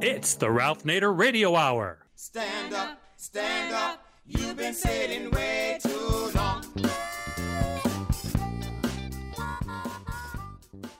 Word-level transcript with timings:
It's 0.00 0.34
the 0.36 0.48
Ralph 0.48 0.84
Nader 0.84 1.16
Radio 1.16 1.56
Hour. 1.56 1.98
Stand 2.14 2.72
up, 2.72 3.00
stand 3.16 3.74
up. 3.74 4.04
You've 4.26 4.56
been 4.56 4.72
sitting 4.72 5.28
way 5.32 5.80
too 5.82 6.30
long. 6.36 6.64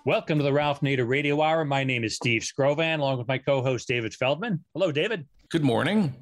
Welcome 0.05 0.39
to 0.39 0.45
the 0.45 0.53
Ralph 0.53 0.81
Nader 0.81 1.09
Radio 1.09 1.41
Hour. 1.41 1.65
My 1.65 1.85
name 1.85 2.03
is 2.03 2.17
Steve 2.17 2.43
Skrovan, 2.43 2.99
along 2.99 3.19
with 3.19 3.29
my 3.29 3.39
co 3.39 3.63
host, 3.63 3.87
David 3.87 4.15
Feldman. 4.15 4.65
Hello, 4.75 4.91
David. 4.91 5.29
Good 5.49 5.63
morning. 5.63 6.13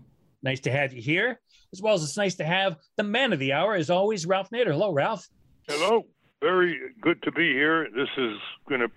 Nice 0.43 0.61
to 0.61 0.71
have 0.71 0.93
you 0.93 1.01
here, 1.01 1.41
as 1.73 1.81
well 1.81 1.95
as 1.95 2.03
it's 2.03 2.19
nice 2.19 2.35
to 2.35 2.45
have 2.45 2.77
the 2.99 3.05
man 3.05 3.33
of 3.33 3.39
the 3.39 3.55
hour, 3.55 3.75
as 3.75 3.89
always, 3.89 4.27
Ralph 4.27 4.51
Nader. 4.51 4.73
Hello, 4.73 4.93
Ralph. 4.93 5.27
Hello. 5.67 6.05
Very 6.43 6.79
good 7.01 7.23
to 7.23 7.33
be 7.33 7.55
here. 7.55 7.89
This 7.97 8.11
is 8.19 8.37
going 8.69 8.83
to 8.83 8.91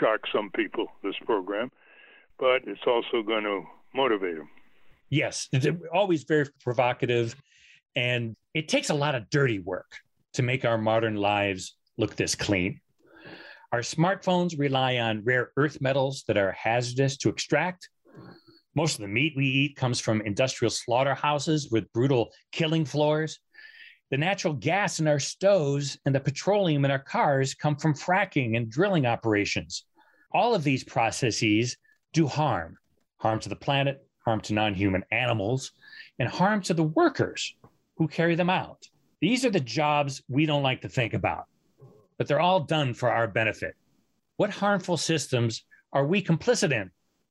shock 0.00 0.20
some 0.32 0.50
people, 0.54 0.86
this 1.02 1.14
program, 1.26 1.70
but 2.38 2.62
it's 2.66 2.80
also 2.86 3.22
going 3.22 3.44
to 3.44 3.62
motivate 3.94 4.36
them. 4.36 4.48
Yes, 5.10 5.48
it's 5.52 5.66
always 5.92 6.24
very 6.24 6.46
provocative. 6.60 7.34
And 7.96 8.36
it 8.54 8.68
takes 8.68 8.90
a 8.90 8.94
lot 8.94 9.14
of 9.14 9.28
dirty 9.30 9.58
work 9.58 9.90
to 10.34 10.42
make 10.42 10.64
our 10.64 10.78
modern 10.78 11.16
lives 11.16 11.76
look 11.96 12.14
this 12.14 12.34
clean. 12.34 12.80
Our 13.72 13.80
smartphones 13.80 14.58
rely 14.58 14.98
on 14.98 15.24
rare 15.24 15.50
earth 15.56 15.80
metals 15.80 16.24
that 16.26 16.36
are 16.36 16.52
hazardous 16.52 17.16
to 17.18 17.28
extract. 17.28 17.88
Most 18.74 18.94
of 18.94 19.00
the 19.00 19.08
meat 19.08 19.34
we 19.36 19.46
eat 19.46 19.76
comes 19.76 20.00
from 20.00 20.20
industrial 20.22 20.70
slaughterhouses 20.70 21.68
with 21.70 21.92
brutal 21.92 22.30
killing 22.52 22.84
floors. 22.84 23.40
The 24.10 24.16
natural 24.16 24.54
gas 24.54 25.00
in 25.00 25.08
our 25.08 25.18
stoves 25.18 25.98
and 26.06 26.14
the 26.14 26.20
petroleum 26.20 26.84
in 26.84 26.90
our 26.90 26.98
cars 26.98 27.54
come 27.54 27.76
from 27.76 27.92
fracking 27.92 28.56
and 28.56 28.70
drilling 28.70 29.04
operations. 29.04 29.84
All 30.32 30.54
of 30.54 30.64
these 30.64 30.84
processes 30.84 31.76
do 32.12 32.26
harm 32.26 32.78
harm 33.18 33.40
to 33.40 33.48
the 33.48 33.56
planet, 33.56 34.04
harm 34.24 34.40
to 34.42 34.54
non 34.54 34.74
human 34.74 35.04
animals, 35.10 35.72
and 36.18 36.28
harm 36.28 36.62
to 36.62 36.74
the 36.74 36.82
workers 36.82 37.54
who 37.96 38.08
carry 38.08 38.34
them 38.34 38.50
out. 38.50 38.88
These 39.20 39.44
are 39.44 39.50
the 39.50 39.60
jobs 39.60 40.22
we 40.28 40.46
don't 40.46 40.62
like 40.62 40.82
to 40.82 40.88
think 40.88 41.14
about, 41.14 41.46
but 42.16 42.28
they're 42.28 42.40
all 42.40 42.60
done 42.60 42.94
for 42.94 43.10
our 43.10 43.26
benefit. 43.26 43.74
What 44.36 44.50
harmful 44.50 44.96
systems 44.96 45.64
are 45.92 46.06
we 46.06 46.22
complicit 46.22 46.72
in? 46.72 46.90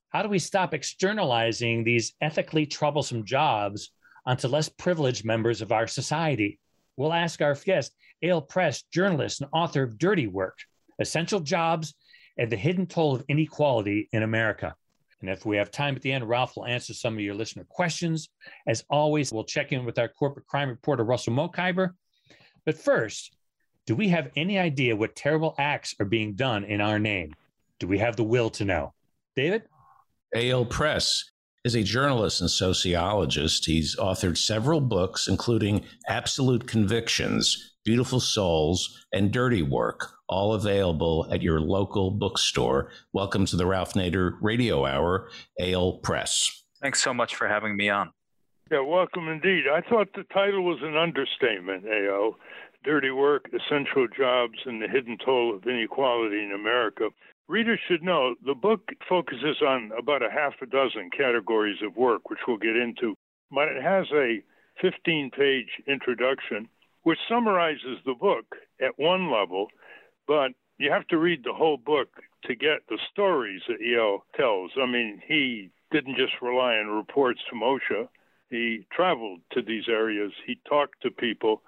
How 0.10 0.24
do 0.24 0.30
we 0.30 0.40
stop 0.40 0.74
externalizing 0.74 1.84
these 1.84 2.14
ethically 2.22 2.66
troublesome 2.66 3.24
jobs 3.24 3.92
onto 4.26 4.48
less 4.48 4.68
privileged 4.68 5.24
members 5.24 5.62
of 5.62 5.72
our 5.72 5.88
society? 5.88 6.60
We'll 6.98 7.14
ask 7.14 7.42
our 7.42 7.56
guest, 7.56 7.94
Eyal 8.24 8.48
Press, 8.48 8.82
journalist 8.92 9.42
and 9.42 9.50
author 9.54 9.84
of 9.84 9.98
Dirty 9.98 10.28
Work 10.28 10.58
Essential 11.00 11.40
Jobs 11.40 11.94
and 12.38 12.52
the 12.52 12.56
Hidden 12.56 12.88
Toll 12.88 13.16
of 13.16 13.26
Inequality 13.28 14.10
in 14.12 14.24
America. 14.24 14.76
And 15.22 15.30
if 15.30 15.46
we 15.46 15.58
have 15.58 15.72
time 15.72 15.96
at 15.96 16.02
the 16.02 16.12
end, 16.12 16.30
Ralph 16.30 16.56
will 16.56 16.66
answer 16.66 16.94
some 16.94 17.16
of 17.16 17.20
your 17.20 17.34
listener 17.34 17.66
questions. 17.70 18.30
As 18.68 18.84
always, 18.90 19.34
we'll 19.34 19.44
check 19.44 19.72
in 19.72 19.84
with 19.84 19.98
our 19.98 20.08
corporate 20.08 20.46
crime 20.46 20.70
reporter, 20.70 21.04
Russell 21.04 21.34
Mokhiber. 21.34 21.92
But 22.66 22.78
first, 22.78 23.36
do 23.88 23.96
we 23.96 24.10
have 24.10 24.30
any 24.36 24.60
idea 24.60 24.96
what 24.96 25.16
terrible 25.16 25.56
acts 25.58 25.96
are 26.00 26.06
being 26.06 26.34
done 26.34 26.66
in 26.66 26.82
our 26.82 27.00
name? 27.00 27.34
Do 27.80 27.88
we 27.88 27.98
have 27.98 28.16
the 28.16 28.24
will 28.24 28.50
to 28.52 28.66
know? 28.66 28.94
David? 29.36 29.64
Eyal 30.36 30.70
Press 30.70 31.24
is 31.64 31.76
a 31.76 31.84
journalist 31.84 32.42
and 32.42 32.50
sociologist. 32.50 33.66
He's 33.66 33.96
authored 33.96 34.38
several 34.38 34.82
books, 34.82 35.28
including 35.28 35.84
Absolute 36.08 36.68
Convictions, 36.68 37.76
Beautiful 37.86 38.20
Souls, 38.20 39.06
and 39.14 39.32
Dirty 39.32 39.64
Work, 39.64 40.12
all 40.28 40.54
available 40.54 41.28
at 41.32 41.42
your 41.42 41.60
local 41.60 42.12
bookstore. 42.12 42.92
Welcome 43.14 43.46
to 43.48 43.56
the 43.56 43.66
Ralph 43.66 43.94
Nader 43.94 44.38
Radio 44.42 44.86
Hour, 44.86 45.30
Eyal 45.60 46.02
Press. 46.02 46.64
Thanks 46.82 47.02
so 47.02 47.14
much 47.14 47.36
for 47.36 47.48
having 47.48 47.76
me 47.76 47.90
on. 47.90 48.12
Yeah, 48.70 48.82
welcome 48.82 49.30
indeed. 49.30 49.64
I 49.72 49.82
thought 49.82 50.10
the 50.14 50.26
title 50.34 50.64
was 50.64 50.80
an 50.82 50.98
understatement, 50.98 51.86
Eyal. 51.86 52.34
Dirty 52.84 53.12
Work, 53.12 53.50
Essential 53.54 54.08
Jobs, 54.08 54.60
and 54.66 54.82
the 54.82 54.88
Hidden 54.88 55.18
Toll 55.26 55.56
of 55.56 55.66
Inequality 55.66 56.44
in 56.44 56.52
America. 56.54 57.10
Readers 57.48 57.80
should 57.88 58.04
know 58.04 58.36
the 58.46 58.54
book 58.54 58.90
focuses 59.08 59.62
on 59.62 59.92
about 59.98 60.22
a 60.22 60.30
half 60.30 60.54
a 60.62 60.66
dozen 60.66 61.10
categories 61.16 61.80
of 61.82 61.96
work, 61.96 62.30
which 62.30 62.40
we'll 62.48 62.58
get 62.58 62.76
into, 62.76 63.16
but 63.52 63.70
it 63.70 63.82
has 63.82 64.06
a 64.14 64.42
15 64.82 65.32
page 65.32 65.70
introduction 65.88 66.70
which 67.04 67.20
summarizes 67.30 68.00
the 68.06 68.14
book 68.14 68.46
at 68.82 69.00
one 69.00 69.32
level, 69.32 69.68
but 70.28 70.52
you 70.78 70.92
have 70.92 71.08
to 71.08 71.18
read 71.18 71.44
the 71.44 71.54
whole 71.54 71.78
book 71.78 72.10
to 72.44 72.56
get 72.56 72.88
the 72.90 73.00
stories 73.12 73.62
that 73.68 73.82
Eyal 73.82 74.20
tells. 74.36 74.72
I 74.82 74.86
mean, 74.86 75.22
he 75.26 75.72
didn't 75.92 76.18
just 76.18 76.34
rely 76.42 76.76
on 76.76 76.88
reports 76.88 77.40
from 77.50 77.62
OSHA. 77.62 78.08
He 78.50 78.86
traveled 78.92 79.42
to 79.52 79.62
these 79.62 79.86
areas. 79.90 80.32
He 80.46 80.60
talked 80.68 81.02
to 81.02 81.12
people, 81.12 81.62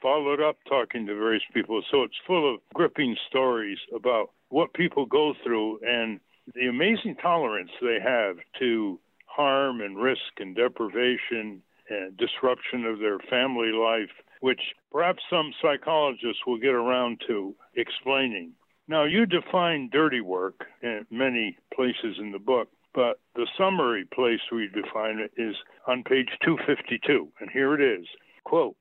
followed 0.00 0.40
up 0.40 0.56
talking 0.68 1.06
to 1.06 1.14
various 1.14 1.42
people. 1.52 1.82
So 1.90 2.02
it's 2.02 2.16
full 2.26 2.54
of 2.54 2.60
gripping 2.74 3.16
stories 3.28 3.78
about 3.94 4.30
what 4.48 4.74
people 4.74 5.06
go 5.06 5.34
through 5.44 5.80
and 5.86 6.20
the 6.54 6.68
amazing 6.68 7.16
tolerance 7.16 7.70
they 7.80 7.98
have 8.02 8.36
to 8.60 8.98
harm 9.26 9.80
and 9.80 9.98
risk 9.98 10.38
and 10.38 10.54
deprivation 10.54 11.62
and 11.88 12.16
disruption 12.16 12.84
of 12.84 12.98
their 12.98 13.18
family 13.18 13.72
life, 13.72 14.10
which 14.40 14.60
perhaps 14.92 15.22
some 15.30 15.52
psychologists 15.60 16.46
will 16.46 16.58
get 16.58 16.74
around 16.74 17.20
to 17.26 17.54
explaining. 17.74 18.52
Now, 18.88 19.04
you 19.04 19.26
define 19.26 19.90
dirty 19.92 20.20
work 20.20 20.66
in 20.82 21.06
many 21.10 21.58
places 21.74 22.18
in 22.18 22.32
the 22.32 22.38
book, 22.38 22.68
but 22.94 23.20
the 23.34 23.46
summary 23.58 24.04
place 24.14 24.40
we 24.52 24.68
define 24.68 25.18
it 25.18 25.32
is 25.36 25.56
on 25.86 26.04
page 26.04 26.28
252, 26.44 27.28
and 27.40 27.50
here 27.50 27.74
it 27.74 27.80
is. 27.80 28.06
Quote, 28.44 28.76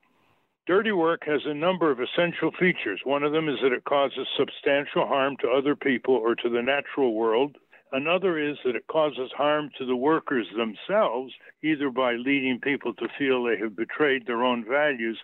Dirty 0.67 0.91
work 0.91 1.21
has 1.27 1.41
a 1.45 1.53
number 1.53 1.91
of 1.91 1.99
essential 1.99 2.51
features. 2.51 3.01
One 3.03 3.21
of 3.21 3.31
them 3.31 3.47
is 3.47 3.57
that 3.61 3.71
it 3.71 3.83
causes 3.83 4.27
substantial 4.35 5.05
harm 5.05 5.37
to 5.41 5.49
other 5.49 5.75
people 5.75 6.15
or 6.15 6.33
to 6.33 6.49
the 6.49 6.61
natural 6.61 7.13
world. 7.13 7.57
Another 7.95 8.37
is 8.37 8.57
that 8.65 8.75
it 8.75 8.87
causes 8.87 9.31
harm 9.37 9.69
to 9.77 9.85
the 9.85 9.95
workers 9.95 10.47
themselves, 10.57 11.33
either 11.63 11.89
by 11.89 12.15
leading 12.15 12.59
people 12.59 12.93
to 12.95 13.07
feel 13.17 13.41
they 13.41 13.57
have 13.57 13.73
betrayed 13.73 14.27
their 14.27 14.43
own 14.43 14.65
values 14.65 15.17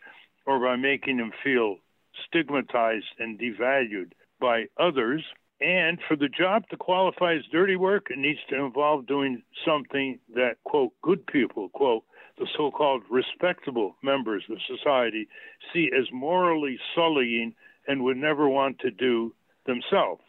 or 0.45 0.57
by 0.57 0.77
making 0.77 1.17
them 1.17 1.33
feel 1.43 1.79
stigmatized 2.25 3.07
and 3.19 3.37
devalued 3.37 4.13
by 4.39 4.67
others. 4.79 5.21
And 5.59 5.99
for 6.07 6.15
the 6.15 6.29
job 6.29 6.63
to 6.69 6.77
qualify 6.77 7.35
as 7.35 7.45
dirty 7.51 7.75
work, 7.75 8.07
it 8.09 8.17
needs 8.17 8.39
to 8.47 8.63
involve 8.63 9.05
doing 9.05 9.43
something 9.65 10.17
that, 10.33 10.55
quote, 10.63 10.93
good 11.01 11.27
people, 11.27 11.67
quote, 11.73 12.05
the 12.37 12.47
so 12.55 12.71
called 12.71 13.03
respectable 13.11 13.97
members 14.01 14.45
of 14.49 14.59
society 14.65 15.27
see 15.73 15.91
as 15.93 16.05
morally 16.13 16.79
sullying 16.95 17.53
and 17.85 18.01
would 18.05 18.15
never 18.15 18.47
want 18.47 18.79
to 18.79 18.91
do 18.91 19.35
themselves. 19.65 20.23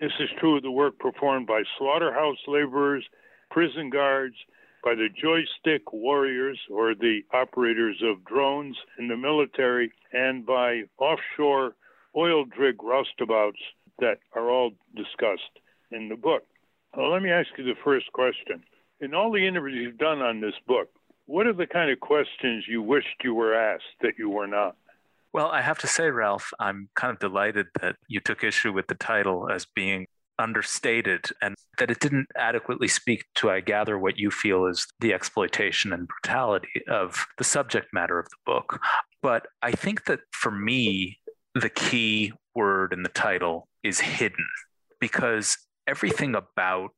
This 0.00 0.12
is 0.20 0.28
true 0.38 0.56
of 0.56 0.62
the 0.62 0.70
work 0.70 0.98
performed 0.98 1.46
by 1.46 1.62
slaughterhouse 1.78 2.36
laborers, 2.46 3.04
prison 3.50 3.88
guards, 3.88 4.34
by 4.84 4.94
the 4.94 5.08
joystick 5.08 5.90
warriors 5.90 6.58
or 6.70 6.94
the 6.94 7.20
operators 7.32 8.02
of 8.02 8.24
drones 8.24 8.76
in 8.98 9.08
the 9.08 9.16
military, 9.16 9.90
and 10.12 10.44
by 10.44 10.82
offshore 10.98 11.74
oil 12.14 12.44
rig 12.58 12.76
roustabouts 12.78 13.60
that 13.98 14.18
are 14.34 14.50
all 14.50 14.72
discussed 14.94 15.60
in 15.90 16.08
the 16.08 16.16
book. 16.16 16.44
Well, 16.94 17.10
let 17.10 17.22
me 17.22 17.30
ask 17.30 17.48
you 17.56 17.64
the 17.64 17.74
first 17.82 18.12
question. 18.12 18.62
In 19.00 19.14
all 19.14 19.32
the 19.32 19.46
interviews 19.46 19.82
you've 19.82 19.98
done 19.98 20.20
on 20.20 20.40
this 20.40 20.54
book, 20.66 20.88
what 21.24 21.46
are 21.46 21.52
the 21.52 21.66
kind 21.66 21.90
of 21.90 22.00
questions 22.00 22.64
you 22.68 22.82
wished 22.82 23.24
you 23.24 23.34
were 23.34 23.54
asked 23.54 23.96
that 24.02 24.18
you 24.18 24.28
were 24.28 24.46
not? 24.46 24.76
Well, 25.36 25.50
I 25.50 25.60
have 25.60 25.76
to 25.80 25.86
say, 25.86 26.08
Ralph, 26.08 26.50
I'm 26.58 26.88
kind 26.96 27.12
of 27.12 27.18
delighted 27.18 27.66
that 27.82 27.96
you 28.08 28.20
took 28.20 28.42
issue 28.42 28.72
with 28.72 28.86
the 28.86 28.94
title 28.94 29.50
as 29.50 29.66
being 29.66 30.06
understated 30.38 31.26
and 31.42 31.54
that 31.76 31.90
it 31.90 32.00
didn't 32.00 32.28
adequately 32.38 32.88
speak 32.88 33.26
to, 33.34 33.50
I 33.50 33.60
gather, 33.60 33.98
what 33.98 34.16
you 34.16 34.30
feel 34.30 34.64
is 34.64 34.86
the 34.98 35.12
exploitation 35.12 35.92
and 35.92 36.08
brutality 36.08 36.80
of 36.88 37.26
the 37.36 37.44
subject 37.44 37.88
matter 37.92 38.18
of 38.18 38.30
the 38.30 38.36
book. 38.46 38.80
But 39.20 39.46
I 39.60 39.72
think 39.72 40.06
that 40.06 40.20
for 40.32 40.50
me, 40.50 41.18
the 41.54 41.68
key 41.68 42.32
word 42.54 42.94
in 42.94 43.02
the 43.02 43.10
title 43.10 43.68
is 43.82 44.00
hidden 44.00 44.48
because 45.00 45.58
everything 45.86 46.34
about 46.34 46.92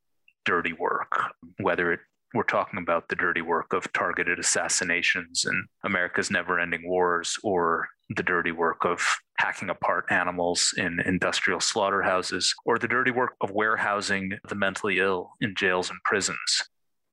dirty 0.45 0.73
work, 0.73 1.33
whether 1.59 1.91
it 1.91 2.01
we're 2.35 2.43
talking 2.43 2.79
about 2.79 3.09
the 3.09 3.17
dirty 3.17 3.41
work 3.41 3.73
of 3.73 3.93
targeted 3.93 4.39
assassinations 4.39 5.45
and 5.45 5.67
America's 5.85 6.31
never 6.31 6.59
ending 6.59 6.89
wars, 6.89 7.37
or 7.43 7.89
the 8.11 8.23
dirty 8.23 8.53
work 8.53 8.85
of 8.85 9.03
hacking 9.39 9.71
apart 9.71 10.05
animals 10.11 10.75
in 10.77 11.01
industrial 11.01 11.61
slaughterhouses, 11.61 12.55
or 12.65 12.79
the 12.79 12.89
dirty 12.89 13.11
work 13.11 13.35
of 13.41 13.51
warehousing 13.51 14.33
the 14.49 14.55
mentally 14.55 14.99
ill 14.99 15.31
in 15.41 15.55
jails 15.57 15.91
and 15.91 15.99
prisons. 16.05 16.63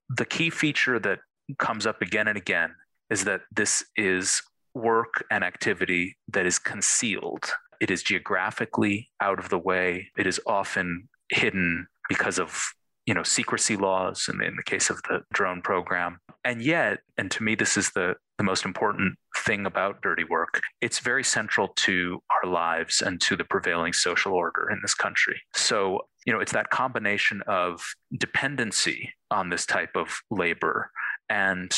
The 0.08 0.24
key 0.24 0.50
feature 0.50 0.98
that 1.00 1.20
comes 1.58 1.86
up 1.86 2.02
again 2.02 2.28
and 2.28 2.36
again 2.36 2.74
is 3.10 3.24
that 3.24 3.42
this 3.54 3.84
is 3.96 4.42
work 4.74 5.24
and 5.30 5.42
activity 5.44 6.16
that 6.28 6.44
is 6.44 6.58
concealed. 6.58 7.44
It 7.80 7.90
is 7.90 8.02
geographically 8.02 9.10
out 9.20 9.38
of 9.38 9.48
the 9.48 9.58
way. 9.58 10.08
It 10.18 10.26
is 10.26 10.40
often 10.46 11.08
hidden 11.30 11.86
because 12.08 12.38
of 12.38 12.72
you 13.06 13.14
know, 13.14 13.22
secrecy 13.22 13.76
laws 13.76 14.28
in 14.28 14.42
in 14.42 14.56
the 14.56 14.62
case 14.62 14.90
of 14.90 15.00
the 15.04 15.20
drone 15.32 15.62
program. 15.62 16.18
And 16.44 16.60
yet, 16.60 16.98
and 17.16 17.30
to 17.32 17.42
me, 17.42 17.54
this 17.54 17.76
is 17.76 17.90
the, 17.90 18.14
the 18.38 18.44
most 18.44 18.64
important 18.64 19.16
thing 19.36 19.64
about 19.66 20.02
dirty 20.02 20.24
work, 20.24 20.60
it's 20.80 20.98
very 20.98 21.24
central 21.24 21.68
to 21.68 22.20
our 22.30 22.50
lives 22.50 23.00
and 23.00 23.20
to 23.22 23.36
the 23.36 23.44
prevailing 23.44 23.92
social 23.92 24.32
order 24.32 24.68
in 24.70 24.78
this 24.82 24.94
country. 24.94 25.40
So, 25.54 26.00
you 26.24 26.32
know, 26.32 26.40
it's 26.40 26.52
that 26.52 26.70
combination 26.70 27.42
of 27.46 27.82
dependency 28.18 29.12
on 29.30 29.50
this 29.50 29.66
type 29.66 29.96
of 29.96 30.20
labor 30.30 30.90
and 31.28 31.72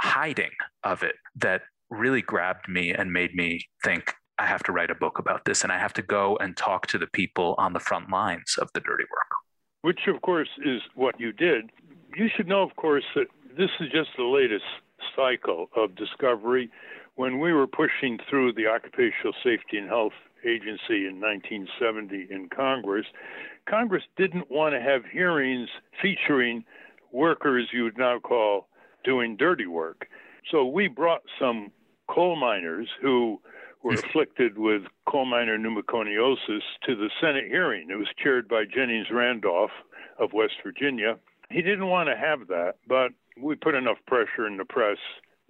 hiding 0.00 0.50
of 0.84 1.02
it 1.02 1.16
that 1.36 1.62
really 1.90 2.22
grabbed 2.22 2.68
me 2.68 2.92
and 2.92 3.12
made 3.12 3.34
me 3.34 3.60
think 3.82 4.14
I 4.38 4.46
have 4.46 4.62
to 4.64 4.72
write 4.72 4.90
a 4.90 4.94
book 4.94 5.18
about 5.18 5.44
this 5.44 5.62
and 5.62 5.72
I 5.72 5.78
have 5.78 5.92
to 5.94 6.02
go 6.02 6.36
and 6.36 6.56
talk 6.56 6.86
to 6.88 6.98
the 6.98 7.06
people 7.06 7.54
on 7.58 7.72
the 7.72 7.80
front 7.80 8.10
lines 8.10 8.56
of 8.58 8.68
the 8.74 8.80
dirty 8.80 9.04
work. 9.04 9.43
Which, 9.84 10.06
of 10.06 10.22
course, 10.22 10.48
is 10.64 10.80
what 10.94 11.20
you 11.20 11.30
did. 11.30 11.70
You 12.16 12.30
should 12.34 12.48
know, 12.48 12.62
of 12.62 12.74
course, 12.76 13.04
that 13.14 13.26
this 13.54 13.68
is 13.80 13.90
just 13.92 14.08
the 14.16 14.24
latest 14.24 14.64
cycle 15.14 15.68
of 15.76 15.94
discovery. 15.94 16.70
When 17.16 17.38
we 17.38 17.52
were 17.52 17.66
pushing 17.66 18.18
through 18.30 18.54
the 18.54 18.66
Occupational 18.66 19.34
Safety 19.44 19.76
and 19.76 19.86
Health 19.86 20.14
Agency 20.42 21.06
in 21.06 21.20
1970 21.20 22.28
in 22.30 22.48
Congress, 22.48 23.04
Congress 23.68 24.04
didn't 24.16 24.50
want 24.50 24.74
to 24.74 24.80
have 24.80 25.02
hearings 25.04 25.68
featuring 26.00 26.64
workers 27.12 27.68
you 27.70 27.84
would 27.84 27.98
now 27.98 28.18
call 28.18 28.68
doing 29.04 29.36
dirty 29.36 29.66
work. 29.66 30.06
So 30.50 30.64
we 30.64 30.88
brought 30.88 31.24
some 31.38 31.70
coal 32.08 32.36
miners 32.36 32.88
who 33.02 33.38
were 33.84 33.94
afflicted 33.94 34.56
with 34.56 34.82
coal 35.06 35.26
miner 35.26 35.58
pneumoconiosis 35.58 36.62
to 36.86 36.96
the 36.96 37.10
Senate 37.20 37.44
hearing. 37.46 37.90
It 37.90 37.96
was 37.96 38.08
chaired 38.16 38.48
by 38.48 38.64
Jennings 38.64 39.08
Randolph 39.12 39.70
of 40.18 40.32
West 40.32 40.54
Virginia. 40.64 41.18
He 41.50 41.60
didn't 41.60 41.88
want 41.88 42.08
to 42.08 42.16
have 42.16 42.48
that, 42.48 42.76
but 42.88 43.12
we 43.40 43.54
put 43.54 43.74
enough 43.74 43.98
pressure 44.06 44.46
in 44.46 44.56
the 44.56 44.64
press, 44.64 44.96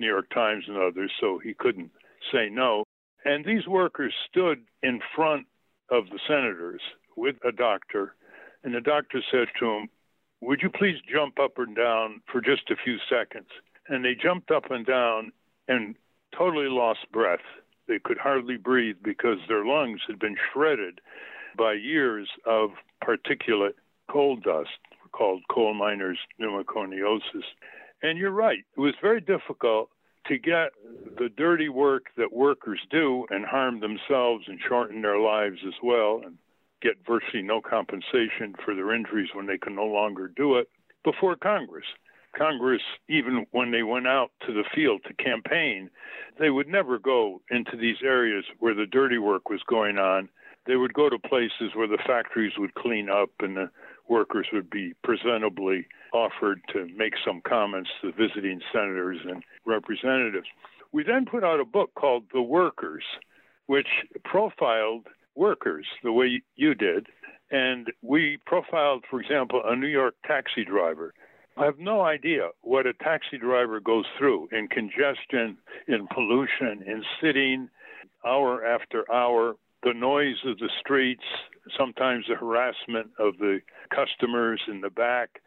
New 0.01 0.09
York 0.09 0.29
Times 0.35 0.65
and 0.67 0.77
others, 0.77 1.13
so 1.21 1.39
he 1.39 1.55
couldn't 1.55 1.93
say 2.33 2.49
no. 2.51 2.83
And 3.25 3.45
these 3.45 3.69
workers 3.69 4.13
stood 4.29 4.65
in 4.83 5.01
front 5.15 5.47
of 5.89 6.07
the 6.11 6.19
senators 6.27 6.81
with 7.17 7.37
a 7.45 7.53
doctor, 7.53 8.17
and 8.65 8.75
the 8.75 8.81
doctor 8.81 9.21
said 9.31 9.47
to 9.61 9.67
him, 9.67 9.89
Would 10.41 10.61
you 10.61 10.71
please 10.71 10.97
jump 11.11 11.39
up 11.39 11.59
and 11.59 11.77
down 11.77 12.21
for 12.31 12.41
just 12.41 12.69
a 12.71 12.77
few 12.83 12.97
seconds? 13.09 13.49
And 13.89 14.05
they 14.05 14.17
jumped 14.21 14.51
up 14.51 14.73
and 14.73 14.85
down 14.85 15.31
and 15.69 15.95
totally 16.37 16.69
lost 16.69 17.01
breath. 17.13 17.45
They 17.87 17.99
could 17.99 18.19
hardly 18.19 18.57
breathe 18.57 18.97
because 19.03 19.39
their 19.49 19.65
lungs 19.65 20.01
had 20.07 20.19
been 20.19 20.37
shredded 20.53 21.01
by 21.57 21.75
years 21.75 22.29
of 22.47 22.71
particulate 23.03 23.75
coal 24.11 24.37
dust 24.37 24.79
called 25.13 25.43
coal 25.51 25.75
miners' 25.75 26.19
pneumoconiosis. 26.41 27.45
And 28.03 28.19
you're 28.19 28.31
right, 28.31 28.65
it 28.77 28.81
was 28.81 28.95
very 29.01 29.21
difficult 29.21 29.91
to 30.27 30.39
get 30.39 30.73
the 31.19 31.29
dirty 31.29 31.69
work 31.69 32.07
that 32.17 32.33
workers 32.33 32.81
do 32.91 33.27
and 33.31 33.45
harm 33.45 33.81
themselves 33.81 34.45
and 34.49 34.59
shorten 34.67 35.03
their 35.03 35.19
lives 35.19 35.59
as 35.67 35.75
well 35.83 36.23
and 36.25 36.39
get 36.81 36.95
virtually 37.07 37.43
no 37.43 37.61
compensation 37.61 38.55
for 38.65 38.75
their 38.75 38.95
injuries 38.95 39.31
when 39.35 39.47
they 39.47 39.59
can 39.59 39.75
no 39.75 39.87
longer 39.87 40.29
do 40.29 40.57
it 40.57 40.69
before 41.05 41.37
Congress. 41.37 41.87
Congress, 42.37 42.83
even 43.09 43.47
when 43.53 43.71
they 43.71 43.83
went 43.83 44.07
out 44.07 44.31
to 44.47 44.53
the 44.53 44.65
field 44.75 45.03
to 45.07 45.15
campaign, 45.23 45.91
they 46.39 46.51
would 46.51 46.69
never 46.69 46.99
go 46.99 47.41
into 47.51 47.77
these 47.77 47.99
areas 48.03 48.45
where 48.59 48.75
the 48.75 48.87
dirty 48.87 49.19
work 49.19 49.49
was 49.49 49.63
going 49.69 49.99
on. 49.99 50.29
They 50.67 50.77
would 50.77 50.95
go 50.95 51.09
to 51.09 51.19
places 51.19 51.75
where 51.75 51.87
the 51.87 52.03
factories 52.07 52.55
would 52.59 52.75
clean 52.75 53.09
up 53.11 53.31
and 53.41 53.57
the 53.57 53.71
workers 54.09 54.47
would 54.53 54.71
be 54.71 54.95
presentably 55.07 55.87
offered 56.13 56.61
to 56.73 56.89
make 56.97 57.15
some 57.25 57.41
comments 57.47 57.91
to 58.03 58.13
visiting 58.13 58.61
senators 58.73 59.19
and 59.29 59.43
representatives. 59.67 60.47
We 60.93 61.03
then 61.03 61.27
put 61.27 61.45
out 61.45 61.61
a 61.61 61.65
book 61.65 61.91
called 61.95 62.25
The 62.33 62.43
Workers, 62.43 63.05
which 63.67 63.89
profiled 64.25 65.09
workers 65.35 65.87
the 66.03 66.13
way 66.13 66.43
you 66.57 66.75
did. 66.75 67.09
And 67.51 67.93
we 68.03 68.39
profiled, 68.47 69.05
for 69.11 69.21
example, 69.21 69.63
a 69.65 69.77
New 69.77 69.87
York 69.89 70.15
taxi 70.27 70.65
driver 70.65 71.13
I 71.57 71.65
have 71.67 71.79
no 71.79 72.01
idea 72.01 72.51
what 72.63 72.87
a 72.87 72.93
taxi 72.93 73.39
driver 73.39 73.79
goes 73.79 74.07
through 74.19 74.49
in 74.51 74.67
congestion, 74.67 75.57
in 75.87 76.09
pollution, 76.13 76.83
in 76.87 77.05
sitting 77.23 77.69
hour 78.25 78.65
after 78.65 79.11
hour, 79.13 79.55
the 79.83 79.93
noise 79.93 80.37
of 80.47 80.59
the 80.59 80.71
streets, 80.81 81.25
sometimes 81.79 82.25
the 82.29 82.35
harassment 82.35 83.11
of 83.19 83.39
the 83.39 83.61
customers 83.95 84.61
in 84.67 84.81
the 84.81 84.91
back, 84.91 85.43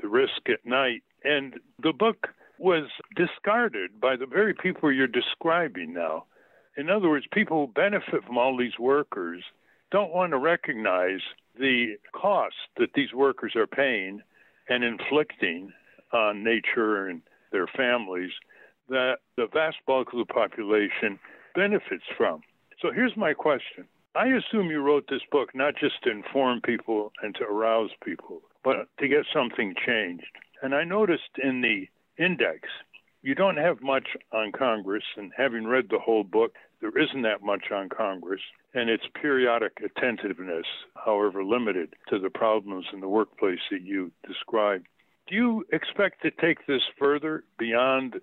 the 0.00 0.08
risk 0.08 0.48
at 0.48 0.64
night. 0.64 1.02
And 1.24 1.60
the 1.80 1.92
book 1.92 2.28
was 2.58 2.88
discarded 3.14 4.00
by 4.00 4.16
the 4.16 4.26
very 4.26 4.54
people 4.54 4.90
you're 4.90 5.06
describing 5.06 5.92
now. 5.92 6.24
In 6.76 6.90
other 6.90 7.08
words, 7.08 7.26
people 7.32 7.66
who 7.66 7.72
benefit 7.72 8.24
from 8.26 8.38
all 8.38 8.56
these 8.56 8.78
workers 8.80 9.44
don't 9.90 10.12
want 10.12 10.32
to 10.32 10.38
recognize 10.38 11.20
the 11.58 11.96
cost 12.12 12.54
that 12.78 12.94
these 12.94 13.12
workers 13.12 13.54
are 13.54 13.66
paying 13.66 14.22
and 14.72 14.84
inflicting 14.84 15.70
on 16.12 16.42
nature 16.42 17.06
and 17.06 17.20
their 17.52 17.66
families 17.66 18.30
that 18.88 19.18
the 19.36 19.46
vast 19.52 19.76
bulk 19.86 20.08
of 20.12 20.18
the 20.18 20.32
population 20.32 21.18
benefits 21.54 22.04
from. 22.16 22.40
So 22.80 22.90
here's 22.90 23.16
my 23.16 23.34
question. 23.34 23.84
I 24.14 24.28
assume 24.28 24.70
you 24.70 24.80
wrote 24.80 25.06
this 25.08 25.22
book 25.30 25.54
not 25.54 25.74
just 25.76 26.02
to 26.04 26.10
inform 26.10 26.62
people 26.62 27.12
and 27.22 27.34
to 27.34 27.44
arouse 27.44 27.90
people, 28.04 28.40
but 28.64 28.88
to 28.98 29.08
get 29.08 29.26
something 29.32 29.74
changed. 29.86 30.26
And 30.62 30.74
I 30.74 30.84
noticed 30.84 31.38
in 31.42 31.60
the 31.60 31.86
index, 32.22 32.68
you 33.22 33.34
don't 33.34 33.56
have 33.58 33.82
much 33.82 34.08
on 34.32 34.52
Congress, 34.52 35.04
and 35.16 35.32
having 35.36 35.64
read 35.64 35.88
the 35.90 35.98
whole 35.98 36.24
book, 36.24 36.54
there 36.82 36.98
isn't 36.98 37.22
that 37.22 37.42
much 37.42 37.70
on 37.72 37.88
Congress 37.88 38.40
and 38.74 38.90
its 38.90 39.04
periodic 39.20 39.78
attentiveness, 39.82 40.66
however 40.94 41.44
limited, 41.44 41.94
to 42.08 42.18
the 42.18 42.28
problems 42.28 42.86
in 42.92 43.00
the 43.00 43.08
workplace 43.08 43.60
that 43.70 43.82
you 43.82 44.10
described. 44.26 44.86
Do 45.28 45.36
you 45.36 45.64
expect 45.72 46.22
to 46.22 46.30
take 46.32 46.66
this 46.66 46.82
further 46.98 47.44
beyond 47.56 48.16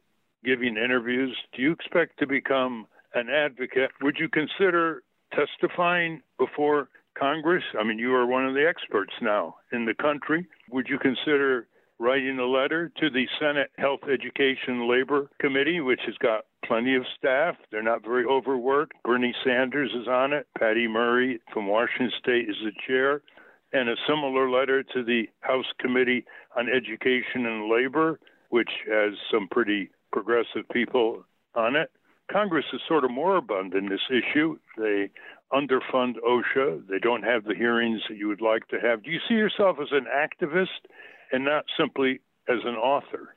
giving 0.44 0.75
interviews? 0.75 1.35
Do 1.56 1.61
you 1.61 1.71
expect 1.71 2.19
to 2.19 2.27
become 2.27 2.85
an 3.15 3.29
advocate? 3.29 3.91
Would 4.01 4.17
you 4.19 4.27
consider 4.27 5.03
testifying 5.33 6.21
before 6.38 6.89
Congress? 7.17 7.63
I 7.79 7.83
mean, 7.83 7.97
you 7.97 8.13
are 8.13 8.25
one 8.25 8.45
of 8.45 8.53
the 8.53 8.67
experts 8.67 9.13
now 9.21 9.56
in 9.71 9.85
the 9.85 9.94
country. 9.94 10.45
Would 10.69 10.88
you 10.89 11.00
consider 11.00 11.68
writing 11.97 12.39
a 12.39 12.45
letter 12.45 12.92
to 12.99 13.09
the 13.09 13.28
Senate 13.39 13.71
Health 13.78 14.01
Education 14.11 14.89
Labor 14.89 15.30
Committee, 15.39 15.80
which 15.80 16.01
has 16.06 16.16
got 16.18 16.45
plenty 16.69 16.95
of 16.95 17.04
staff. 17.18 17.56
They're 17.71 17.83
not 17.83 18.04
very 18.04 18.26
overworked. 18.26 18.94
Bernie 19.04 19.35
Sanders 19.44 19.92
is 19.94 20.07
on 20.07 20.31
it. 20.33 20.47
Patty 20.57 20.88
Murray 20.88 21.42
from 21.52 21.68
Washington 21.68 22.11
State 22.18 22.49
is 22.49 22.56
the 22.64 22.71
chair. 22.88 23.21
And 23.73 23.90
a 23.90 23.95
similar 24.07 24.49
letter 24.49 24.83
to 24.83 25.04
the 25.04 25.23
House 25.42 25.66
Committee 25.80 26.26
on 26.56 26.69
Education 26.69 27.45
and 27.45 27.69
Labor, 27.69 28.19
which 28.49 28.69
has 28.88 29.14
some 29.31 29.47
pretty 29.49 29.90
progressive 30.14 30.69
people 30.71 31.26
on 31.56 31.76
it. 31.76 31.92
Congress 32.31 32.66
is 32.71 32.81
sort 32.88 33.04
of 33.04 33.11
moribund 33.11 33.73
in 33.73 33.90
this 33.90 34.07
issue. 34.09 34.57
They 34.78 35.09
underfund 35.52 36.16
OSHA. 36.26 36.88
They 36.88 36.99
don't 36.99 37.23
have 37.23 37.44
the 37.44 37.56
hearings 37.56 38.02
that 38.07 38.18
you 38.18 38.28
would 38.28 38.42
like 38.42 38.68
to 38.68 38.80
have. 38.80 39.04
Do 39.04 39.11
you 39.11 39.19
see 39.28 39.35
yourself 39.35 39.78
as 39.81 39.90
an 39.92 40.06
activist 40.06 40.88
and 41.31 41.44
not 41.45 41.66
simply 41.78 42.21
as 42.47 42.59
an 42.66 42.76
author. 42.76 43.33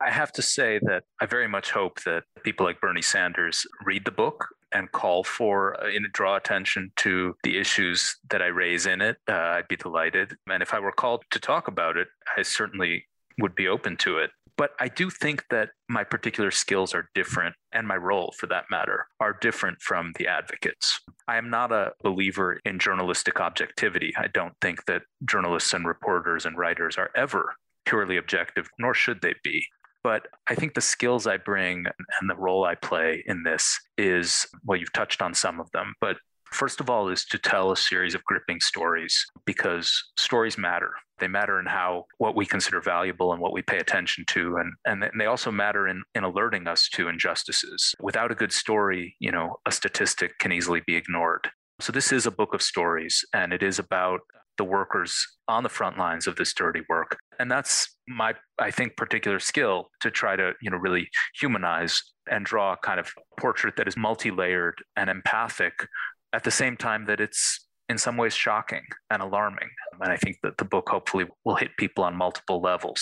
I 0.00 0.10
have 0.10 0.32
to 0.32 0.42
say 0.42 0.78
that 0.82 1.04
I 1.20 1.26
very 1.26 1.48
much 1.48 1.70
hope 1.70 2.02
that 2.04 2.24
people 2.44 2.64
like 2.64 2.80
Bernie 2.80 3.02
Sanders 3.02 3.66
read 3.84 4.04
the 4.04 4.10
book 4.10 4.48
and 4.72 4.92
call 4.92 5.24
for 5.24 5.82
uh, 5.82 5.88
draw 6.12 6.36
attention 6.36 6.92
to 6.96 7.34
the 7.42 7.58
issues 7.58 8.16
that 8.30 8.42
I 8.42 8.46
raise 8.46 8.86
in 8.86 9.00
it. 9.00 9.16
Uh, 9.28 9.32
I'd 9.32 9.68
be 9.68 9.76
delighted. 9.76 10.36
And 10.50 10.62
if 10.62 10.74
I 10.74 10.78
were 10.78 10.92
called 10.92 11.24
to 11.30 11.40
talk 11.40 11.68
about 11.68 11.96
it, 11.96 12.08
I 12.36 12.42
certainly 12.42 13.06
would 13.40 13.54
be 13.54 13.68
open 13.68 13.96
to 13.98 14.18
it. 14.18 14.30
But 14.56 14.72
I 14.80 14.88
do 14.88 15.08
think 15.08 15.44
that 15.50 15.70
my 15.88 16.02
particular 16.02 16.50
skills 16.50 16.92
are 16.92 17.08
different, 17.14 17.54
and 17.72 17.86
my 17.86 17.94
role, 17.94 18.34
for 18.36 18.48
that 18.48 18.64
matter, 18.72 19.06
are 19.20 19.38
different 19.40 19.80
from 19.80 20.12
the 20.18 20.26
advocates. 20.26 21.00
I 21.28 21.36
am 21.36 21.48
not 21.48 21.70
a 21.70 21.92
believer 22.02 22.58
in 22.64 22.80
journalistic 22.80 23.40
objectivity. 23.40 24.12
I 24.18 24.26
don't 24.26 24.54
think 24.60 24.84
that 24.86 25.02
journalists 25.24 25.72
and 25.74 25.86
reporters 25.86 26.44
and 26.44 26.58
writers 26.58 26.98
are 26.98 27.10
ever 27.14 27.54
purely 27.86 28.16
objective, 28.16 28.68
nor 28.80 28.94
should 28.94 29.22
they 29.22 29.34
be. 29.44 29.64
But 30.02 30.26
I 30.48 30.54
think 30.54 30.74
the 30.74 30.80
skills 30.80 31.26
I 31.26 31.36
bring 31.36 31.86
and 32.20 32.30
the 32.30 32.36
role 32.36 32.64
I 32.64 32.74
play 32.74 33.22
in 33.26 33.42
this 33.42 33.78
is 33.96 34.46
well, 34.64 34.78
you've 34.78 34.92
touched 34.92 35.22
on 35.22 35.34
some 35.34 35.60
of 35.60 35.70
them, 35.72 35.94
but 36.00 36.18
First 36.52 36.80
of 36.80 36.88
all, 36.88 37.08
is 37.08 37.24
to 37.26 37.38
tell 37.38 37.70
a 37.70 37.76
series 37.76 38.14
of 38.14 38.24
gripping 38.24 38.60
stories 38.60 39.26
because 39.44 40.02
stories 40.16 40.56
matter. 40.56 40.92
They 41.18 41.28
matter 41.28 41.60
in 41.60 41.66
how 41.66 42.06
what 42.18 42.36
we 42.36 42.46
consider 42.46 42.80
valuable 42.80 43.32
and 43.32 43.40
what 43.40 43.52
we 43.52 43.60
pay 43.60 43.78
attention 43.78 44.24
to, 44.28 44.56
and 44.56 44.72
and 44.84 45.20
they 45.20 45.26
also 45.26 45.50
matter 45.50 45.88
in 45.88 46.02
in 46.14 46.24
alerting 46.24 46.66
us 46.66 46.88
to 46.90 47.08
injustices. 47.08 47.94
Without 48.00 48.32
a 48.32 48.36
good 48.36 48.52
story, 48.52 49.16
you 49.18 49.30
know, 49.30 49.56
a 49.66 49.72
statistic 49.72 50.38
can 50.38 50.52
easily 50.52 50.80
be 50.86 50.96
ignored. 50.96 51.50
So 51.80 51.92
this 51.92 52.12
is 52.12 52.26
a 52.26 52.30
book 52.30 52.54
of 52.54 52.62
stories, 52.62 53.24
and 53.32 53.52
it 53.52 53.62
is 53.62 53.78
about 53.78 54.20
the 54.58 54.64
workers 54.64 55.26
on 55.48 55.62
the 55.62 55.68
front 55.68 55.96
lines 55.96 56.26
of 56.26 56.36
this 56.36 56.52
dirty 56.52 56.82
work. 56.88 57.18
And 57.38 57.50
that's 57.50 57.96
my, 58.06 58.34
I 58.58 58.70
think, 58.70 58.96
particular 58.96 59.38
skill 59.40 59.88
to 60.00 60.10
try 60.10 60.36
to, 60.36 60.52
you 60.60 60.70
know, 60.70 60.76
really 60.76 61.08
humanize 61.40 62.02
and 62.30 62.44
draw 62.44 62.74
a 62.74 62.76
kind 62.76 63.00
of 63.00 63.10
portrait 63.38 63.76
that 63.76 63.88
is 63.88 63.96
multi-layered 63.96 64.74
and 64.96 65.08
empathic 65.08 65.86
at 66.32 66.44
the 66.44 66.50
same 66.50 66.76
time 66.76 67.06
that 67.06 67.20
it's 67.20 67.66
in 67.88 67.96
some 67.96 68.16
ways 68.18 68.34
shocking 68.34 68.82
and 69.10 69.22
alarming. 69.22 69.70
And 70.00 70.12
I 70.12 70.16
think 70.16 70.36
that 70.42 70.58
the 70.58 70.64
book 70.64 70.88
hopefully 70.90 71.26
will 71.44 71.56
hit 71.56 71.70
people 71.78 72.04
on 72.04 72.14
multiple 72.14 72.60
levels. 72.60 73.00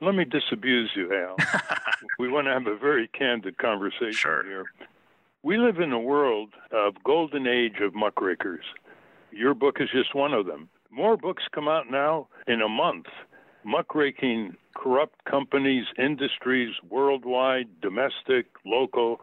Let 0.00 0.14
me 0.14 0.24
disabuse 0.24 0.90
you, 0.94 1.08
Eyal. 1.08 1.36
we 2.20 2.28
want 2.28 2.46
to 2.46 2.52
have 2.52 2.68
a 2.68 2.76
very 2.78 3.08
candid 3.08 3.58
conversation 3.58 4.12
Sure. 4.12 4.44
here. 4.44 4.64
We 5.42 5.56
live 5.56 5.78
in 5.80 5.92
a 5.92 5.98
world 5.98 6.50
of 6.72 6.94
golden 7.04 7.46
age 7.46 7.80
of 7.80 7.94
muckrakers. 7.94 8.64
Your 9.32 9.54
book 9.54 9.76
is 9.80 9.88
just 9.92 10.14
one 10.14 10.32
of 10.34 10.46
them. 10.46 10.68
More 10.90 11.16
books 11.16 11.44
come 11.54 11.68
out 11.68 11.90
now 11.90 12.28
in 12.46 12.62
a 12.62 12.68
month, 12.68 13.06
muckraking 13.64 14.56
corrupt 14.74 15.24
companies, 15.24 15.84
industries 15.98 16.74
worldwide, 16.88 17.68
domestic, 17.80 18.46
local, 18.64 19.20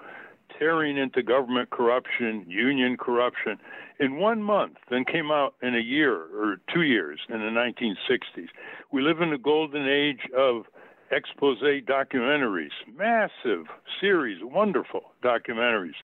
tearing 0.57 0.98
into 0.98 1.24
government 1.24 1.69
corruption, 1.72 2.45
union 2.48 2.98
corruption 2.98 3.57
in 4.00 4.17
one 4.17 4.43
month, 4.43 4.77
then 4.89 5.05
came 5.05 5.31
out 5.31 5.55
in 5.62 5.75
a 5.75 5.79
year 5.79 6.13
or 6.13 6.57
two 6.74 6.84
years 6.84 7.19
in 7.29 7.39
the 7.39 7.45
1960s. 7.45 8.48
We 8.91 9.01
live 9.01 9.22
in 9.22 9.31
the 9.31 9.38
golden 9.38 9.88
age 9.88 10.29
of 10.38 10.65
expose 11.12 11.62
documentaries, 11.62 12.72
massive 12.95 13.65
series, 14.00 14.39
wonderful 14.43 15.13
documentaries. 15.24 15.95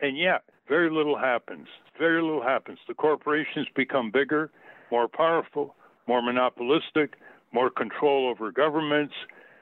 And 0.00 0.16
yet, 0.16 0.44
very 0.68 0.90
little 0.90 1.18
happens. 1.18 1.68
Very 1.98 2.22
little 2.22 2.42
happens. 2.42 2.78
The 2.86 2.94
corporations 2.94 3.66
become 3.74 4.10
bigger, 4.10 4.50
more 4.90 5.08
powerful, 5.08 5.74
more 6.06 6.22
monopolistic, 6.22 7.14
more 7.52 7.70
control 7.70 8.28
over 8.28 8.50
governments, 8.50 9.14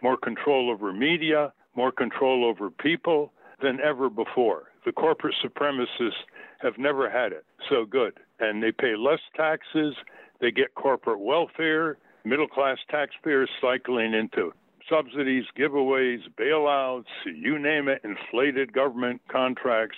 more 0.03 0.17
control 0.17 0.71
over 0.71 0.93
media, 0.93 1.53
more 1.75 1.93
control 1.93 2.45
over 2.45 2.71
people 2.71 3.33
than 3.63 3.79
ever 3.81 4.09
before. 4.09 4.65
The 4.85 4.93
corporate 4.93 5.35
supremacists 5.45 6.25
have 6.61 6.79
never 6.79 7.11
had 7.11 7.33
it 7.33 7.45
so 7.69 7.85
good. 7.85 8.15
And 8.39 8.63
they 8.63 8.73
pay 8.73 8.95
less 8.97 9.21
taxes, 9.35 9.95
they 10.41 10.51
get 10.51 10.75
corporate 10.75 11.21
welfare, 11.21 11.99
middle 12.25 12.49
class 12.49 12.79
taxpayers 12.91 13.49
cycling 13.61 14.15
into 14.15 14.53
subsidies, 14.89 15.45
giveaways, 15.59 16.21
bailouts, 16.39 17.05
you 17.25 17.59
name 17.59 17.89
it, 17.89 18.03
inflated 18.05 18.73
government 18.73 19.21
contracts. 19.31 19.97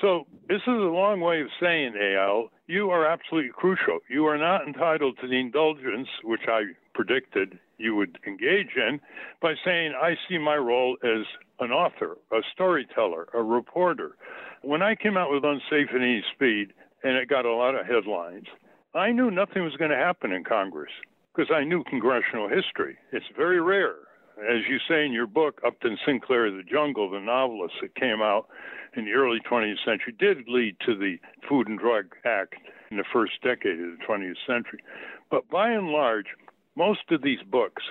So, 0.00 0.26
this 0.48 0.62
is 0.62 0.68
a 0.68 0.70
long 0.70 1.20
way 1.20 1.40
of 1.40 1.48
saying, 1.60 1.94
Eyal, 2.00 2.50
you 2.68 2.90
are 2.90 3.04
absolutely 3.04 3.50
crucial. 3.52 3.98
You 4.08 4.26
are 4.26 4.38
not 4.38 4.66
entitled 4.66 5.18
to 5.20 5.26
the 5.26 5.40
indulgence, 5.40 6.08
which 6.22 6.42
I 6.46 6.62
predicted 6.94 7.58
you 7.78 7.96
would 7.96 8.18
engage 8.26 8.76
in, 8.76 9.00
by 9.42 9.54
saying, 9.64 9.94
I 10.00 10.14
see 10.28 10.38
my 10.38 10.56
role 10.56 10.96
as 11.02 11.24
an 11.58 11.72
author, 11.72 12.16
a 12.32 12.40
storyteller, 12.52 13.28
a 13.34 13.42
reporter. 13.42 14.16
When 14.62 14.82
I 14.82 14.94
came 14.94 15.16
out 15.16 15.30
with 15.32 15.44
Unsafe 15.44 15.88
at 15.90 16.00
Any 16.00 16.22
Speed, 16.34 16.72
and 17.02 17.16
it 17.16 17.28
got 17.28 17.44
a 17.44 17.54
lot 17.54 17.74
of 17.74 17.86
headlines, 17.86 18.46
I 18.94 19.12
knew 19.12 19.30
nothing 19.30 19.62
was 19.62 19.76
going 19.76 19.90
to 19.90 19.96
happen 19.96 20.32
in 20.32 20.44
Congress 20.44 20.92
because 21.34 21.52
I 21.54 21.64
knew 21.64 21.84
congressional 21.84 22.48
history. 22.48 22.96
It's 23.12 23.26
very 23.36 23.60
rare. 23.60 23.96
As 24.38 24.62
you 24.68 24.78
say 24.88 25.04
in 25.04 25.12
your 25.12 25.26
book, 25.26 25.60
Upton 25.66 25.98
Sinclair, 26.06 26.50
The 26.50 26.62
Jungle, 26.62 27.10
the 27.10 27.18
novelist 27.18 27.74
that 27.82 27.96
came 27.96 28.22
out 28.22 28.46
in 28.96 29.04
the 29.04 29.12
early 29.12 29.40
20th 29.40 29.84
century, 29.84 30.14
did 30.16 30.48
lead 30.48 30.76
to 30.86 30.96
the 30.96 31.18
Food 31.48 31.66
and 31.66 31.78
Drug 31.78 32.14
Act 32.24 32.54
in 32.90 32.98
the 32.98 33.04
first 33.12 33.32
decade 33.42 33.80
of 33.80 33.98
the 33.98 34.04
20th 34.08 34.36
century. 34.46 34.80
But 35.28 35.48
by 35.50 35.70
and 35.70 35.88
large, 35.88 36.26
most 36.76 37.10
of 37.10 37.22
these 37.22 37.42
books 37.50 37.82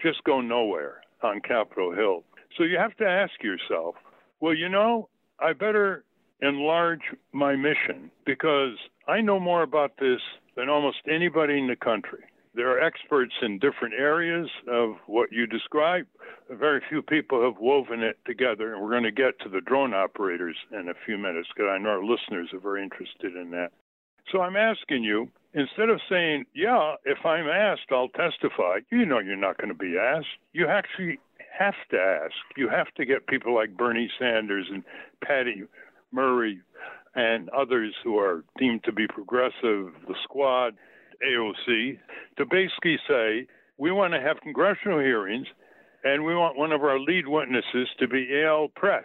just 0.00 0.22
go 0.22 0.40
nowhere 0.40 1.02
on 1.22 1.40
Capitol 1.40 1.92
Hill. 1.92 2.22
So 2.56 2.62
you 2.62 2.78
have 2.78 2.96
to 2.98 3.06
ask 3.06 3.42
yourself, 3.42 3.96
well, 4.40 4.54
you 4.54 4.68
know, 4.68 5.08
I 5.40 5.54
better 5.54 6.04
enlarge 6.40 7.02
my 7.32 7.56
mission 7.56 8.12
because 8.24 8.76
I 9.08 9.20
know 9.20 9.40
more 9.40 9.62
about 9.62 9.96
this 9.98 10.20
than 10.56 10.68
almost 10.68 10.98
anybody 11.10 11.58
in 11.58 11.66
the 11.66 11.76
country. 11.76 12.24
There 12.56 12.70
are 12.70 12.82
experts 12.82 13.34
in 13.42 13.58
different 13.58 13.92
areas 13.98 14.48
of 14.66 14.96
what 15.06 15.30
you 15.30 15.46
describe. 15.46 16.06
Very 16.48 16.80
few 16.88 17.02
people 17.02 17.42
have 17.44 17.60
woven 17.60 18.02
it 18.02 18.16
together, 18.24 18.72
and 18.72 18.82
we're 18.82 18.90
going 18.90 19.02
to 19.02 19.10
get 19.10 19.38
to 19.40 19.50
the 19.50 19.60
drone 19.60 19.92
operators 19.92 20.56
in 20.72 20.88
a 20.88 20.94
few 21.04 21.18
minutes 21.18 21.48
because 21.54 21.68
I 21.70 21.76
know 21.76 21.90
our 21.90 22.02
listeners 22.02 22.48
are 22.54 22.58
very 22.58 22.82
interested 22.82 23.36
in 23.36 23.50
that. 23.50 23.72
So 24.32 24.40
I'm 24.40 24.56
asking 24.56 25.04
you, 25.04 25.28
instead 25.52 25.90
of 25.90 26.00
saying, 26.08 26.46
yeah, 26.54 26.94
if 27.04 27.18
I'm 27.26 27.46
asked, 27.46 27.92
I'll 27.92 28.08
testify, 28.08 28.78
you 28.90 29.04
know 29.04 29.18
you're 29.18 29.36
not 29.36 29.58
going 29.58 29.68
to 29.68 29.74
be 29.74 29.98
asked. 29.98 30.26
You 30.54 30.66
actually 30.66 31.18
have 31.58 31.74
to 31.90 31.98
ask. 31.98 32.34
You 32.56 32.70
have 32.70 32.88
to 32.94 33.04
get 33.04 33.26
people 33.26 33.54
like 33.54 33.76
Bernie 33.76 34.10
Sanders 34.18 34.66
and 34.70 34.82
Patty 35.22 35.64
Murray 36.10 36.62
and 37.14 37.50
others 37.50 37.94
who 38.02 38.18
are 38.18 38.44
deemed 38.58 38.84
to 38.84 38.92
be 38.92 39.06
progressive, 39.06 39.92
the 40.08 40.14
squad, 40.24 40.74
AOC, 41.24 41.98
to 42.38 42.46
basically 42.46 42.98
say, 43.08 43.46
we 43.78 43.92
want 43.92 44.14
to 44.14 44.20
have 44.20 44.40
congressional 44.40 44.98
hearings 44.98 45.46
and 46.04 46.24
we 46.24 46.34
want 46.34 46.56
one 46.56 46.72
of 46.72 46.82
our 46.82 46.98
lead 46.98 47.26
witnesses 47.26 47.88
to 47.98 48.08
be 48.08 48.28
Eyal 48.28 48.72
Press. 48.74 49.04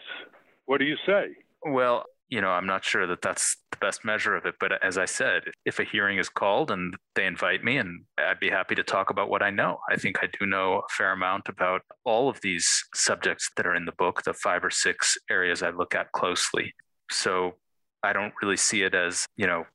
What 0.66 0.80
do 0.80 0.86
you 0.86 0.96
say? 1.06 1.36
Well, 1.66 2.06
you 2.32 2.40
know, 2.40 2.50
I'm 2.50 2.66
not 2.66 2.86
sure 2.86 3.06
that 3.08 3.22
that's 3.22 3.58
the 3.72 3.78
best 3.78 4.06
measure 4.06 4.36
of 4.36 4.46
it. 4.46 4.56
But 4.60 4.82
as 4.84 4.98
I 4.98 5.06
said, 5.06 5.44
if 5.66 5.80
a 5.80 5.84
hearing 5.84 6.18
is 6.18 6.30
called 6.30 6.72
and 6.72 6.96
they 7.16 7.26
invite 7.26 7.64
me, 7.64 7.78
and 7.78 8.06
I'd 8.18 8.40
be 8.40 8.50
happy 8.50 8.74
to 8.76 8.84
talk 8.84 9.10
about 9.10 9.30
what 9.30 9.44
I 9.44 9.50
know. 9.50 9.80
I 9.92 9.98
think 9.98 10.20
I 10.22 10.30
do 10.40 10.46
know 10.46 10.76
a 10.76 10.94
fair 10.96 11.12
amount 11.12 11.50
about 11.50 11.82
all 12.06 12.30
of 12.30 12.40
these 12.42 12.86
subjects 12.96 13.50
that 13.58 13.68
are 13.68 13.76
in 13.76 13.86
the 13.86 13.92
book, 13.92 14.24
the 14.24 14.34
five 14.34 14.64
or 14.64 14.70
six 14.70 15.18
areas 15.30 15.62
I 15.62 15.72
look 15.72 15.94
at 15.94 16.14
closely. 16.14 16.74
So 17.12 17.56
I 18.02 18.14
don't 18.14 18.34
really 18.42 18.58
see 18.58 18.84
it 18.84 18.96
as, 18.96 19.26
you 19.36 19.46
know, 19.46 19.66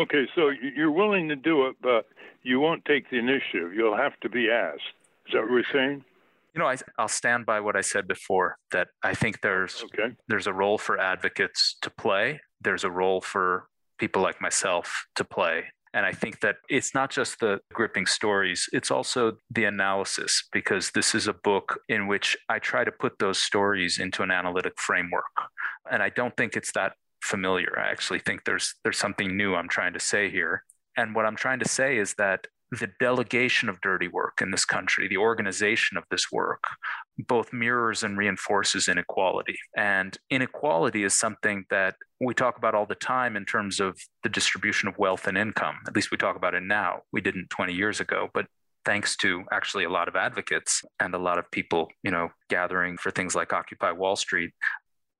Okay, 0.00 0.26
so 0.34 0.50
you're 0.76 0.90
willing 0.90 1.28
to 1.28 1.36
do 1.36 1.66
it, 1.66 1.76
but 1.82 2.06
you 2.42 2.58
won't 2.60 2.84
take 2.84 3.10
the 3.10 3.18
initiative. 3.18 3.74
You'll 3.74 3.96
have 3.96 4.18
to 4.20 4.28
be 4.28 4.50
asked. 4.50 4.80
Is 5.26 5.32
that 5.34 5.42
what 5.42 5.50
we're 5.50 5.64
saying? 5.72 6.04
you 6.54 6.58
know, 6.58 6.66
I, 6.66 6.76
I'll 6.98 7.06
stand 7.06 7.46
by 7.46 7.60
what 7.60 7.76
I 7.76 7.80
said 7.80 8.08
before 8.08 8.56
that 8.72 8.88
I 9.04 9.14
think 9.14 9.40
there's 9.40 9.84
Okay. 9.84 10.16
there's 10.26 10.48
a 10.48 10.52
role 10.52 10.78
for 10.78 10.98
advocates 10.98 11.76
to 11.82 11.90
play. 11.90 12.40
There's 12.60 12.82
a 12.82 12.90
role 12.90 13.20
for 13.20 13.68
people 13.98 14.20
like 14.20 14.40
myself 14.40 15.06
to 15.14 15.22
play. 15.24 15.66
And 15.94 16.04
I 16.06 16.12
think 16.12 16.40
that 16.40 16.56
it's 16.68 16.92
not 16.94 17.10
just 17.10 17.38
the 17.40 17.60
gripping 17.72 18.06
stories, 18.06 18.68
it's 18.72 18.90
also 18.90 19.36
the 19.50 19.64
analysis, 19.64 20.48
because 20.52 20.90
this 20.92 21.14
is 21.14 21.28
a 21.28 21.32
book 21.32 21.80
in 21.88 22.06
which 22.08 22.36
I 22.48 22.58
try 22.58 22.82
to 22.84 22.92
put 22.92 23.18
those 23.18 23.38
stories 23.38 23.98
into 24.00 24.22
an 24.22 24.30
analytic 24.32 24.74
framework. 24.78 25.24
And 25.90 26.02
I 26.02 26.08
don't 26.08 26.36
think 26.36 26.56
it's 26.56 26.72
that 26.72 26.94
familiar. 27.22 27.78
I 27.78 27.90
actually 27.90 28.20
think 28.20 28.44
there's 28.44 28.74
there's 28.82 28.98
something 28.98 29.36
new 29.36 29.54
I'm 29.54 29.68
trying 29.68 29.92
to 29.94 30.00
say 30.00 30.30
here. 30.30 30.64
And 30.96 31.14
what 31.14 31.26
I'm 31.26 31.36
trying 31.36 31.60
to 31.60 31.68
say 31.68 31.98
is 31.98 32.14
that 32.14 32.46
the 32.72 32.90
delegation 33.00 33.68
of 33.68 33.80
dirty 33.80 34.06
work 34.06 34.40
in 34.40 34.50
this 34.52 34.64
country, 34.64 35.08
the 35.08 35.16
organization 35.16 35.96
of 35.96 36.04
this 36.10 36.30
work, 36.30 36.62
both 37.18 37.52
mirrors 37.52 38.04
and 38.04 38.16
reinforces 38.16 38.88
inequality. 38.88 39.56
And 39.76 40.16
inequality 40.30 41.02
is 41.02 41.14
something 41.14 41.64
that 41.70 41.96
we 42.20 42.32
talk 42.32 42.58
about 42.58 42.74
all 42.74 42.86
the 42.86 42.94
time 42.94 43.36
in 43.36 43.44
terms 43.44 43.80
of 43.80 43.98
the 44.22 44.28
distribution 44.28 44.88
of 44.88 44.98
wealth 44.98 45.26
and 45.26 45.36
income. 45.36 45.76
At 45.88 45.96
least 45.96 46.12
we 46.12 46.16
talk 46.16 46.36
about 46.36 46.54
it 46.54 46.62
now. 46.62 47.02
We 47.12 47.20
didn't 47.20 47.50
20 47.50 47.72
years 47.72 47.98
ago, 47.98 48.28
but 48.32 48.46
thanks 48.84 49.16
to 49.16 49.44
actually 49.52 49.84
a 49.84 49.90
lot 49.90 50.08
of 50.08 50.16
advocates 50.16 50.82
and 51.00 51.14
a 51.14 51.18
lot 51.18 51.38
of 51.38 51.50
people, 51.50 51.88
you 52.02 52.10
know, 52.10 52.30
gathering 52.48 52.96
for 52.96 53.10
things 53.10 53.34
like 53.34 53.52
Occupy 53.52 53.92
Wall 53.92 54.16
Street, 54.16 54.52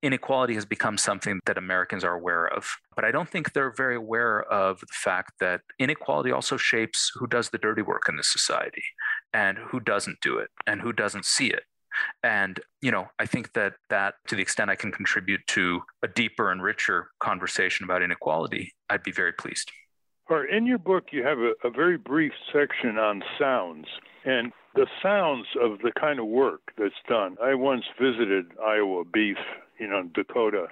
inequality 0.02 0.54
has 0.54 0.64
become 0.64 0.96
something 0.96 1.40
that 1.46 1.58
Americans 1.58 2.04
are 2.04 2.14
aware 2.14 2.46
of. 2.46 2.66
But 2.96 3.04
I 3.04 3.10
don't 3.10 3.28
think 3.28 3.52
they're 3.52 3.72
very 3.72 3.96
aware 3.96 4.42
of 4.42 4.80
the 4.80 4.86
fact 4.92 5.32
that 5.40 5.60
inequality 5.78 6.32
also 6.32 6.56
shapes 6.56 7.12
who 7.14 7.26
does 7.26 7.50
the 7.50 7.58
dirty 7.58 7.82
work 7.82 8.08
in 8.08 8.16
this 8.16 8.32
society 8.32 8.84
and 9.32 9.58
who 9.58 9.80
doesn't 9.80 10.20
do 10.20 10.38
it 10.38 10.50
and 10.66 10.80
who 10.80 10.92
doesn't 10.92 11.24
see 11.24 11.48
it. 11.48 11.64
And, 12.22 12.60
you 12.80 12.90
know, 12.90 13.08
I 13.18 13.26
think 13.26 13.52
that 13.54 13.74
that 13.88 14.14
to 14.28 14.36
the 14.36 14.42
extent 14.42 14.70
I 14.70 14.76
can 14.76 14.92
contribute 14.92 15.40
to 15.48 15.82
a 16.02 16.08
deeper 16.08 16.52
and 16.52 16.62
richer 16.62 17.08
conversation 17.18 17.84
about 17.84 18.02
inequality, 18.02 18.72
I'd 18.88 19.02
be 19.02 19.12
very 19.12 19.32
pleased. 19.32 19.70
In 20.52 20.64
your 20.64 20.78
book, 20.78 21.06
you 21.10 21.24
have 21.24 21.38
a, 21.38 21.54
a 21.64 21.70
very 21.70 21.98
brief 21.98 22.32
section 22.52 22.98
on 22.98 23.24
sounds 23.36 23.86
and 24.24 24.52
the 24.74 24.86
sounds 25.02 25.46
of 25.60 25.78
the 25.82 25.90
kind 25.98 26.20
of 26.20 26.26
work 26.26 26.60
that's 26.78 26.94
done. 27.08 27.36
I 27.42 27.54
once 27.54 27.84
visited 28.00 28.46
Iowa 28.64 29.04
Beef, 29.04 29.38
you 29.80 29.88
know, 29.88 30.02
Dakota, 30.14 30.68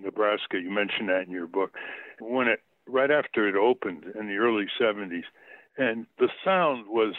Nebraska. 0.00 0.58
You 0.58 0.70
mentioned 0.70 1.08
that 1.10 1.26
in 1.26 1.30
your 1.30 1.46
book. 1.46 1.72
When 2.20 2.48
it 2.48 2.60
right 2.88 3.10
after 3.10 3.48
it 3.48 3.54
opened 3.54 4.04
in 4.18 4.26
the 4.26 4.36
early 4.36 4.66
70s, 4.80 5.24
and 5.76 6.06
the 6.18 6.28
sound 6.44 6.86
was 6.88 7.14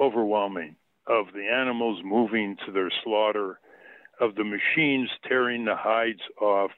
overwhelming 0.00 0.76
of 1.06 1.26
the 1.34 1.46
animals 1.46 2.00
moving 2.04 2.56
to 2.66 2.72
their 2.72 2.90
slaughter, 3.04 3.60
of 4.20 4.34
the 4.34 4.44
machines 4.44 5.10
tearing 5.26 5.64
the 5.64 5.76
hides 5.76 6.20
off. 6.40 6.72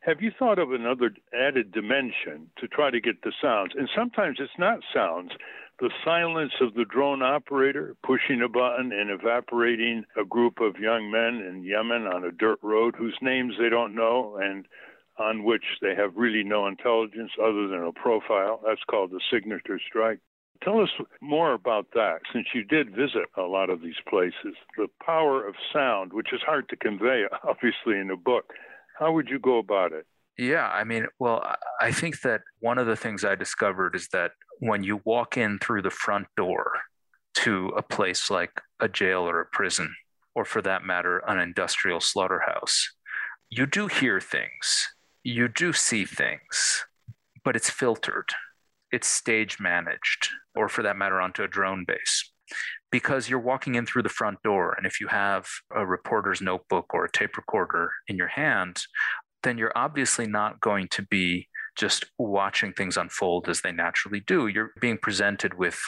Have 0.00 0.20
you 0.20 0.32
thought 0.36 0.58
of 0.58 0.72
another 0.72 1.12
added 1.32 1.72
dimension 1.72 2.50
to 2.58 2.66
try 2.66 2.90
to 2.90 3.00
get 3.00 3.22
the 3.22 3.32
sounds? 3.40 3.72
And 3.78 3.88
sometimes 3.96 4.38
it's 4.40 4.58
not 4.58 4.80
sounds, 4.92 5.30
the 5.82 5.90
silence 6.04 6.52
of 6.60 6.74
the 6.74 6.84
drone 6.84 7.22
operator 7.22 7.96
pushing 8.04 8.40
a 8.40 8.48
button 8.48 8.92
and 8.92 9.10
evaporating 9.10 10.04
a 10.16 10.24
group 10.24 10.60
of 10.60 10.78
young 10.78 11.10
men 11.10 11.44
in 11.44 11.64
Yemen 11.64 12.06
on 12.06 12.24
a 12.24 12.30
dirt 12.30 12.60
road 12.62 12.94
whose 12.96 13.18
names 13.20 13.54
they 13.58 13.68
don't 13.68 13.92
know 13.92 14.38
and 14.40 14.66
on 15.18 15.42
which 15.42 15.64
they 15.80 15.96
have 15.96 16.14
really 16.14 16.44
no 16.44 16.68
intelligence 16.68 17.32
other 17.42 17.66
than 17.66 17.82
a 17.82 17.92
profile. 17.92 18.60
That's 18.64 18.84
called 18.88 19.10
the 19.10 19.20
signature 19.28 19.80
strike. 19.84 20.20
Tell 20.62 20.80
us 20.80 20.90
more 21.20 21.52
about 21.52 21.88
that, 21.94 22.20
since 22.32 22.46
you 22.54 22.62
did 22.62 22.90
visit 22.90 23.26
a 23.36 23.42
lot 23.42 23.68
of 23.68 23.82
these 23.82 23.98
places. 24.08 24.54
The 24.76 24.86
power 25.04 25.44
of 25.44 25.56
sound, 25.72 26.12
which 26.12 26.32
is 26.32 26.40
hard 26.46 26.68
to 26.68 26.76
convey, 26.76 27.24
obviously, 27.42 27.98
in 27.98 28.08
a 28.12 28.16
book. 28.16 28.52
How 28.96 29.12
would 29.12 29.28
you 29.28 29.40
go 29.40 29.58
about 29.58 29.90
it? 29.92 30.06
Yeah, 30.38 30.66
I 30.66 30.84
mean, 30.84 31.06
well, 31.18 31.44
I 31.80 31.92
think 31.92 32.20
that 32.22 32.40
one 32.60 32.78
of 32.78 32.86
the 32.86 32.96
things 32.96 33.24
I 33.24 33.34
discovered 33.34 33.94
is 33.94 34.08
that 34.12 34.32
when 34.60 34.82
you 34.82 35.00
walk 35.04 35.36
in 35.36 35.58
through 35.58 35.82
the 35.82 35.90
front 35.90 36.26
door 36.36 36.72
to 37.34 37.68
a 37.76 37.82
place 37.82 38.30
like 38.30 38.52
a 38.80 38.88
jail 38.88 39.22
or 39.22 39.40
a 39.40 39.46
prison, 39.46 39.94
or 40.34 40.44
for 40.44 40.62
that 40.62 40.84
matter, 40.84 41.18
an 41.28 41.38
industrial 41.38 42.00
slaughterhouse, 42.00 42.90
you 43.50 43.66
do 43.66 43.86
hear 43.86 44.20
things, 44.20 44.88
you 45.22 45.48
do 45.48 45.72
see 45.72 46.04
things, 46.06 46.86
but 47.44 47.54
it's 47.54 47.68
filtered, 47.68 48.30
it's 48.90 49.06
stage 49.06 49.58
managed, 49.60 50.30
or 50.54 50.68
for 50.68 50.82
that 50.82 50.96
matter, 50.96 51.20
onto 51.20 51.42
a 51.42 51.48
drone 51.48 51.84
base. 51.86 52.32
Because 52.90 53.28
you're 53.28 53.38
walking 53.38 53.74
in 53.74 53.86
through 53.86 54.02
the 54.02 54.08
front 54.08 54.42
door, 54.42 54.74
and 54.76 54.86
if 54.86 55.00
you 55.00 55.08
have 55.08 55.46
a 55.74 55.86
reporter's 55.86 56.40
notebook 56.40 56.92
or 56.92 57.04
a 57.04 57.10
tape 57.12 57.36
recorder 57.36 57.90
in 58.08 58.16
your 58.16 58.28
hand, 58.28 58.82
then 59.42 59.58
you're 59.58 59.76
obviously 59.76 60.26
not 60.26 60.60
going 60.60 60.88
to 60.88 61.02
be 61.02 61.48
just 61.76 62.06
watching 62.18 62.72
things 62.72 62.96
unfold 62.96 63.48
as 63.48 63.60
they 63.60 63.72
naturally 63.72 64.20
do. 64.20 64.46
You're 64.46 64.72
being 64.80 64.98
presented 64.98 65.54
with 65.54 65.78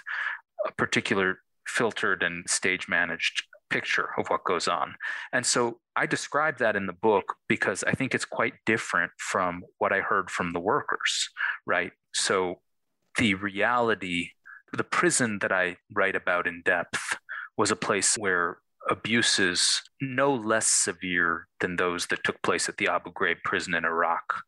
a 0.67 0.73
particular 0.73 1.39
filtered 1.67 2.23
and 2.23 2.49
stage 2.49 2.89
managed 2.89 3.45
picture 3.71 4.11
of 4.19 4.29
what 4.29 4.45
goes 4.45 4.69
on. 4.69 4.95
And 5.33 5.45
so 5.45 5.81
I 5.97 6.07
describe 6.07 6.59
that 6.59 6.77
in 6.77 6.87
the 6.87 6.93
book 6.93 7.35
because 7.49 7.83
I 7.85 7.93
think 7.93 8.15
it's 8.15 8.25
quite 8.25 8.55
different 8.67 9.13
from 9.19 9.63
what 9.79 9.93
I 9.93 10.01
heard 10.01 10.31
from 10.31 10.53
the 10.53 10.61
workers, 10.61 11.29
right? 11.67 11.93
So 12.13 12.61
the 13.19 13.35
reality, 13.35 14.31
the 14.73 14.85
prison 14.85 15.39
that 15.41 15.53
I 15.53 15.77
write 15.93 16.17
about 16.17 16.47
in 16.47 16.63
depth 16.65 17.17
was 17.57 17.71
a 17.71 17.77
place 17.77 18.17
where 18.17 18.59
abuses 18.91 19.83
no 20.01 20.35
less 20.35 20.67
severe 20.67 21.47
than 21.61 21.77
those 21.77 22.07
that 22.07 22.25
took 22.25 22.43
place 22.43 22.69
at 22.69 22.77
the 22.77 22.89
Abu 22.89 23.13
Ghraib 23.13 23.43
prison 23.45 23.75
in 23.75 23.85
Iraq 23.85 24.43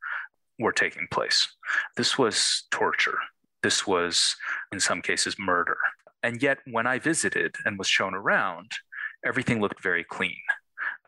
were 0.58 0.72
taking 0.72 1.06
place. 1.10 1.48
This 1.96 2.18
was 2.18 2.64
torture. 2.70 3.18
This 3.62 3.86
was, 3.86 4.36
in 4.72 4.80
some 4.80 5.02
cases, 5.02 5.36
murder. 5.38 5.78
And 6.22 6.42
yet, 6.42 6.58
when 6.70 6.86
I 6.86 6.98
visited 6.98 7.56
and 7.64 7.78
was 7.78 7.88
shown 7.88 8.14
around, 8.14 8.72
everything 9.24 9.60
looked 9.60 9.82
very 9.82 10.04
clean 10.04 10.36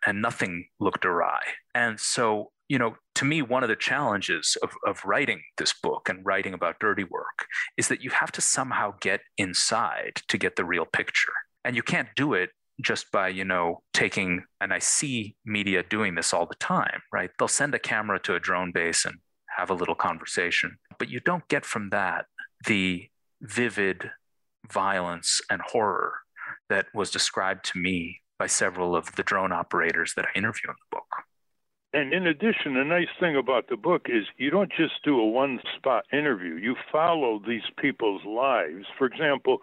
and 0.06 0.22
nothing 0.22 0.68
looked 0.80 1.04
awry. 1.04 1.40
And 1.74 1.98
so, 1.98 2.52
you 2.68 2.78
know, 2.78 2.96
to 3.16 3.24
me, 3.24 3.42
one 3.42 3.62
of 3.62 3.68
the 3.68 3.76
challenges 3.76 4.56
of, 4.62 4.70
of 4.86 5.04
writing 5.04 5.42
this 5.56 5.72
book 5.72 6.08
and 6.08 6.24
writing 6.24 6.54
about 6.54 6.78
dirty 6.78 7.04
work 7.04 7.46
is 7.76 7.88
that 7.88 8.02
you 8.02 8.10
have 8.10 8.30
to 8.32 8.40
somehow 8.40 8.94
get 9.00 9.20
inside 9.36 10.22
to 10.28 10.38
get 10.38 10.56
the 10.56 10.64
real 10.64 10.84
picture. 10.84 11.32
And 11.64 11.74
you 11.74 11.82
can't 11.82 12.08
do 12.16 12.34
it 12.34 12.50
just 12.80 13.10
by 13.10 13.28
you 13.28 13.44
know 13.44 13.82
taking 13.92 14.44
and 14.60 14.72
i 14.72 14.78
see 14.78 15.34
media 15.44 15.82
doing 15.82 16.14
this 16.14 16.32
all 16.32 16.46
the 16.46 16.54
time 16.56 17.00
right? 17.12 17.30
They'll 17.38 17.48
send 17.48 17.74
a 17.74 17.78
camera 17.78 18.20
to 18.20 18.34
a 18.34 18.40
drone 18.40 18.72
base 18.72 19.04
and 19.04 19.16
have 19.56 19.70
a 19.70 19.74
little 19.74 19.94
conversation. 19.94 20.78
But 20.98 21.08
you 21.08 21.20
don't 21.20 21.46
get 21.48 21.64
from 21.64 21.90
that 21.90 22.26
the 22.66 23.08
vivid 23.40 24.10
violence 24.70 25.40
and 25.50 25.60
horror 25.62 26.14
that 26.68 26.86
was 26.94 27.10
described 27.10 27.64
to 27.66 27.78
me 27.78 28.20
by 28.38 28.46
several 28.46 28.94
of 28.94 29.14
the 29.16 29.22
drone 29.22 29.52
operators 29.52 30.14
that 30.14 30.26
i 30.26 30.38
interview 30.38 30.68
in 30.68 30.74
the 30.74 30.96
book. 30.96 31.06
And 31.94 32.12
in 32.12 32.26
addition, 32.26 32.76
a 32.76 32.84
nice 32.84 33.08
thing 33.18 33.36
about 33.36 33.68
the 33.68 33.76
book 33.76 34.06
is 34.08 34.24
you 34.36 34.50
don't 34.50 34.70
just 34.76 35.02
do 35.04 35.18
a 35.18 35.26
one 35.26 35.58
spot 35.76 36.04
interview, 36.12 36.54
you 36.54 36.76
follow 36.92 37.40
these 37.46 37.62
people's 37.78 38.24
lives. 38.26 38.84
For 38.98 39.06
example, 39.06 39.58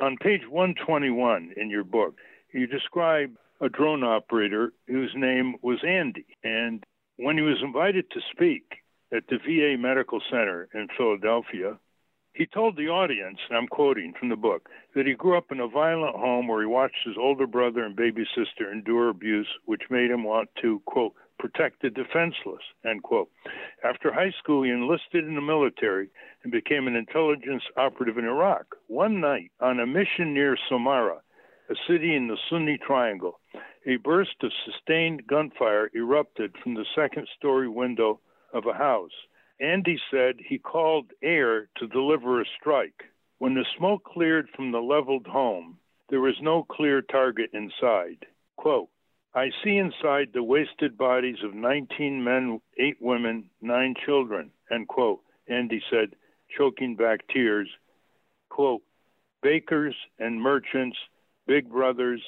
on 0.00 0.16
page 0.18 0.42
121 0.48 1.54
in 1.56 1.68
your 1.68 1.82
book, 1.82 2.14
you 2.52 2.66
describe 2.66 3.36
a 3.60 3.68
drone 3.68 4.04
operator 4.04 4.72
whose 4.86 5.12
name 5.16 5.56
was 5.62 5.78
Andy. 5.86 6.26
And 6.44 6.84
when 7.16 7.36
he 7.36 7.42
was 7.42 7.58
invited 7.62 8.10
to 8.10 8.20
speak 8.32 8.82
at 9.12 9.24
the 9.28 9.38
VA 9.38 9.80
Medical 9.80 10.20
Center 10.30 10.68
in 10.74 10.88
Philadelphia, 10.96 11.78
he 12.34 12.46
told 12.46 12.76
the 12.76 12.88
audience, 12.88 13.38
and 13.48 13.58
I'm 13.58 13.66
quoting 13.66 14.14
from 14.18 14.28
the 14.28 14.36
book, 14.36 14.68
that 14.94 15.06
he 15.06 15.14
grew 15.14 15.36
up 15.36 15.50
in 15.50 15.58
a 15.58 15.66
violent 15.66 16.14
home 16.14 16.46
where 16.46 16.60
he 16.60 16.66
watched 16.66 17.04
his 17.04 17.16
older 17.18 17.48
brother 17.48 17.82
and 17.82 17.96
baby 17.96 18.24
sister 18.36 18.70
endure 18.70 19.08
abuse, 19.08 19.48
which 19.64 19.90
made 19.90 20.10
him 20.10 20.22
want 20.22 20.48
to, 20.62 20.80
quote, 20.86 21.14
protect 21.38 21.82
the 21.82 21.90
defenseless, 21.90 22.62
end 22.84 23.02
quote. 23.02 23.30
After 23.84 24.12
high 24.12 24.32
school, 24.38 24.62
he 24.62 24.70
enlisted 24.70 25.24
in 25.24 25.34
the 25.34 25.40
military 25.40 26.10
and 26.42 26.52
became 26.52 26.86
an 26.86 26.94
intelligence 26.94 27.62
operative 27.76 28.18
in 28.18 28.24
Iraq. 28.24 28.66
One 28.86 29.20
night, 29.20 29.50
on 29.60 29.80
a 29.80 29.86
mission 29.86 30.34
near 30.34 30.56
Samarra, 30.70 31.18
a 31.70 31.74
city 31.86 32.14
in 32.14 32.28
the 32.28 32.38
Sunni 32.48 32.78
Triangle, 32.78 33.40
a 33.86 33.96
burst 33.96 34.36
of 34.42 34.52
sustained 34.64 35.26
gunfire 35.26 35.90
erupted 35.94 36.54
from 36.62 36.74
the 36.74 36.86
second 36.94 37.28
story 37.36 37.68
window 37.68 38.20
of 38.52 38.66
a 38.66 38.72
house. 38.72 39.12
Andy 39.60 39.98
said 40.10 40.36
he 40.38 40.58
called 40.58 41.12
air 41.22 41.68
to 41.78 41.86
deliver 41.86 42.40
a 42.40 42.44
strike. 42.58 43.04
When 43.38 43.54
the 43.54 43.66
smoke 43.76 44.04
cleared 44.04 44.48
from 44.54 44.72
the 44.72 44.80
leveled 44.80 45.26
home, 45.26 45.78
there 46.10 46.20
was 46.20 46.36
no 46.40 46.64
clear 46.64 47.02
target 47.02 47.50
inside. 47.52 48.24
Quote, 48.56 48.88
I 49.34 49.50
see 49.62 49.76
inside 49.76 50.30
the 50.32 50.42
wasted 50.42 50.96
bodies 50.96 51.38
of 51.44 51.54
19 51.54 52.24
men, 52.24 52.60
8 52.78 52.96
women, 53.00 53.50
9 53.60 53.94
children, 54.04 54.50
end 54.70 54.88
quote. 54.88 55.20
Andy 55.48 55.82
said, 55.90 56.14
choking 56.56 56.96
back 56.96 57.20
tears. 57.28 57.68
Quote, 58.48 58.82
bakers 59.42 59.94
and 60.18 60.40
merchants 60.40 60.96
big 61.48 61.68
brothers, 61.68 62.22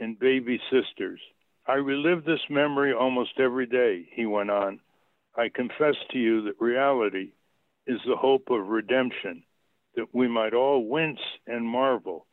and 0.00 0.18
baby 0.18 0.60
sisters. 0.72 1.20
I 1.68 1.74
relive 1.74 2.24
this 2.24 2.40
memory 2.50 2.92
almost 2.92 3.38
every 3.38 3.66
day, 3.66 4.08
he 4.12 4.26
went 4.26 4.50
on. 4.50 4.80
I 5.36 5.48
confess 5.54 5.94
to 6.10 6.18
you 6.18 6.42
that 6.42 6.60
reality 6.60 7.32
is 7.86 8.00
the 8.06 8.16
hope 8.16 8.50
of 8.50 8.66
redemption, 8.66 9.44
that 9.94 10.06
we 10.12 10.26
might 10.26 10.54
all 10.54 10.88
wince 10.88 11.20
and 11.46 11.64
marvel 11.64 12.26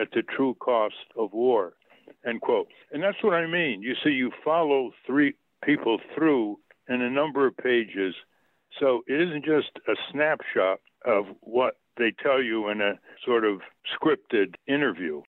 at 0.00 0.08
the 0.12 0.22
true 0.22 0.54
cost 0.60 0.94
of 1.16 1.32
war. 1.32 1.72
End 2.24 2.40
quote. 2.40 2.68
And 2.92 3.02
that's 3.02 3.22
what 3.22 3.34
I 3.34 3.46
mean. 3.46 3.82
You 3.82 3.94
see, 4.04 4.10
you 4.10 4.30
follow 4.44 4.92
three 5.06 5.34
people 5.64 5.98
through 6.14 6.58
in 6.88 7.02
a 7.02 7.10
number 7.10 7.46
of 7.46 7.56
pages. 7.56 8.14
So 8.78 9.02
it 9.08 9.20
isn't 9.20 9.44
just 9.44 9.70
a 9.88 9.94
snapshot 10.12 10.80
of 11.04 11.24
what 11.40 11.74
they 11.96 12.12
tell 12.22 12.42
you 12.42 12.68
in 12.68 12.80
a 12.80 12.98
sort 13.24 13.44
of 13.44 13.60
scripted 13.94 14.54
interview. 14.66 15.22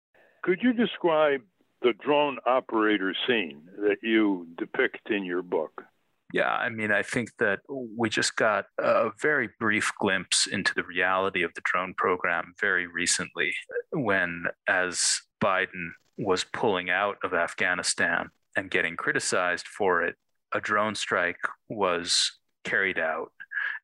Could 0.48 0.62
you 0.62 0.72
describe 0.72 1.42
the 1.82 1.92
drone 1.92 2.38
operator 2.46 3.14
scene 3.28 3.64
that 3.80 3.98
you 4.02 4.48
depict 4.58 5.10
in 5.10 5.26
your 5.26 5.42
book? 5.42 5.84
Yeah, 6.32 6.50
I 6.50 6.70
mean, 6.70 6.90
I 6.90 7.04
think 7.04 7.32
that 7.40 7.60
we 7.70 8.10
just 8.10 8.38
got 8.38 8.68
a 8.80 9.10
very 9.22 9.50
brief 9.60 9.92
glimpse 10.00 10.48
into 10.48 10.74
the 10.74 10.84
reality 10.84 11.44
of 11.44 11.54
the 11.54 11.62
drone 11.66 11.94
program 11.98 12.54
very 12.62 12.88
recently 12.88 13.54
when, 13.92 14.46
as 14.70 15.22
Biden 15.44 15.90
was 16.18 16.46
pulling 16.46 16.90
out 16.90 17.18
of 17.26 17.34
Afghanistan 17.34 18.30
and 18.56 18.72
getting 18.72 18.96
criticized 18.96 19.68
for 19.68 20.02
it, 20.02 20.16
a 20.54 20.62
drone 20.62 20.96
strike 20.96 21.42
was 21.68 22.40
carried 22.64 23.00
out. 23.00 23.34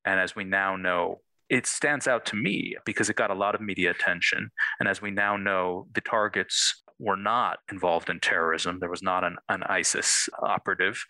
And 0.06 0.17
as 0.17 0.34
we 0.34 0.45
now 0.45 0.78
know, 0.78 1.19
it 1.53 1.67
stands 1.67 2.07
out 2.07 2.25
to 2.25 2.35
me 2.35 2.75
because 2.83 3.11
it 3.11 3.15
got 3.15 3.29
a 3.29 3.35
lot 3.35 3.53
of 3.53 3.61
media 3.61 3.91
attention. 3.91 4.49
And 4.79 4.89
as 4.89 5.03
we 5.03 5.11
now 5.11 5.37
know, 5.37 5.85
the 5.93 6.01
targets 6.01 6.81
were 6.97 7.15
not 7.15 7.59
involved 7.71 8.09
in 8.09 8.19
terrorism. 8.19 8.79
There 8.79 8.89
was 8.89 9.03
not 9.03 9.23
an, 9.23 9.35
an 9.49 9.61
ISIS 9.67 10.27
operative, 10.41 11.05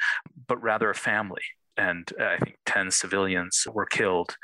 but 0.49 0.61
rather 0.61 0.89
a 0.89 0.95
family. 0.95 1.43
And 1.77 2.11
uh, 2.19 2.25
I 2.25 2.37
think 2.39 2.57
10 2.65 2.91
civilians 2.91 3.65
were 3.71 3.85
killed. 3.85 4.35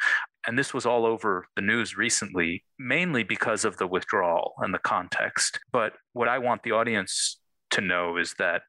And 0.48 0.58
this 0.58 0.74
was 0.74 0.86
all 0.86 1.06
over 1.06 1.48
the 1.58 1.62
news 1.62 1.98
recently, 1.98 2.64
mainly 2.80 3.24
because 3.24 3.66
of 3.66 3.76
the 3.76 3.86
withdrawal 3.86 4.54
and 4.60 4.74
the 4.74 4.80
context. 4.80 5.60
But 5.70 5.94
what 6.14 6.30
I 6.30 6.40
want 6.40 6.64
the 6.64 6.72
audience 6.72 7.42
to 7.72 7.82
know 7.82 8.16
is 8.16 8.36
that 8.40 8.62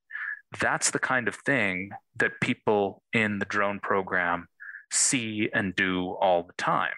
that's 0.61 0.91
the 0.91 0.99
kind 0.99 1.29
of 1.29 1.37
thing 1.37 1.91
that 2.17 2.41
people 2.41 3.05
in 3.13 3.39
the 3.39 3.45
drone 3.45 3.79
program 3.79 4.49
see 4.91 5.49
and 5.55 5.77
do 5.77 6.17
all 6.21 6.43
the 6.43 6.55
time. 6.55 6.91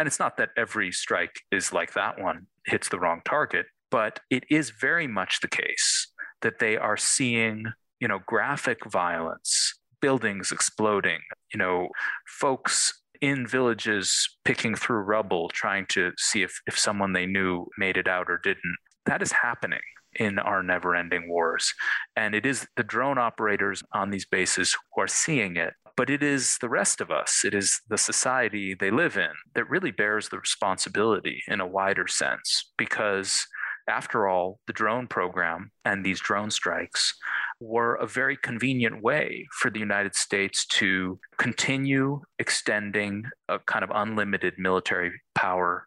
And 0.00 0.06
it's 0.06 0.18
not 0.18 0.38
that 0.38 0.48
every 0.56 0.92
strike 0.92 1.42
is 1.52 1.74
like 1.74 1.92
that 1.92 2.18
one, 2.18 2.46
hits 2.64 2.88
the 2.88 2.98
wrong 2.98 3.20
target, 3.26 3.66
but 3.90 4.20
it 4.30 4.44
is 4.50 4.70
very 4.70 5.06
much 5.06 5.40
the 5.42 5.48
case 5.48 6.10
that 6.40 6.58
they 6.58 6.78
are 6.78 6.96
seeing, 6.96 7.66
you 8.00 8.08
know, 8.08 8.20
graphic 8.24 8.78
violence, 8.90 9.74
buildings 10.00 10.52
exploding, 10.52 11.18
you 11.52 11.58
know, 11.58 11.88
folks 12.26 12.98
in 13.20 13.46
villages 13.46 14.26
picking 14.46 14.74
through 14.74 15.00
rubble, 15.00 15.50
trying 15.50 15.84
to 15.90 16.12
see 16.16 16.42
if, 16.42 16.62
if 16.66 16.78
someone 16.78 17.12
they 17.12 17.26
knew 17.26 17.66
made 17.76 17.98
it 17.98 18.08
out 18.08 18.30
or 18.30 18.40
didn't. 18.42 18.78
That 19.04 19.20
is 19.20 19.32
happening 19.32 19.80
in 20.14 20.38
our 20.38 20.62
never 20.62 20.96
ending 20.96 21.28
wars. 21.28 21.74
And 22.16 22.34
it 22.34 22.46
is 22.46 22.66
the 22.74 22.84
drone 22.84 23.18
operators 23.18 23.82
on 23.92 24.08
these 24.08 24.24
bases 24.24 24.74
who 24.94 25.02
are 25.02 25.08
seeing 25.08 25.56
it. 25.56 25.74
But 25.96 26.10
it 26.10 26.22
is 26.22 26.56
the 26.60 26.68
rest 26.68 27.00
of 27.00 27.10
us, 27.10 27.42
it 27.44 27.54
is 27.54 27.80
the 27.88 27.98
society 27.98 28.74
they 28.74 28.90
live 28.90 29.16
in 29.16 29.30
that 29.54 29.68
really 29.68 29.90
bears 29.90 30.28
the 30.28 30.38
responsibility 30.38 31.42
in 31.48 31.60
a 31.60 31.66
wider 31.66 32.06
sense. 32.06 32.72
Because 32.78 33.46
after 33.88 34.28
all, 34.28 34.60
the 34.66 34.72
drone 34.72 35.06
program 35.06 35.72
and 35.84 36.04
these 36.04 36.20
drone 36.20 36.50
strikes 36.50 37.14
were 37.60 37.96
a 37.96 38.06
very 38.06 38.36
convenient 38.36 39.02
way 39.02 39.46
for 39.52 39.70
the 39.70 39.80
United 39.80 40.14
States 40.14 40.64
to 40.66 41.18
continue 41.38 42.20
extending 42.38 43.24
a 43.48 43.58
kind 43.58 43.82
of 43.82 43.90
unlimited 43.92 44.54
military 44.58 45.12
power 45.34 45.86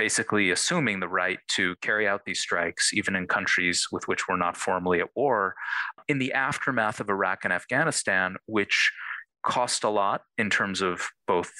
basically 0.00 0.50
assuming 0.50 0.98
the 0.98 1.06
right 1.06 1.40
to 1.46 1.76
carry 1.82 2.08
out 2.08 2.24
these 2.24 2.40
strikes, 2.40 2.94
even 2.94 3.14
in 3.14 3.26
countries 3.26 3.88
with 3.92 4.08
which 4.08 4.26
we're 4.26 4.34
not 4.34 4.56
formally 4.56 4.98
at 4.98 5.14
war, 5.14 5.54
in 6.08 6.18
the 6.18 6.32
aftermath 6.32 7.00
of 7.00 7.10
Iraq 7.10 7.40
and 7.44 7.52
Afghanistan, 7.52 8.34
which 8.46 8.90
cost 9.42 9.84
a 9.84 9.88
lot 9.88 10.22
in 10.38 10.50
terms 10.50 10.80
of 10.80 11.08
both 11.26 11.50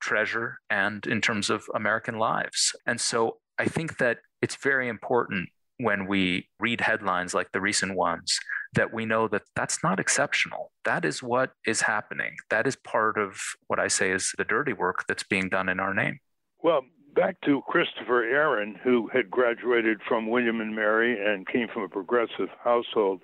treasure 0.00 0.58
and 0.70 1.06
in 1.06 1.20
terms 1.20 1.50
of 1.50 1.64
American 1.74 2.18
lives. 2.18 2.74
And 2.86 3.00
so 3.00 3.38
I 3.58 3.66
think 3.66 3.98
that 3.98 4.18
it's 4.42 4.56
very 4.56 4.88
important 4.88 5.48
when 5.78 6.06
we 6.06 6.48
read 6.60 6.80
headlines 6.80 7.34
like 7.34 7.50
the 7.52 7.60
recent 7.60 7.96
ones 7.96 8.38
that 8.74 8.92
we 8.92 9.04
know 9.06 9.28
that 9.28 9.42
that's 9.56 9.82
not 9.82 9.98
exceptional. 9.98 10.70
That 10.84 11.04
is 11.04 11.22
what 11.22 11.52
is 11.66 11.80
happening. 11.82 12.36
That 12.50 12.66
is 12.66 12.76
part 12.76 13.18
of 13.18 13.40
what 13.66 13.80
I 13.80 13.88
say 13.88 14.10
is 14.10 14.32
the 14.36 14.44
dirty 14.44 14.72
work 14.72 15.04
that's 15.08 15.22
being 15.22 15.48
done 15.48 15.68
in 15.68 15.80
our 15.80 15.94
name. 15.94 16.18
Well, 16.62 16.82
back 17.14 17.40
to 17.42 17.62
Christopher 17.68 18.24
Aaron, 18.24 18.76
who 18.82 19.08
had 19.12 19.30
graduated 19.30 20.00
from 20.06 20.28
William 20.28 20.60
and 20.60 20.74
Mary 20.74 21.18
and 21.24 21.46
came 21.46 21.68
from 21.72 21.82
a 21.82 21.88
progressive 21.88 22.48
household. 22.62 23.20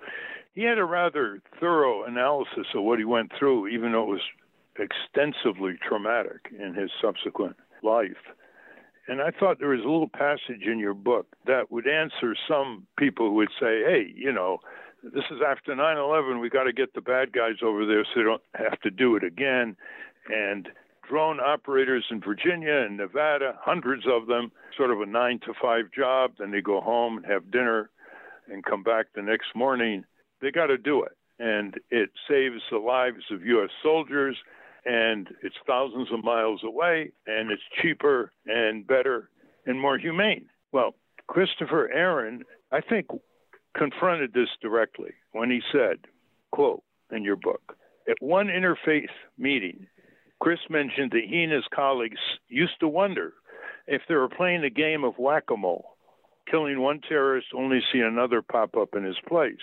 He 0.53 0.63
had 0.63 0.77
a 0.77 0.85
rather 0.85 1.41
thorough 1.59 2.03
analysis 2.03 2.67
of 2.75 2.83
what 2.83 2.99
he 2.99 3.05
went 3.05 3.31
through, 3.37 3.67
even 3.67 3.93
though 3.93 4.03
it 4.03 4.09
was 4.09 4.21
extensively 4.77 5.77
traumatic 5.87 6.47
in 6.57 6.73
his 6.73 6.91
subsequent 7.01 7.55
life. 7.83 8.17
And 9.07 9.21
I 9.21 9.31
thought 9.31 9.59
there 9.59 9.69
was 9.69 9.81
a 9.81 9.89
little 9.89 10.09
passage 10.09 10.63
in 10.65 10.77
your 10.77 10.93
book 10.93 11.27
that 11.45 11.71
would 11.71 11.87
answer 11.87 12.35
some 12.47 12.85
people 12.97 13.29
who 13.29 13.35
would 13.35 13.51
say, 13.59 13.81
hey, 13.83 14.13
you 14.15 14.31
know, 14.31 14.59
this 15.03 15.23
is 15.31 15.39
after 15.45 15.75
9 15.75 15.97
11. 15.97 16.39
We 16.39 16.49
got 16.49 16.65
to 16.65 16.73
get 16.73 16.93
the 16.93 17.01
bad 17.01 17.33
guys 17.33 17.55
over 17.63 17.85
there 17.85 18.03
so 18.03 18.11
they 18.15 18.23
don't 18.23 18.41
have 18.55 18.79
to 18.81 18.91
do 18.91 19.15
it 19.15 19.23
again. 19.23 19.75
And 20.29 20.69
drone 21.09 21.39
operators 21.39 22.05
in 22.11 22.21
Virginia 22.21 22.85
and 22.85 22.97
Nevada, 22.97 23.57
hundreds 23.59 24.03
of 24.07 24.27
them, 24.27 24.51
sort 24.77 24.91
of 24.91 25.01
a 25.01 25.05
nine 25.05 25.39
to 25.45 25.53
five 25.59 25.85
job. 25.91 26.33
Then 26.37 26.51
they 26.51 26.61
go 26.61 26.79
home 26.81 27.17
and 27.17 27.25
have 27.25 27.51
dinner 27.51 27.89
and 28.47 28.63
come 28.63 28.83
back 28.83 29.07
the 29.15 29.21
next 29.23 29.55
morning. 29.55 30.05
They 30.41 30.51
got 30.51 30.67
to 30.67 30.77
do 30.77 31.03
it. 31.03 31.13
And 31.39 31.75
it 31.89 32.11
saves 32.29 32.61
the 32.69 32.77
lives 32.77 33.23
of 33.31 33.45
U.S. 33.45 33.69
soldiers, 33.81 34.37
and 34.85 35.27
it's 35.41 35.55
thousands 35.65 36.09
of 36.11 36.23
miles 36.23 36.61
away, 36.63 37.11
and 37.25 37.51
it's 37.51 37.61
cheaper 37.81 38.31
and 38.45 38.85
better 38.85 39.29
and 39.65 39.79
more 39.79 39.97
humane. 39.97 40.47
Well, 40.71 40.95
Christopher 41.27 41.89
Aaron, 41.91 42.43
I 42.71 42.81
think, 42.81 43.07
confronted 43.75 44.33
this 44.33 44.49
directly 44.61 45.11
when 45.31 45.49
he 45.49 45.61
said, 45.71 45.99
quote, 46.51 46.83
in 47.11 47.23
your 47.23 47.35
book, 47.35 47.75
at 48.07 48.17
one 48.19 48.47
interfaith 48.47 49.09
meeting 49.37 49.87
Chris 50.41 50.59
mentioned 50.71 51.11
that 51.11 51.25
he 51.29 51.43
and 51.43 51.53
his 51.53 51.65
colleagues 51.73 52.19
used 52.49 52.79
to 52.79 52.87
wonder 52.87 53.33
if 53.85 54.01
they 54.09 54.15
were 54.15 54.27
playing 54.27 54.63
a 54.63 54.71
game 54.71 55.03
of 55.03 55.19
whack 55.19 55.43
a 55.51 55.55
mole, 55.55 55.95
killing 56.49 56.79
one 56.79 56.99
terrorist 57.07 57.47
only 57.55 57.79
see 57.93 57.99
another 57.99 58.41
pop 58.41 58.75
up 58.75 58.95
in 58.95 59.03
his 59.03 59.19
place. 59.27 59.61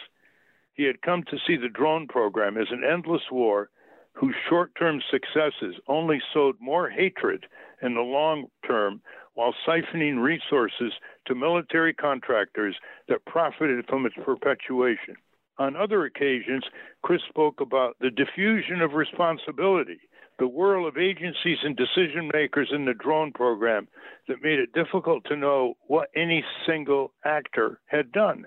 He 0.79 0.85
had 0.85 1.03
come 1.03 1.25
to 1.25 1.39
see 1.45 1.57
the 1.57 1.69
drone 1.69 2.07
program 2.07 2.57
as 2.57 2.69
an 2.71 2.85
endless 2.85 3.33
war 3.33 3.69
whose 4.13 4.37
short 4.49 4.71
term 4.77 5.03
successes 5.11 5.75
only 5.89 6.23
sowed 6.33 6.55
more 6.61 6.89
hatred 6.89 7.47
in 7.83 7.95
the 7.95 8.01
long 8.01 8.47
term 8.65 9.03
while 9.35 9.53
siphoning 9.67 10.23
resources 10.23 10.93
to 11.27 11.35
military 11.35 11.93
contractors 11.93 12.77
that 13.09 13.25
profited 13.25 13.89
from 13.89 14.07
its 14.07 14.15
perpetuation. 14.25 15.17
On 15.59 15.75
other 15.75 16.05
occasions, 16.05 16.65
Chris 17.03 17.23
spoke 17.29 17.61
about 17.61 17.97
the 17.99 18.11
diffusion 18.11 18.81
of 18.81 18.93
responsibility 18.93 19.99
the 20.39 20.47
whirl 20.47 20.87
of 20.87 20.97
agencies 20.97 21.59
and 21.65 21.77
decision 21.77 22.31
makers 22.33 22.71
in 22.73 22.85
the 22.85 22.95
drone 22.95 23.33
program 23.33 23.89
that 24.29 24.41
made 24.45 24.61
it 24.61 24.73
difficult 24.73 25.25
to 25.25 25.35
know 25.35 25.75
what 25.89 26.09
any 26.15 26.45
single 26.65 27.13
actor 27.25 27.81
had 27.87 28.13
done. 28.13 28.47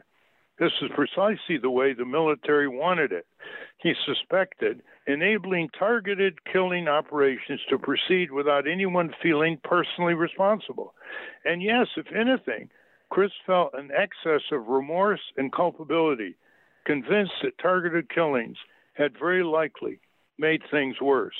This 0.61 0.71
is 0.83 0.91
precisely 0.93 1.57
the 1.59 1.71
way 1.71 1.93
the 1.93 2.05
military 2.05 2.67
wanted 2.67 3.11
it. 3.11 3.25
He 3.79 3.93
suspected 4.05 4.83
enabling 5.07 5.69
targeted 5.69 6.37
killing 6.45 6.87
operations 6.87 7.61
to 7.67 7.79
proceed 7.79 8.31
without 8.31 8.67
anyone 8.67 9.11
feeling 9.23 9.57
personally 9.63 10.13
responsible. 10.13 10.93
And 11.45 11.63
yes, 11.63 11.87
if 11.97 12.05
anything, 12.13 12.69
Chris 13.09 13.31
felt 13.43 13.73
an 13.73 13.89
excess 13.91 14.43
of 14.51 14.67
remorse 14.67 15.21
and 15.35 15.51
culpability, 15.51 16.35
convinced 16.85 17.33
that 17.41 17.57
targeted 17.57 18.07
killings 18.13 18.57
had 18.93 19.17
very 19.17 19.43
likely 19.43 19.99
made 20.37 20.61
things 20.69 21.01
worse. 21.01 21.33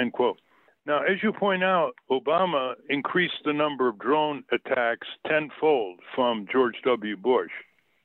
End 0.00 0.12
quote. 0.12 0.38
Now, 0.86 1.02
as 1.02 1.24
you 1.24 1.32
point 1.32 1.64
out, 1.64 1.94
Obama 2.08 2.74
increased 2.88 3.42
the 3.44 3.52
number 3.52 3.88
of 3.88 3.98
drone 3.98 4.44
attacks 4.52 5.08
tenfold 5.26 5.98
from 6.14 6.46
George 6.52 6.76
W. 6.84 7.16
Bush. 7.16 7.50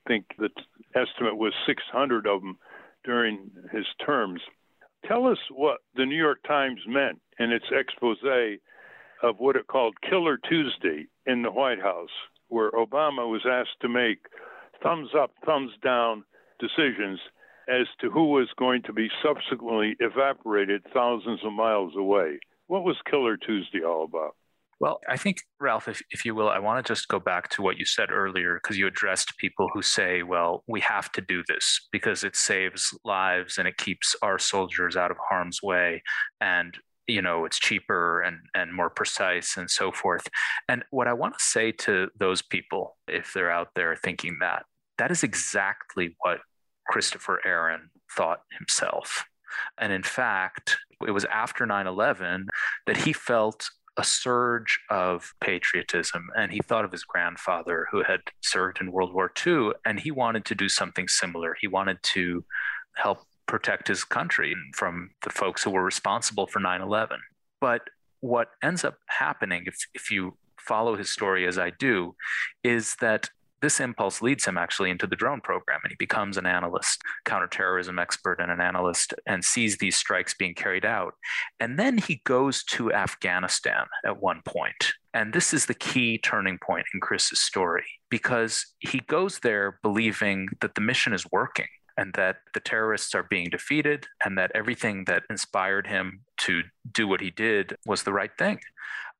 Think 0.09 0.25
the 0.39 0.49
estimate 0.95 1.37
was 1.37 1.53
600 1.67 2.25
of 2.25 2.41
them 2.41 2.57
during 3.05 3.51
his 3.71 3.85
terms. 4.03 4.41
Tell 5.05 5.27
us 5.27 5.37
what 5.51 5.81
the 5.93 6.05
New 6.07 6.17
York 6.17 6.39
Times 6.47 6.79
meant 6.87 7.21
in 7.37 7.51
its 7.51 7.65
expose 7.71 8.17
of 9.21 9.35
what 9.37 9.55
it 9.55 9.67
called 9.67 10.01
Killer 10.01 10.39
Tuesday 10.49 11.05
in 11.27 11.43
the 11.43 11.51
White 11.51 11.79
House, 11.79 12.09
where 12.47 12.71
Obama 12.71 13.29
was 13.29 13.45
asked 13.47 13.79
to 13.81 13.87
make 13.87 14.25
thumbs 14.81 15.11
up, 15.15 15.31
thumbs 15.45 15.73
down 15.83 16.23
decisions 16.59 17.19
as 17.67 17.85
to 18.01 18.09
who 18.09 18.31
was 18.31 18.49
going 18.57 18.81
to 18.83 18.93
be 18.93 19.09
subsequently 19.23 19.95
evaporated 19.99 20.81
thousands 20.91 21.41
of 21.45 21.53
miles 21.53 21.93
away. 21.95 22.39
What 22.65 22.83
was 22.83 22.97
Killer 23.09 23.37
Tuesday 23.37 23.83
all 23.83 24.05
about? 24.05 24.35
Well, 24.79 24.99
I 25.09 25.17
think, 25.17 25.41
Ralph, 25.59 25.87
if, 25.87 26.01
if 26.11 26.23
you 26.23 26.33
will, 26.33 26.49
I 26.49 26.59
want 26.59 26.85
to 26.85 26.93
just 26.93 27.09
go 27.09 27.19
back 27.19 27.49
to 27.49 27.61
what 27.61 27.77
you 27.77 27.85
said 27.85 28.11
earlier, 28.11 28.59
because 28.61 28.77
you 28.77 28.87
addressed 28.87 29.37
people 29.37 29.69
who 29.73 29.81
say, 29.81 30.23
well, 30.23 30.63
we 30.67 30.79
have 30.81 31.11
to 31.13 31.21
do 31.21 31.43
this 31.47 31.87
because 31.91 32.23
it 32.23 32.35
saves 32.35 32.97
lives 33.03 33.57
and 33.57 33.67
it 33.67 33.77
keeps 33.77 34.15
our 34.21 34.39
soldiers 34.39 34.95
out 34.95 35.11
of 35.11 35.17
harm's 35.29 35.61
way. 35.61 36.01
And 36.39 36.77
you 37.07 37.23
know 37.23 37.43
it's 37.43 37.57
cheaper 37.57 38.21
and 38.21 38.37
and 38.53 38.71
more 38.71 38.91
precise 38.91 39.57
and 39.57 39.71
so 39.71 39.91
forth 39.91 40.27
and 40.67 40.83
what 40.91 41.07
i 41.07 41.13
want 41.13 41.35
to 41.35 41.43
say 41.43 41.71
to 41.71 42.07
those 42.19 42.43
people 42.43 42.97
if 43.07 43.33
they're 43.33 43.49
out 43.49 43.69
there 43.73 43.95
thinking 43.95 44.37
that 44.41 44.63
that 44.99 45.09
is 45.09 45.23
exactly 45.23 46.15
what 46.19 46.39
Christopher 46.89 47.39
Aaron 47.45 47.89
thought 48.15 48.41
himself. 48.57 49.25
And 49.79 49.91
in 49.91 50.03
fact, 50.03 50.77
it 51.07 51.11
was 51.11 51.25
after 51.25 51.65
9 51.65 51.87
11 51.87 52.47
that 52.85 52.97
he 52.97 53.13
felt 53.13 53.69
a 53.97 54.03
surge 54.03 54.79
of 54.89 55.33
patriotism. 55.41 56.29
And 56.37 56.51
he 56.51 56.59
thought 56.59 56.85
of 56.85 56.91
his 56.91 57.03
grandfather 57.03 57.87
who 57.91 58.03
had 58.03 58.21
served 58.41 58.79
in 58.81 58.91
World 58.91 59.13
War 59.13 59.31
II, 59.45 59.71
and 59.85 59.99
he 59.99 60.11
wanted 60.11 60.45
to 60.45 60.55
do 60.55 60.69
something 60.69 61.07
similar. 61.07 61.55
He 61.59 61.67
wanted 61.67 62.01
to 62.03 62.45
help 62.95 63.19
protect 63.45 63.87
his 63.87 64.03
country 64.03 64.55
from 64.75 65.11
the 65.23 65.29
folks 65.31 65.63
who 65.63 65.71
were 65.71 65.83
responsible 65.83 66.47
for 66.47 66.59
9 66.59 66.81
11. 66.81 67.19
But 67.59 67.89
what 68.21 68.49
ends 68.61 68.83
up 68.83 68.97
happening, 69.07 69.63
if, 69.65 69.75
if 69.93 70.11
you 70.11 70.37
follow 70.57 70.95
his 70.95 71.09
story 71.09 71.47
as 71.47 71.57
I 71.57 71.71
do, 71.71 72.15
is 72.63 72.95
that 73.01 73.29
this 73.61 73.79
impulse 73.79 74.21
leads 74.21 74.45
him 74.45 74.57
actually 74.57 74.89
into 74.89 75.07
the 75.07 75.15
drone 75.15 75.41
program 75.41 75.79
and 75.83 75.91
he 75.91 75.95
becomes 75.97 76.37
an 76.37 76.45
analyst 76.45 77.01
counterterrorism 77.25 77.99
expert 77.99 78.39
and 78.39 78.51
an 78.51 78.61
analyst 78.61 79.13
and 79.25 79.43
sees 79.43 79.77
these 79.77 79.95
strikes 79.95 80.33
being 80.33 80.53
carried 80.53 80.85
out. 80.85 81.13
And 81.59 81.77
then 81.77 81.97
he 81.97 82.21
goes 82.25 82.63
to 82.65 82.93
afghanistan 82.93 83.85
at 84.05 84.21
one 84.21 84.41
point. 84.45 84.93
And 85.13 85.33
this 85.33 85.53
is 85.53 85.65
the 85.65 85.73
key 85.73 86.17
turning 86.17 86.57
point 86.57 86.85
in 86.93 86.99
chris's 86.99 87.39
story 87.39 87.85
because 88.09 88.65
he 88.79 88.99
goes 88.99 89.39
there 89.39 89.79
believing 89.81 90.49
that 90.61 90.75
the 90.75 90.81
mission 90.81 91.13
is 91.13 91.25
working 91.31 91.67
and 91.97 92.13
that 92.13 92.37
the 92.53 92.61
terrorists 92.61 93.13
are 93.13 93.27
being 93.29 93.49
defeated 93.49 94.07
and 94.23 94.37
that 94.37 94.51
everything 94.55 95.03
that 95.05 95.23
inspired 95.29 95.85
him 95.85 96.21
to 96.37 96.61
do 96.93 97.07
what 97.07 97.19
he 97.19 97.29
did 97.29 97.75
was 97.85 98.03
the 98.03 98.13
right 98.13 98.31
thing. 98.37 98.59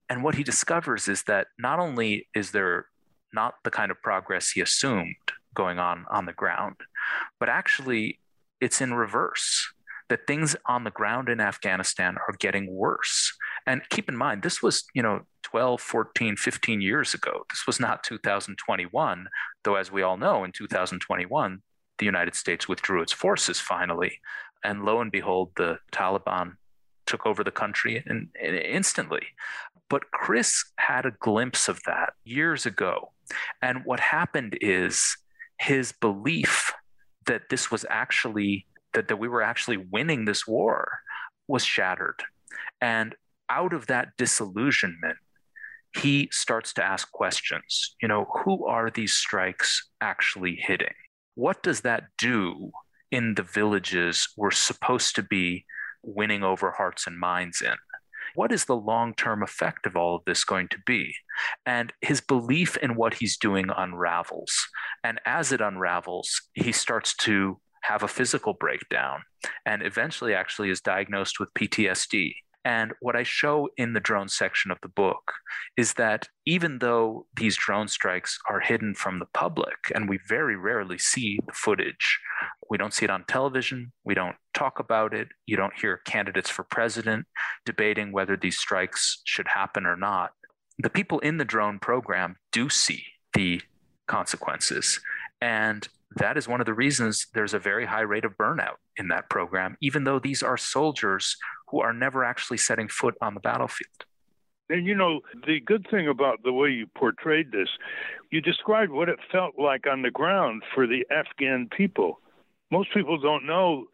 And 0.10 0.24
what 0.24 0.36
he 0.36 0.44
discovers 0.44 1.10
is 1.10 1.24
that 1.24 1.48
not 1.60 1.80
only 1.80 2.28
is 2.34 2.52
there 2.52 2.86
not 3.34 3.56
the 3.64 3.72
kind 3.72 3.92
of 3.92 4.02
progress 4.02 4.52
he 4.52 4.62
assumed 4.62 5.16
going 5.54 5.80
on 5.80 6.06
on 6.10 6.26
the 6.26 6.34
ground, 6.34 6.76
but 7.40 7.50
actually 7.50 8.20
it's 8.62 8.82
in 8.82 8.94
reverse. 8.94 9.72
That 10.10 10.26
things 10.26 10.56
on 10.66 10.86
the 10.86 10.90
ground 10.90 11.30
in 11.30 11.40
Afghanistan 11.40 12.16
are 12.28 12.34
getting 12.40 12.74
worse. 12.74 13.32
And 13.68 13.88
keep 13.90 14.10
in 14.10 14.18
mind, 14.18 14.42
this 14.42 14.60
was, 14.60 14.86
you 14.96 15.04
know, 15.04 15.22
12, 15.44 15.80
14, 15.80 16.36
15 16.36 16.82
years 16.82 17.14
ago. 17.14 17.46
This 17.52 17.68
was 17.68 17.80
not 17.80 18.04
2021, 18.04 19.28
though, 19.64 19.76
as 19.76 19.92
we 19.92 20.02
all 20.02 20.18
know, 20.18 20.44
in 20.44 20.52
2021, 20.52 21.62
the 22.00 22.06
United 22.06 22.34
States 22.34 22.68
withdrew 22.68 23.04
its 23.04 23.14
forces 23.14 23.60
finally. 23.60 24.20
And 24.64 24.84
lo 24.84 25.00
and 25.00 25.12
behold, 25.12 25.52
the 25.58 25.78
Taliban 25.92 26.54
took 27.06 27.26
over 27.26 27.44
the 27.44 27.52
country 27.52 28.04
in, 28.06 28.30
in 28.42 28.56
instantly. 28.56 29.28
But 29.90 30.12
Chris 30.12 30.64
had 30.78 31.06
a 31.06 31.12
glimpse 31.20 31.68
of 31.68 31.82
that 31.86 32.14
years 32.24 32.66
ago. 32.66 33.12
And 33.62 33.84
what 33.86 34.00
happened 34.00 34.58
is 34.62 35.18
his 35.60 35.92
belief 35.92 36.74
that 37.26 37.50
this 37.50 37.70
was 37.70 37.86
actually 37.90 38.66
that, 38.94 39.08
that 39.08 39.18
we 39.18 39.28
were 39.28 39.42
actually 39.42 39.78
winning 39.78 40.26
this 40.26 40.48
war 40.48 41.00
was 41.48 41.64
shattered. 41.64 42.24
And 42.82 43.16
out 43.50 43.74
of 43.74 43.88
that 43.88 44.10
disillusionment, 44.18 45.18
he 45.96 46.30
starts 46.32 46.74
to 46.74 46.84
ask 46.84 47.12
questions. 47.12 47.96
You 48.02 48.08
know, 48.08 48.28
who 48.44 48.66
are 48.66 48.90
these 48.90 49.14
strikes 49.14 49.90
actually 50.02 50.56
hitting? 50.56 50.94
What 51.36 51.64
does 51.64 51.82
that 51.82 52.06
do 52.18 52.72
in 53.12 53.36
the 53.36 53.44
villages 53.44 54.30
we're 54.38 54.52
supposed 54.52 55.16
to 55.16 55.24
be 55.24 55.66
winning 56.04 56.44
over 56.44 56.72
hearts 56.72 57.08
and 57.08 57.20
minds 57.20 57.62
in? 57.62 57.76
What 58.40 58.54
is 58.54 58.64
the 58.64 58.76
long 58.78 59.16
term 59.16 59.44
effect 59.44 59.86
of 59.86 59.98
all 59.98 60.16
of 60.16 60.24
this 60.24 60.46
going 60.46 60.70
to 60.70 60.78
be? 60.86 61.14
And 61.66 61.92
his 62.00 62.22
belief 62.22 62.78
in 62.78 62.96
what 62.96 63.16
he's 63.16 63.36
doing 63.36 63.66
unravels. 63.76 64.70
And 65.04 65.20
as 65.26 65.52
it 65.52 65.60
unravels, 65.60 66.44
he 66.54 66.72
starts 66.72 67.14
to 67.18 67.60
have 67.82 68.02
a 68.02 68.08
physical 68.08 68.54
breakdown 68.54 69.24
and 69.66 69.86
eventually 69.86 70.34
actually 70.34 70.70
is 70.70 70.80
diagnosed 70.80 71.38
with 71.38 71.54
PTSD. 71.54 72.36
And 72.66 72.94
what 73.00 73.16
I 73.16 73.24
show 73.24 73.70
in 73.78 73.94
the 73.94 74.00
drone 74.00 74.28
section 74.28 74.70
of 74.70 74.80
the 74.82 74.90
book 74.90 75.34
is 75.78 75.94
that 75.94 76.28
even 76.46 76.80
though 76.80 77.26
these 77.36 77.56
drone 77.56 77.88
strikes 77.88 78.38
are 78.50 78.60
hidden 78.60 78.96
from 78.96 79.20
the 79.20 79.28
public, 79.34 79.78
and 79.96 80.10
we 80.10 80.20
very 80.28 80.58
rarely 80.58 80.98
see 80.98 81.40
the 81.46 81.54
footage, 81.54 82.20
we 82.70 82.78
don't 82.78 82.94
see 82.94 83.06
it 83.06 83.12
on 83.12 83.24
television, 83.28 83.92
we 84.04 84.14
don't 84.14 84.36
talk 84.54 84.80
about 84.80 85.14
it, 85.14 85.30
you 85.46 85.56
don't 85.56 85.80
hear 85.80 86.02
candidates 86.06 86.50
for 86.50 86.64
president 86.64 87.26
debating 87.66 88.12
whether 88.12 88.36
these 88.36 88.58
strikes 88.58 89.22
should 89.24 89.48
happen 89.48 89.86
or 89.86 89.96
not. 89.96 90.32
The 90.78 90.90
people 90.90 91.20
in 91.20 91.38
the 91.38 91.46
drone 91.46 91.80
program 91.80 92.36
do 92.52 92.70
see 92.70 93.04
the 93.34 93.62
consequences. 94.08 95.00
And 95.42 95.88
that 96.16 96.38
is 96.38 96.48
one 96.48 96.60
of 96.60 96.66
the 96.66 96.74
reasons 96.74 97.28
there's 97.34 97.54
a 97.54 97.60
very 97.60 97.86
high 97.86 98.02
rate 98.02 98.26
of 98.26 98.38
burnout 98.38 98.76
in 98.98 99.10
that 99.10 99.30
program, 99.30 99.78
even 99.82 100.04
though 100.04 100.20
these 100.20 100.42
are 100.42 100.58
soldiers 100.58 101.38
who 101.70 101.82
are 101.82 101.94
never 101.94 102.24
actually 102.24 102.58
setting 102.58 102.88
foot 102.88 103.16
on 103.22 103.34
the 103.34 103.40
battlefield. 103.40 104.06
And 104.70 104.86
you 104.86 104.96
know, 104.96 105.22
the 105.48 105.60
good 105.60 105.88
thing 105.90 106.08
about 106.08 106.44
the 106.44 106.54
way 106.54 106.70
you 106.70 106.88
portrayed 106.96 107.52
this, 107.52 107.70
you 108.32 108.42
described 108.42 108.92
what 108.92 109.10
it 109.10 109.20
felt 109.32 109.56
like 109.58 109.88
on 109.88 110.04
the 110.04 110.12
ground 110.12 110.64
for 110.76 110.86
the 110.86 111.06
Afghan 111.12 111.68
people. 111.76 112.20
Most 112.72 112.94
people 112.94 113.20
don't 113.20 113.48
know 113.48 113.86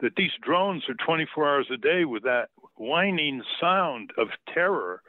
that 0.00 0.16
these 0.16 0.32
drones 0.42 0.82
are 0.88 0.94
24 1.06 1.48
hours 1.48 1.66
a 1.72 1.76
day 1.76 2.04
with 2.04 2.24
that 2.24 2.48
whining 2.76 3.42
sound 3.60 4.10
of 4.18 4.28
terror. 4.52 5.02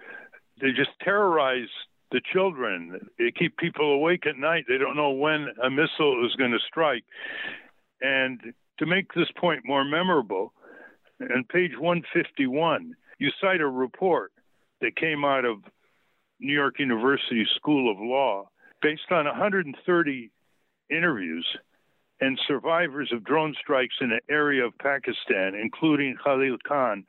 They 0.61 0.71
just 0.71 0.91
terrorize 1.01 1.69
the 2.15 2.21
children. 2.31 3.09
They 3.19 3.33
keep 3.37 3.57
people 3.57 3.91
awake 3.91 4.25
at 4.25 4.37
night. 4.37 4.63
They 4.69 4.77
don't 4.77 4.95
know 4.95 5.11
when 5.11 5.47
a 5.61 5.69
missile 5.69 6.25
is 6.25 6.33
going 6.37 6.51
to 6.51 6.59
strike. 6.65 7.03
And 8.01 8.39
to 8.79 8.85
make 8.85 9.13
this 9.13 9.27
point 9.37 9.63
more 9.65 9.83
memorable, 9.83 10.53
on 11.19 11.43
page 11.51 11.71
151, 11.77 12.95
you 13.19 13.31
cite 13.41 13.59
a 13.59 13.67
report 13.67 14.31
that 14.79 14.95
came 14.95 15.25
out 15.25 15.43
of 15.43 15.57
New 16.39 16.53
York 16.53 16.79
University 16.79 17.45
School 17.57 17.91
of 17.91 17.97
Law 17.99 18.49
based 18.81 19.11
on 19.11 19.25
130 19.25 20.31
interviews 20.89 21.45
and 22.21 22.39
survivors 22.47 23.11
of 23.11 23.25
drone 23.25 23.53
strikes 23.61 23.95
in 23.99 24.13
an 24.13 24.19
area 24.29 24.65
of 24.65 24.77
Pakistan, 24.77 25.53
including 25.53 26.15
Khalil 26.23 26.57
Khan, 26.65 27.03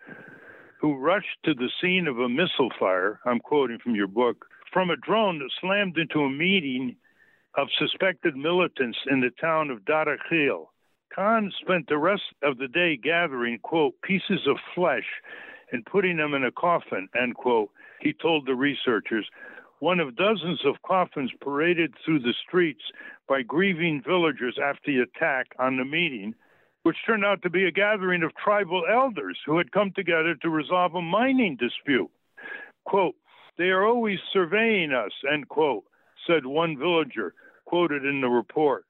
who 0.80 0.96
rushed 0.96 1.38
to 1.44 1.54
the 1.54 1.70
scene 1.80 2.08
of 2.08 2.18
a 2.18 2.28
missile 2.28 2.70
fire. 2.76 3.20
I'm 3.24 3.38
quoting 3.38 3.78
from 3.78 3.94
your 3.94 4.08
book 4.08 4.46
from 4.76 4.90
a 4.90 4.96
drone 4.96 5.38
that 5.38 5.48
slammed 5.58 5.96
into 5.96 6.20
a 6.20 6.28
meeting 6.28 6.94
of 7.54 7.66
suspected 7.78 8.36
militants 8.36 8.98
in 9.10 9.20
the 9.20 9.30
town 9.40 9.70
of 9.70 9.86
Datta 9.86 10.16
Khel. 10.28 10.66
Khan 11.14 11.50
spent 11.62 11.88
the 11.88 11.96
rest 11.96 12.24
of 12.42 12.58
the 12.58 12.68
day 12.68 12.98
gathering, 12.98 13.58
quote, 13.62 13.94
pieces 14.02 14.46
of 14.46 14.58
flesh 14.74 15.06
and 15.72 15.86
putting 15.86 16.18
them 16.18 16.34
in 16.34 16.44
a 16.44 16.52
coffin, 16.52 17.08
end 17.18 17.36
quote. 17.36 17.70
He 18.02 18.12
told 18.12 18.44
the 18.44 18.54
researchers, 18.54 19.26
one 19.78 19.98
of 19.98 20.14
dozens 20.14 20.60
of 20.66 20.82
coffins 20.86 21.30
paraded 21.40 21.94
through 22.04 22.18
the 22.18 22.34
streets 22.46 22.82
by 23.26 23.40
grieving 23.40 24.02
villagers 24.06 24.58
after 24.62 24.92
the 24.92 24.98
attack 24.98 25.46
on 25.58 25.78
the 25.78 25.86
meeting, 25.86 26.34
which 26.82 26.98
turned 27.06 27.24
out 27.24 27.40
to 27.44 27.48
be 27.48 27.64
a 27.64 27.72
gathering 27.72 28.22
of 28.22 28.36
tribal 28.36 28.82
elders 28.92 29.38
who 29.46 29.56
had 29.56 29.72
come 29.72 29.90
together 29.96 30.34
to 30.34 30.50
resolve 30.50 30.94
a 30.94 31.00
mining 31.00 31.56
dispute. 31.56 32.10
Quote, 32.84 33.14
they 33.58 33.70
are 33.70 33.84
always 33.84 34.18
surveying 34.32 34.92
us, 34.92 35.12
end 35.30 35.48
quote, 35.48 35.84
said 36.26 36.46
one 36.46 36.78
villager, 36.78 37.34
quoted 37.64 38.04
in 38.04 38.20
the 38.20 38.28
report. 38.28 38.84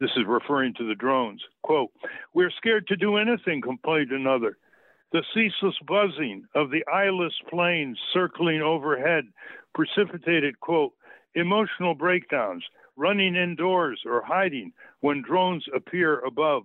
This 0.00 0.10
is 0.16 0.24
referring 0.26 0.74
to 0.74 0.88
the 0.88 0.94
drones. 0.94 1.42
Quote, 1.62 1.90
We're 2.34 2.50
scared 2.50 2.86
to 2.88 2.96
do 2.96 3.16
anything, 3.16 3.60
complained 3.60 4.12
another. 4.12 4.56
The 5.12 5.22
ceaseless 5.34 5.76
buzzing 5.86 6.44
of 6.54 6.70
the 6.70 6.84
eyeless 6.86 7.34
planes 7.50 7.98
circling 8.12 8.62
overhead 8.62 9.24
precipitated, 9.74 10.60
quote, 10.60 10.92
emotional 11.34 11.94
breakdowns, 11.94 12.64
running 12.96 13.36
indoors 13.36 14.02
or 14.06 14.22
hiding 14.24 14.72
when 15.00 15.22
drones 15.22 15.64
appear 15.74 16.20
above, 16.20 16.62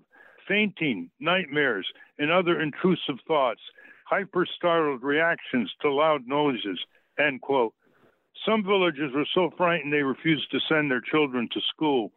fainting, 0.48 1.10
nightmares, 1.20 1.88
and 2.18 2.32
other 2.32 2.62
intrusive 2.62 3.20
thoughts, 3.28 3.62
hyper 4.06 4.46
startled 4.46 5.04
reactions 5.04 5.72
to 5.82 5.92
loud 5.92 6.28
noises, 6.28 6.80
end 7.20 7.42
quote. 7.42 7.74
Some 8.46 8.64
villagers 8.64 9.14
were 9.14 9.28
so 9.34 9.52
frightened 9.58 9.94
they 9.94 10.04
refused 10.04 10.52
to 10.52 10.60
send 10.68 10.92
their 10.92 11.02
children 11.02 11.48
to 11.54 11.62
school. 11.62 12.12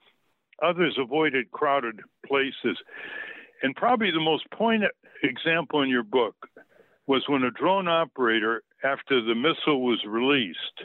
Others 0.62 0.98
avoided 0.98 1.50
crowded 1.52 2.00
places. 2.26 2.78
And 3.62 3.74
probably 3.74 4.10
the 4.10 4.20
most 4.20 4.50
poignant 4.50 4.92
example 5.22 5.82
in 5.82 5.88
your 5.88 6.02
book 6.02 6.48
was 7.06 7.24
when 7.28 7.42
a 7.42 7.50
drone 7.50 7.88
operator, 7.88 8.62
after 8.84 9.20
the 9.22 9.34
missile 9.34 9.82
was 9.82 10.04
released 10.06 10.84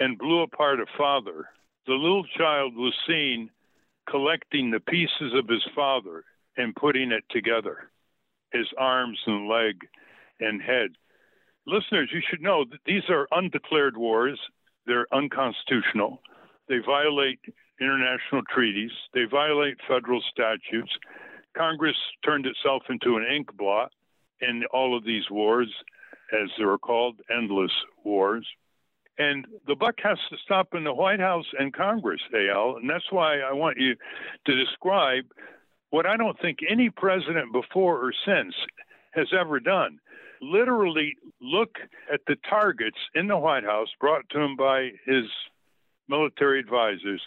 and 0.00 0.18
blew 0.18 0.40
apart 0.40 0.80
a 0.80 0.86
father, 0.96 1.48
the 1.86 1.94
little 1.94 2.24
child 2.36 2.74
was 2.74 2.94
seen 3.06 3.50
collecting 4.08 4.70
the 4.70 4.80
pieces 4.80 5.34
of 5.34 5.48
his 5.48 5.64
father 5.74 6.24
and 6.56 6.74
putting 6.74 7.12
it 7.12 7.24
together 7.30 7.90
his 8.52 8.66
arms 8.78 9.18
and 9.26 9.48
leg 9.48 9.86
and 10.40 10.62
head 10.62 10.90
listeners, 11.68 12.10
you 12.12 12.20
should 12.28 12.40
know 12.40 12.64
that 12.64 12.80
these 12.86 13.04
are 13.08 13.28
undeclared 13.30 13.96
wars. 13.96 14.40
They're 14.86 15.06
unconstitutional. 15.12 16.20
They 16.68 16.78
violate 16.84 17.40
international 17.80 18.42
treaties. 18.52 18.90
They 19.14 19.24
violate 19.30 19.76
federal 19.86 20.22
statutes. 20.32 20.90
Congress 21.56 21.96
turned 22.24 22.46
itself 22.46 22.82
into 22.88 23.16
an 23.16 23.24
ink 23.24 23.48
blot 23.56 23.92
in 24.40 24.64
all 24.72 24.96
of 24.96 25.04
these 25.04 25.30
wars, 25.30 25.68
as 26.32 26.48
they 26.58 26.64
were 26.64 26.78
called, 26.78 27.16
endless 27.30 27.72
wars. 28.04 28.46
And 29.18 29.46
the 29.66 29.74
buck 29.74 29.96
has 30.04 30.18
to 30.30 30.36
stop 30.44 30.74
in 30.74 30.84
the 30.84 30.94
White 30.94 31.20
House 31.20 31.46
and 31.58 31.74
Congress, 31.74 32.20
Eyal. 32.32 32.76
And 32.76 32.88
that's 32.88 33.10
why 33.10 33.40
I 33.40 33.52
want 33.52 33.78
you 33.78 33.96
to 34.46 34.54
describe 34.54 35.24
what 35.90 36.06
I 36.06 36.16
don't 36.16 36.38
think 36.40 36.58
any 36.68 36.90
president 36.90 37.52
before 37.52 37.98
or 37.98 38.12
since 38.24 38.54
has 39.12 39.28
ever 39.38 39.58
done 39.58 39.98
literally 40.40 41.16
look 41.40 41.76
at 42.12 42.20
the 42.26 42.36
targets 42.48 42.98
in 43.14 43.28
the 43.28 43.38
White 43.38 43.64
House 43.64 43.88
brought 44.00 44.28
to 44.30 44.40
him 44.40 44.56
by 44.56 44.90
his 45.04 45.24
military 46.08 46.60
advisors 46.60 47.20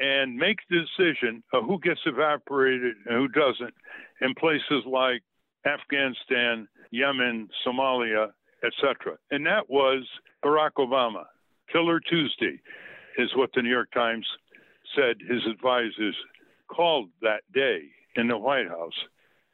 and 0.00 0.36
make 0.36 0.58
the 0.68 0.80
decision 0.80 1.42
of 1.52 1.64
who 1.64 1.78
gets 1.78 2.00
evaporated 2.06 2.94
and 3.06 3.16
who 3.16 3.28
doesn't 3.28 3.74
in 4.20 4.34
places 4.34 4.84
like 4.86 5.22
Afghanistan, 5.66 6.68
Yemen, 6.90 7.48
Somalia, 7.66 8.32
etc. 8.64 9.16
And 9.30 9.46
that 9.46 9.70
was 9.70 10.04
Barack 10.44 10.72
Obama. 10.78 11.24
Killer 11.70 12.00
Tuesday 12.00 12.60
is 13.18 13.30
what 13.36 13.50
the 13.54 13.62
New 13.62 13.70
York 13.70 13.90
Times 13.92 14.26
said 14.94 15.16
his 15.28 15.46
advisors 15.46 16.16
called 16.68 17.10
that 17.22 17.42
day 17.52 17.82
in 18.16 18.28
the 18.28 18.36
White 18.36 18.68
House. 18.68 18.92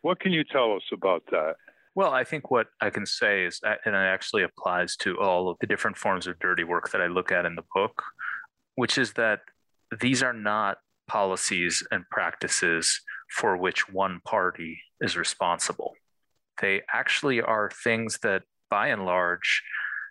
What 0.03 0.21
can 0.21 0.33
you 0.33 0.45
tell 0.45 0.75
us 0.75 0.83
about 0.93 1.25
that? 1.31 1.57
Well, 1.95 2.13
I 2.13 2.25
think 2.25 2.51
what 2.51 2.69
I 2.81 2.91
can 2.91 3.05
say 3.05 3.45
is, 3.45 3.61
and 3.65 3.95
it 3.95 3.99
actually 3.99 4.45
applies 4.45 4.97
to 4.99 5.21
all 5.21 5.51
of 5.51 5.57
the 5.61 5.67
different 5.67 5.97
forms 5.97 6.27
of 6.27 6.39
dirty 6.39 6.65
work 6.65 6.91
that 6.93 7.01
I 7.01 7.09
look 7.09 7.33
at 7.33 7.45
in 7.45 7.57
the 7.57 7.65
book, 7.75 8.03
which 8.77 8.97
is 8.97 9.15
that 9.15 9.41
these 10.01 10.23
are 10.23 10.33
not 10.33 10.79
policies 11.09 11.85
and 11.91 12.09
practices 12.11 13.01
for 13.29 13.57
which 13.57 13.89
one 13.89 14.21
party 14.25 14.81
is 15.01 15.17
responsible. 15.17 15.95
They 16.61 16.83
actually 16.93 17.41
are 17.41 17.71
things 17.83 18.19
that 18.23 18.43
by 18.71 18.89
and 18.89 19.05
large, 19.05 19.63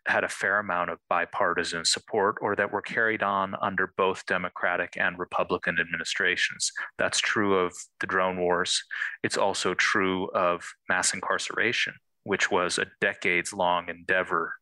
had 0.09 0.23
a 0.23 0.29
fair 0.29 0.59
amount 0.59 0.89
of 0.89 0.97
bipartisan 1.07 1.85
support 1.85 2.35
or 2.41 2.55
that 2.55 2.71
were 2.71 2.81
carried 2.81 3.21
on 3.21 3.55
under 3.61 3.93
both 3.95 4.25
Democratic 4.25 4.97
and 4.97 5.19
Republican 5.19 5.77
administrations. 5.79 6.71
That's 6.97 7.19
true 7.19 7.57
of 7.59 7.73
the 7.99 8.07
drone 8.07 8.39
wars. 8.39 8.83
It's 9.23 9.37
also 9.37 9.73
true 9.75 10.29
of 10.31 10.63
mass 10.89 11.13
incarceration, 11.13 11.93
which 12.23 12.49
was 12.49 12.77
a 12.77 12.87
decades 12.99 13.53
long 13.53 13.87
endeavor, 13.87 14.55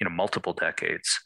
you 0.00 0.04
know, 0.04 0.14
multiple 0.14 0.52
decades, 0.52 1.20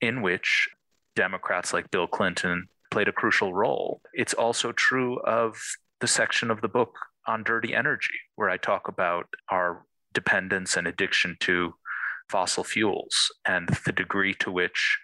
in 0.00 0.22
which 0.22 0.68
Democrats 1.16 1.72
like 1.72 1.90
Bill 1.90 2.06
Clinton 2.06 2.68
played 2.90 3.08
a 3.08 3.12
crucial 3.12 3.52
role. 3.52 4.00
It's 4.14 4.34
also 4.34 4.70
true 4.72 5.18
of 5.20 5.60
the 6.00 6.06
section 6.06 6.50
of 6.50 6.60
the 6.60 6.68
book 6.68 6.96
on 7.26 7.42
dirty 7.42 7.74
energy, 7.74 8.20
where 8.36 8.50
I 8.50 8.56
talk 8.56 8.86
about 8.86 9.26
our 9.50 9.84
dependence 10.12 10.76
and 10.76 10.86
addiction 10.86 11.36
to 11.40 11.74
fossil 12.28 12.64
fuels 12.64 13.32
and 13.44 13.68
the 13.84 13.92
degree 13.92 14.34
to 14.34 14.50
which 14.50 14.98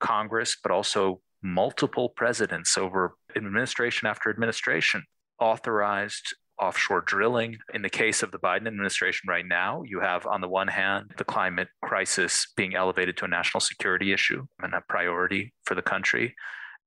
Congress, 0.00 0.56
but 0.62 0.72
also 0.72 1.20
multiple 1.42 2.08
presidents 2.10 2.78
over 2.78 3.16
administration 3.36 4.06
after 4.06 4.30
administration, 4.30 5.04
authorized 5.40 6.34
offshore 6.60 7.00
drilling. 7.00 7.58
In 7.74 7.82
the 7.82 7.90
case 7.90 8.22
of 8.22 8.30
the 8.30 8.38
Biden 8.38 8.66
administration 8.66 9.28
right 9.28 9.46
now, 9.46 9.82
you 9.84 10.00
have, 10.00 10.26
on 10.26 10.40
the 10.40 10.48
one 10.48 10.68
hand, 10.68 11.12
the 11.16 11.24
climate 11.24 11.68
crisis 11.82 12.46
being 12.56 12.74
elevated 12.74 13.16
to 13.16 13.24
a 13.24 13.28
national 13.28 13.60
security 13.60 14.12
issue 14.12 14.46
and 14.60 14.72
a 14.74 14.82
priority 14.88 15.52
for 15.64 15.74
the 15.74 15.82
country. 15.82 16.34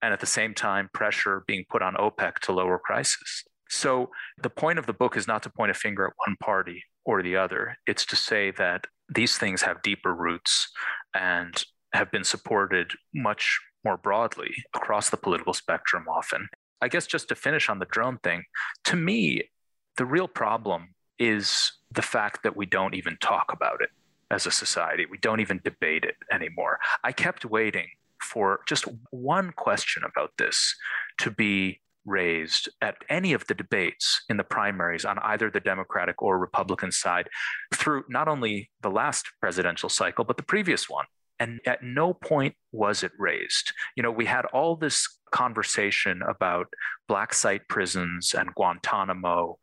And 0.02 0.14
at 0.14 0.20
the 0.20 0.26
same 0.26 0.54
time, 0.54 0.90
pressure 0.94 1.44
being 1.48 1.66
put 1.70 1.82
on 1.82 1.96
OPEC 1.96 2.40
to 2.44 2.54
lower 2.54 2.80
prices. 2.84 3.44
So 3.70 4.10
the 4.42 4.50
point 4.50 4.80
of 4.80 4.86
the 4.86 4.94
book 4.94 5.18
is 5.18 5.28
not 5.28 5.44
to 5.44 5.50
point 5.50 5.72
a 5.72 5.74
finger 5.74 6.06
at 6.06 6.14
one 6.26 6.38
party 6.42 6.84
or 7.04 7.22
the 7.22 7.36
other. 7.36 7.78
It's 7.88 8.06
to 8.08 8.16
say 8.16 8.52
that 8.52 8.88
these 9.10 9.38
things 9.38 9.62
have 9.62 9.82
deeper 9.82 10.14
roots 10.14 10.72
and 11.14 11.64
have 11.94 12.12
been 12.12 12.24
supported 12.24 12.92
much 13.14 13.60
more 13.84 13.98
broadly 13.98 14.54
across 14.74 15.10
the 15.10 15.18
political 15.18 15.54
spectrum 15.54 16.06
often. 16.10 16.48
I 16.82 16.88
guess 16.88 17.08
just 17.08 17.30
to 17.30 17.36
finish 17.36 17.70
on 17.70 17.80
the 17.80 17.86
drone 17.86 18.18
thing, 18.18 18.44
to 18.86 18.96
me, 18.96 19.50
the 19.98 20.06
real 20.06 20.28
problem 20.28 20.96
is 21.18 21.72
the 21.92 22.02
fact 22.02 22.44
that 22.44 22.58
we 22.58 22.66
don't 22.66 22.96
even 22.96 23.18
talk 23.22 23.54
about 23.54 23.82
it 23.82 23.90
as 24.32 24.46
a 24.46 24.52
society. 24.52 25.06
We 25.10 25.18
don't 25.20 25.40
even 25.40 25.62
debate 25.64 26.04
it 26.04 26.16
anymore. 26.32 26.80
I 27.04 27.12
kept 27.12 27.46
waiting 27.46 27.88
for 28.22 28.62
just 28.68 28.86
one 29.12 29.52
question 29.52 30.04
about 30.04 30.32
this 30.38 30.76
to 31.20 31.32
be 31.32 31.80
raised 32.06 32.70
at 32.82 32.96
any 33.10 33.34
of 33.34 33.46
the 33.48 33.54
debates 33.54 34.24
in 34.30 34.38
the 34.38 34.44
primaries 34.44 35.06
on 35.06 35.20
either 35.20 35.50
the 35.50 35.60
Democratic 35.60 36.22
or 36.22 36.38
Republican 36.38 36.92
side 36.92 37.30
through 37.74 38.04
not 38.10 38.28
only 38.28 38.70
the 38.82 38.90
last 38.90 39.28
presidential 39.40 39.90
cycle, 39.90 40.26
but 40.26 40.38
the 40.38 40.44
previous 40.44 40.90
one. 40.90 41.06
And 41.40 41.60
at 41.66 41.84
no 41.84 42.14
point 42.14 42.56
was 42.72 43.04
it 43.04 43.12
raised. 43.20 43.74
You 43.96 44.04
know, 44.04 44.12
we 44.12 44.26
had 44.26 44.46
all 44.46 44.76
this 44.76 45.20
conversation 45.32 46.22
about 46.22 46.68
black 47.08 47.34
site 47.34 47.68
prisons 47.68 48.34
and 48.34 48.56
Guantanamo 48.56 49.58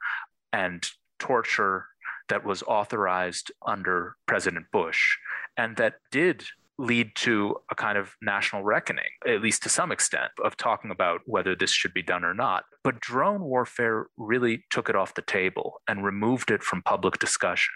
and 0.53 0.87
torture 1.19 1.87
that 2.29 2.45
was 2.45 2.63
authorized 2.65 3.53
under 3.67 4.17
President 4.27 4.67
Bush 4.71 5.17
and 5.57 5.77
that 5.77 5.95
did 6.11 6.45
lead 6.83 7.15
to 7.15 7.57
a 7.71 7.75
kind 7.77 7.97
of 7.97 8.17
national 8.21 8.65
reckoning, 8.65 9.05
at 9.27 9.41
least 9.41 9.63
to 9.63 9.69
some 9.69 9.93
extent, 9.93 10.33
of 10.45 10.57
talking 10.57 10.91
about 10.91 11.21
whether 11.27 11.55
this 11.55 11.71
should 11.71 11.95
be 11.95 12.03
done 12.03 12.25
or 12.25 12.35
not. 12.35 12.65
But 12.83 13.01
drone 13.01 13.43
warfare 13.43 14.07
really 14.17 14.65
took 14.71 14.89
it 14.89 14.97
off 14.97 15.15
the 15.15 15.23
table 15.23 15.81
and 15.87 16.05
removed 16.05 16.51
it 16.51 16.63
from 16.63 16.83
public 16.83 17.19
discussion. 17.21 17.73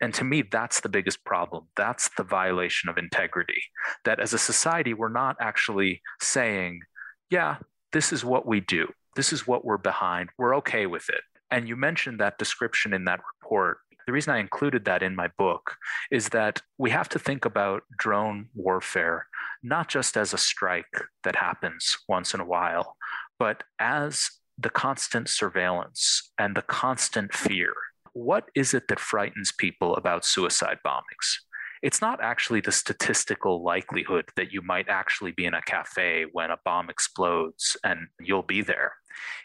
And 0.00 0.14
to 0.14 0.22
me, 0.22 0.42
that's 0.42 0.80
the 0.80 0.88
biggest 0.88 1.24
problem. 1.24 1.64
That's 1.76 2.08
the 2.16 2.22
violation 2.22 2.88
of 2.88 2.96
integrity. 2.96 3.60
That 4.04 4.20
as 4.20 4.32
a 4.32 4.38
society, 4.38 4.94
we're 4.94 5.08
not 5.08 5.36
actually 5.40 6.00
saying, 6.22 6.82
yeah, 7.30 7.56
this 7.92 8.12
is 8.12 8.24
what 8.24 8.46
we 8.46 8.60
do. 8.60 8.86
This 9.16 9.32
is 9.32 9.48
what 9.48 9.64
we're 9.64 9.78
behind. 9.78 10.30
We're 10.38 10.56
okay 10.58 10.86
with 10.86 11.08
it. 11.08 11.22
And 11.50 11.68
you 11.68 11.76
mentioned 11.76 12.20
that 12.20 12.38
description 12.38 12.92
in 12.94 13.04
that 13.06 13.20
report 13.42 13.78
the 14.06 14.12
reason 14.12 14.34
I 14.34 14.38
included 14.38 14.84
that 14.84 15.02
in 15.02 15.16
my 15.16 15.28
book 15.38 15.76
is 16.10 16.30
that 16.30 16.62
we 16.78 16.90
have 16.90 17.08
to 17.10 17.18
think 17.18 17.44
about 17.44 17.82
drone 17.98 18.48
warfare 18.54 19.26
not 19.64 19.88
just 19.88 20.16
as 20.16 20.34
a 20.34 20.38
strike 20.38 21.02
that 21.24 21.36
happens 21.36 21.96
once 22.06 22.34
in 22.34 22.40
a 22.40 22.44
while, 22.44 22.96
but 23.38 23.64
as 23.78 24.30
the 24.58 24.70
constant 24.70 25.28
surveillance 25.28 26.30
and 26.38 26.54
the 26.54 26.62
constant 26.62 27.34
fear. 27.34 27.72
What 28.12 28.50
is 28.54 28.74
it 28.74 28.88
that 28.88 29.00
frightens 29.00 29.52
people 29.52 29.96
about 29.96 30.24
suicide 30.24 30.78
bombings? 30.86 31.38
It's 31.82 32.00
not 32.00 32.22
actually 32.22 32.60
the 32.60 32.72
statistical 32.72 33.64
likelihood 33.64 34.26
that 34.36 34.52
you 34.52 34.62
might 34.62 34.88
actually 34.88 35.32
be 35.32 35.44
in 35.44 35.54
a 35.54 35.62
cafe 35.62 36.26
when 36.32 36.50
a 36.50 36.58
bomb 36.64 36.88
explodes 36.88 37.76
and 37.84 38.08
you'll 38.20 38.42
be 38.42 38.62
there. 38.62 38.92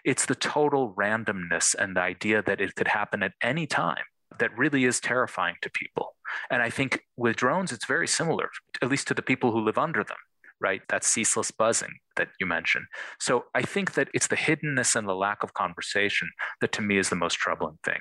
It's 0.05 0.25
the 0.25 0.35
total 0.35 0.93
randomness 0.93 1.75
and 1.75 1.95
the 1.95 2.01
idea 2.01 2.43
that 2.43 2.61
it 2.61 2.75
could 2.75 2.87
happen 2.89 3.23
at 3.23 3.33
any 3.41 3.67
time 3.67 4.03
that 4.37 4.57
really 4.57 4.85
is 4.85 4.99
terrifying 4.99 5.55
to 5.61 5.69
people. 5.71 6.15
And 6.49 6.61
I 6.61 6.69
think 6.69 7.01
with 7.17 7.35
drones, 7.35 7.71
it's 7.71 7.85
very 7.85 8.07
similar, 8.07 8.49
at 8.81 8.89
least 8.89 9.07
to 9.07 9.13
the 9.13 9.21
people 9.21 9.51
who 9.51 9.59
live 9.59 9.77
under 9.77 10.03
them, 10.03 10.17
right? 10.59 10.81
That 10.89 11.03
ceaseless 11.03 11.51
buzzing 11.51 11.99
that 12.15 12.29
you 12.39 12.45
mentioned. 12.45 12.85
So 13.19 13.45
I 13.55 13.63
think 13.63 13.93
that 13.93 14.09
it's 14.13 14.27
the 14.27 14.35
hiddenness 14.35 14.95
and 14.95 15.07
the 15.07 15.15
lack 15.15 15.43
of 15.43 15.53
conversation 15.53 16.29
that 16.61 16.71
to 16.73 16.81
me 16.81 16.97
is 16.97 17.09
the 17.09 17.15
most 17.15 17.35
troubling 17.35 17.79
thing. 17.83 17.99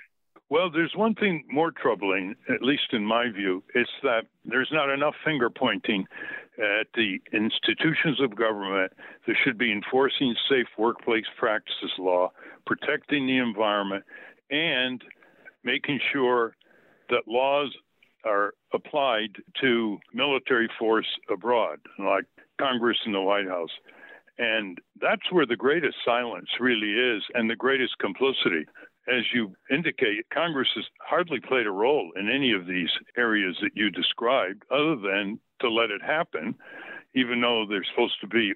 Well, 0.51 0.71
there's 0.71 0.95
one 0.97 1.15
thing 1.15 1.45
more 1.51 1.71
troubling, 1.71 2.35
at 2.49 2.63
least 2.63 2.93
in 2.93 3.05
my 3.05 3.31
view, 3.31 3.63
it's 3.75 3.91
that 4.03 4.23
there's 4.47 4.71
not 4.73 4.89
enough 4.89 5.15
finger 5.23 5.51
pointing 5.51 6.07
at 6.59 6.87
the 6.95 7.21
institutions 7.33 8.21
of 8.21 8.35
government 8.35 8.93
that 9.27 9.37
should 9.45 9.59
be 9.59 9.71
enforcing 9.71 10.35
safe 10.49 10.67
workplace 10.79 11.27
practices 11.39 11.93
law, 11.99 12.31
protecting 12.67 13.27
the 13.27 13.37
environment, 13.37 14.05
and 14.51 15.05
making 15.65 16.01
sure 16.13 16.55
that 17.11 17.23
laws 17.27 17.75
are 18.25 18.53
applied 18.73 19.37
to 19.61 19.99
military 20.13 20.69
force 20.79 21.07
abroad, 21.31 21.79
like 21.99 22.25
Congress 22.59 22.99
and 23.05 23.15
the 23.15 23.21
White 23.21 23.47
House. 23.47 23.71
And 24.39 24.79
that's 25.01 25.33
where 25.33 25.47
the 25.47 25.57
greatest 25.57 25.97
silence 26.05 26.49
really 26.61 26.93
is 26.93 27.23
and 27.35 27.49
the 27.49 27.57
greatest 27.57 27.99
complicity. 27.99 28.67
As 29.09 29.25
you 29.33 29.55
indicate, 29.71 30.29
Congress 30.33 30.69
has 30.75 30.85
hardly 31.01 31.41
played 31.41 31.67
a 31.67 31.71
role 31.71 32.11
in 32.15 32.29
any 32.29 32.53
of 32.53 32.67
these 32.67 32.91
areas 33.17 33.57
that 33.63 33.75
you 33.75 33.91
described, 33.91 34.65
other 34.71 34.97
than 34.97 35.41
to 35.61 35.71
let 35.71 35.91
it 35.91 36.03
happen, 36.03 36.55
even 37.15 37.41
though 37.41 37.65
they're 37.69 37.85
supposed 37.91 38.21
to 38.21 38.27
be 38.27 38.53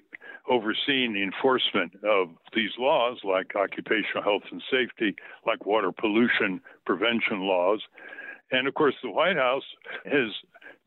overseeing 0.49 1.13
the 1.13 1.23
enforcement 1.23 1.93
of 2.03 2.29
these 2.53 2.71
laws, 2.77 3.17
like 3.23 3.55
occupational 3.55 4.23
health 4.23 4.43
and 4.51 4.61
safety, 4.69 5.15
like 5.45 5.65
water 5.65 5.91
pollution 5.91 6.61
prevention 6.85 7.41
laws. 7.41 7.81
And 8.51 8.67
of 8.67 8.73
course, 8.73 8.95
the 9.01 9.09
White 9.09 9.37
House 9.37 9.63
has 10.05 10.29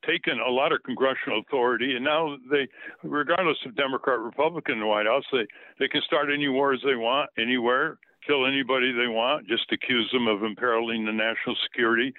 taken 0.07 0.39
a 0.39 0.51
lot 0.51 0.73
of 0.73 0.83
congressional 0.85 1.41
authority, 1.41 1.97
and 1.97 2.05
now 2.05 2.37
they, 2.51 2.69
regardless 3.03 3.59
of 3.67 3.75
Democrat, 3.75 4.21
Republican 4.21 4.75
in 4.75 4.81
the 4.81 4.87
White 4.87 5.07
House, 5.07 5.25
they, 5.33 5.47
they 5.81 5.89
can 5.89 6.03
start 6.03 6.29
any 6.33 6.49
wars 6.49 6.81
they 6.85 6.95
want 6.95 7.31
anywhere, 7.39 7.99
kill 8.25 8.47
anybody 8.47 8.93
they 8.93 9.09
want, 9.09 9.49
just 9.49 9.73
accuse 9.73 10.09
them 10.13 10.29
of 10.29 10.45
imperiling 10.45 11.05
the 11.05 11.13
national 11.13 11.57
security. 11.65 12.15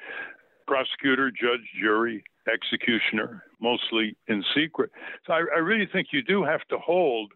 Prosecutor, 0.65 1.31
judge, 1.31 1.63
jury, 1.79 2.23
executioner, 2.51 3.43
mostly 3.61 4.15
in 4.27 4.43
secret. 4.55 4.91
So 5.25 5.33
I, 5.33 5.43
I, 5.55 5.59
really 5.59 5.87
think 5.91 6.07
you 6.11 6.21
do 6.21 6.43
have 6.43 6.61
to 6.69 6.77
hold 6.77 7.31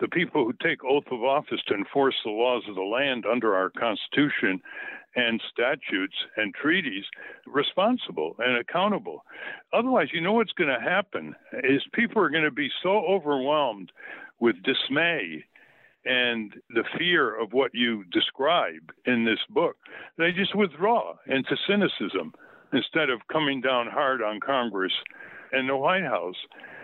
the 0.00 0.08
people 0.08 0.44
who 0.44 0.52
take 0.62 0.84
oath 0.84 1.04
of 1.10 1.22
office 1.22 1.60
to 1.68 1.74
enforce 1.74 2.14
the 2.24 2.30
laws 2.30 2.62
of 2.68 2.74
the 2.74 2.82
land 2.82 3.24
under 3.30 3.54
our 3.54 3.70
Constitution 3.70 4.60
and 5.16 5.40
statutes 5.52 6.16
and 6.36 6.54
treaties 6.54 7.04
responsible 7.46 8.34
and 8.38 8.56
accountable. 8.56 9.24
Otherwise, 9.72 10.08
you 10.12 10.20
know 10.20 10.32
what's 10.32 10.52
going 10.52 10.74
to 10.74 10.80
happen 10.80 11.34
is 11.62 11.82
people 11.92 12.20
are 12.20 12.30
going 12.30 12.44
to 12.44 12.50
be 12.50 12.70
so 12.82 13.04
overwhelmed 13.06 13.92
with 14.40 14.56
dismay 14.62 15.44
and 16.04 16.54
the 16.70 16.84
fear 16.98 17.40
of 17.40 17.52
what 17.52 17.70
you 17.74 18.04
describe 18.12 18.92
in 19.06 19.24
this 19.24 19.38
book, 19.48 19.76
they 20.18 20.32
just 20.32 20.54
withdraw 20.54 21.14
into 21.26 21.56
cynicism 21.66 22.34
instead 22.74 23.10
of 23.10 23.20
coming 23.32 23.60
down 23.60 23.86
hard 23.86 24.22
on 24.22 24.40
Congress 24.40 24.92
and 25.52 25.68
the 25.68 25.76
White 25.76 26.02
House. 26.02 26.36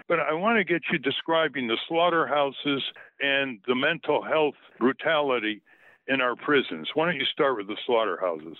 But 0.09 0.21
I 0.21 0.33
want 0.33 0.59
to 0.59 0.65
get 0.65 0.83
you 0.91 0.99
describing 0.99 1.69
the 1.69 1.77
slaughterhouses 1.89 2.83
and 3.21 3.59
the 3.67 3.75
mental 3.75 4.23
health 4.23 4.55
brutality 4.79 5.63
in 6.11 6.21
our 6.21 6.35
prisons. 6.35 6.91
Why 6.95 7.07
don't 7.07 7.17
you 7.17 7.25
start 7.25 7.57
with 7.57 7.69
the 7.69 7.77
slaughterhouses? 7.87 8.57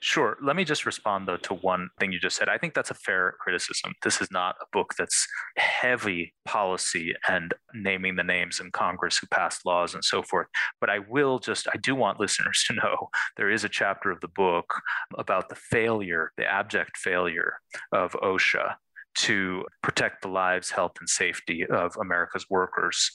Sure. 0.00 0.38
Let 0.40 0.54
me 0.54 0.64
just 0.64 0.86
respond, 0.86 1.26
though, 1.26 1.36
to 1.38 1.54
one 1.54 1.90
thing 1.98 2.12
you 2.12 2.20
just 2.20 2.36
said. 2.36 2.48
I 2.48 2.56
think 2.56 2.72
that's 2.72 2.92
a 2.92 2.94
fair 2.94 3.34
criticism. 3.40 3.94
This 4.02 4.20
is 4.20 4.30
not 4.30 4.54
a 4.62 4.66
book 4.72 4.94
that's 4.96 5.26
heavy 5.56 6.32
policy 6.44 7.12
and 7.28 7.52
naming 7.74 8.14
the 8.14 8.22
names 8.22 8.60
in 8.60 8.70
Congress 8.70 9.18
who 9.18 9.26
passed 9.26 9.66
laws 9.66 9.94
and 9.94 10.04
so 10.04 10.22
forth. 10.22 10.46
But 10.80 10.88
I 10.88 11.00
will 11.00 11.40
just, 11.40 11.66
I 11.74 11.76
do 11.78 11.96
want 11.96 12.20
listeners 12.20 12.64
to 12.68 12.74
know 12.74 13.08
there 13.36 13.50
is 13.50 13.64
a 13.64 13.68
chapter 13.68 14.10
of 14.10 14.20
the 14.20 14.28
book 14.28 14.80
about 15.18 15.48
the 15.48 15.56
failure, 15.56 16.30
the 16.36 16.46
abject 16.46 16.96
failure 16.96 17.54
of 17.92 18.12
OSHA 18.12 18.76
to 19.14 19.64
protect 19.82 20.22
the 20.22 20.28
lives, 20.28 20.70
health, 20.70 20.92
and 20.98 21.08
safety 21.08 21.64
of 21.66 21.96
America's 22.00 22.46
workers. 22.50 23.10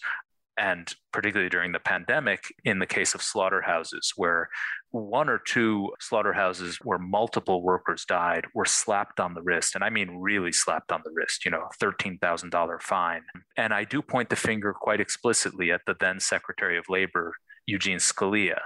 And 0.60 0.94
particularly 1.14 1.50
during 1.50 1.72
the 1.72 1.80
pandemic, 1.80 2.44
in 2.66 2.80
the 2.80 2.86
case 2.86 3.16
of 3.16 3.22
slaughterhouses, 3.22 4.12
where 4.18 4.50
one 4.92 5.30
or 5.30 5.40
two 5.40 5.92
slaughterhouses 6.00 6.80
where 6.84 6.98
multiple 6.98 7.64
workers 7.64 8.04
died 8.06 8.46
were 8.54 8.66
slapped 8.66 9.20
on 9.20 9.36
the 9.36 9.42
wrist. 9.42 9.76
And 9.76 9.84
I 9.84 9.90
mean, 9.90 10.18
really 10.18 10.52
slapped 10.52 10.92
on 10.92 11.02
the 11.06 11.12
wrist, 11.14 11.46
you 11.46 11.52
know, 11.52 11.70
$13,000 11.82 12.82
fine. 12.82 13.22
And 13.56 13.74
I 13.74 13.86
do 13.86 14.02
point 14.02 14.30
the 14.30 14.36
finger 14.36 14.74
quite 14.74 15.00
explicitly 15.00 15.72
at 15.72 15.82
the 15.86 15.96
then 15.98 16.20
Secretary 16.20 16.78
of 16.78 16.90
Labor, 16.90 17.34
Eugene 17.66 18.00
Scalia, 18.00 18.60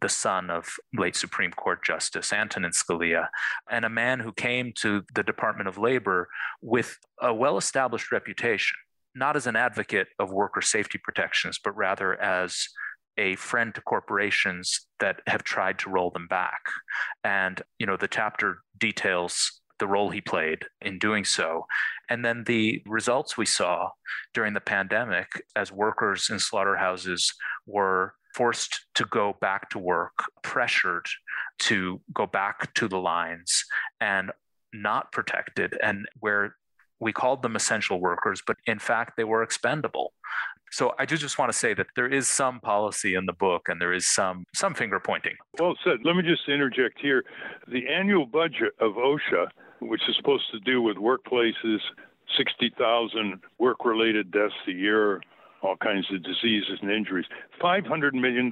the 0.00 0.08
son 0.08 0.50
of 0.50 0.76
late 0.94 1.16
Supreme 1.16 1.52
Court 1.52 1.82
Justice 1.82 2.32
Antonin 2.32 2.72
Scalia, 2.72 3.28
and 3.70 3.84
a 3.84 3.90
man 3.90 4.20
who 4.20 4.32
came 4.32 4.72
to 4.80 5.02
the 5.14 5.22
Department 5.22 5.68
of 5.68 5.78
Labor 5.78 6.28
with 6.60 6.98
a 7.20 7.32
well 7.32 7.56
established 7.56 8.12
reputation, 8.12 8.76
not 9.14 9.36
as 9.36 9.46
an 9.46 9.56
advocate 9.56 10.08
of 10.18 10.32
worker 10.32 10.62
safety 10.62 10.98
protections, 11.02 11.58
but 11.62 11.76
rather 11.76 12.20
as 12.20 12.66
a 13.18 13.36
friend 13.36 13.74
to 13.74 13.80
corporations 13.82 14.86
that 15.00 15.20
have 15.26 15.44
tried 15.44 15.78
to 15.78 15.90
roll 15.90 16.10
them 16.10 16.26
back. 16.28 16.62
And, 17.24 17.60
you 17.78 17.86
know, 17.86 17.96
the 17.96 18.08
chapter 18.08 18.58
details 18.78 19.60
the 19.78 19.86
role 19.88 20.10
he 20.10 20.20
played 20.20 20.64
in 20.80 20.96
doing 21.00 21.24
so. 21.24 21.66
And 22.08 22.24
then 22.24 22.44
the 22.44 22.80
results 22.86 23.36
we 23.36 23.46
saw 23.46 23.90
during 24.32 24.54
the 24.54 24.60
pandemic 24.60 25.26
as 25.56 25.72
workers 25.72 26.30
in 26.30 26.38
slaughterhouses 26.38 27.34
were 27.66 28.14
forced 28.32 28.86
to 28.94 29.04
go 29.06 29.36
back 29.40 29.70
to 29.70 29.80
work, 29.80 30.12
pressured 30.42 31.06
to 31.58 32.00
go 32.14 32.26
back 32.26 32.72
to 32.74 32.86
the 32.86 32.98
lines 32.98 33.64
and 34.00 34.30
not 34.72 35.10
protected, 35.10 35.76
and 35.82 36.06
where 36.20 36.54
we 37.02 37.12
called 37.12 37.42
them 37.42 37.56
essential 37.56 38.00
workers, 38.00 38.42
but 38.46 38.56
in 38.66 38.78
fact, 38.78 39.16
they 39.16 39.24
were 39.24 39.42
expendable. 39.42 40.12
So 40.70 40.94
I 40.98 41.04
do 41.04 41.16
just 41.16 41.38
want 41.38 41.52
to 41.52 41.58
say 41.58 41.74
that 41.74 41.88
there 41.96 42.06
is 42.08 42.28
some 42.28 42.60
policy 42.60 43.14
in 43.14 43.26
the 43.26 43.34
book 43.34 43.68
and 43.68 43.78
there 43.78 43.92
is 43.92 44.06
some 44.08 44.46
some 44.54 44.72
finger 44.72 45.00
pointing. 45.00 45.36
Well 45.58 45.76
said. 45.84 45.98
Let 46.04 46.16
me 46.16 46.22
just 46.22 46.48
interject 46.48 46.98
here. 47.00 47.24
The 47.68 47.88
annual 47.88 48.24
budget 48.24 48.72
of 48.80 48.92
OSHA, 48.92 49.48
which 49.80 50.00
is 50.08 50.16
supposed 50.16 50.44
to 50.52 50.60
do 50.60 50.80
with 50.80 50.96
workplaces, 50.96 51.80
60,000 52.38 53.40
work-related 53.58 54.30
deaths 54.30 54.54
a 54.66 54.72
year, 54.72 55.20
all 55.60 55.76
kinds 55.76 56.06
of 56.12 56.22
diseases 56.22 56.78
and 56.80 56.90
injuries. 56.90 57.26
$500 57.60 58.14
million, 58.14 58.50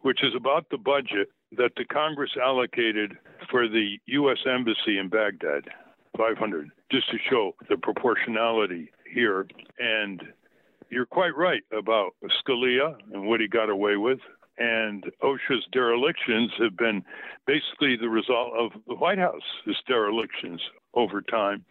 which 0.00 0.24
is 0.24 0.34
about 0.34 0.66
the 0.70 0.78
budget 0.78 1.28
that 1.56 1.72
the 1.76 1.84
Congress 1.84 2.32
allocated 2.42 3.16
for 3.50 3.68
the 3.68 3.98
U.S. 4.06 4.38
Embassy 4.46 4.98
in 4.98 5.08
Baghdad. 5.08 5.68
500, 6.16 6.70
just 6.90 7.10
to 7.10 7.18
show 7.30 7.52
the 7.68 7.76
proportionality 7.76 8.90
here. 9.12 9.46
And 9.78 10.22
you're 10.90 11.06
quite 11.06 11.36
right 11.36 11.62
about 11.76 12.14
Scalia 12.24 12.96
and 13.12 13.26
what 13.26 13.40
he 13.40 13.48
got 13.48 13.70
away 13.70 13.96
with. 13.96 14.18
And 14.58 15.04
OSHA's 15.22 15.66
derelictions 15.72 16.52
have 16.58 16.76
been 16.76 17.02
basically 17.46 17.96
the 17.96 18.10
result 18.10 18.52
of 18.58 18.72
the 18.86 18.94
White 18.94 19.18
House's 19.18 19.80
derelictions 19.86 20.60
over 20.94 21.22
time. 21.22 21.64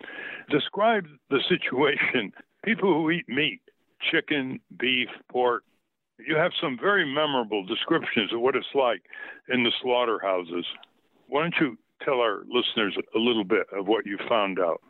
Describe 0.49 1.05
the 1.29 1.39
situation. 1.47 2.33
People 2.63 2.93
who 2.93 3.09
eat 3.11 3.27
meat 3.27 3.61
chicken, 4.09 4.59
beef, 4.79 5.09
pork. 5.29 5.63
You 6.17 6.35
have 6.35 6.51
some 6.59 6.77
very 6.79 7.05
memorable 7.05 7.63
descriptions 7.65 8.33
of 8.33 8.41
what 8.41 8.55
it's 8.55 8.65
like 8.75 9.01
in 9.49 9.63
the 9.63 9.71
slaughterhouses. 9.81 10.65
Why 11.27 11.43
don't 11.43 11.55
you 11.59 11.77
tell 12.03 12.19
our 12.19 12.43
listeners 12.49 12.95
a 13.15 13.19
little 13.19 13.43
bit 13.43 13.67
of 13.73 13.87
what 13.87 14.05
you 14.05 14.17
found 14.27 14.59
out? 14.59 14.81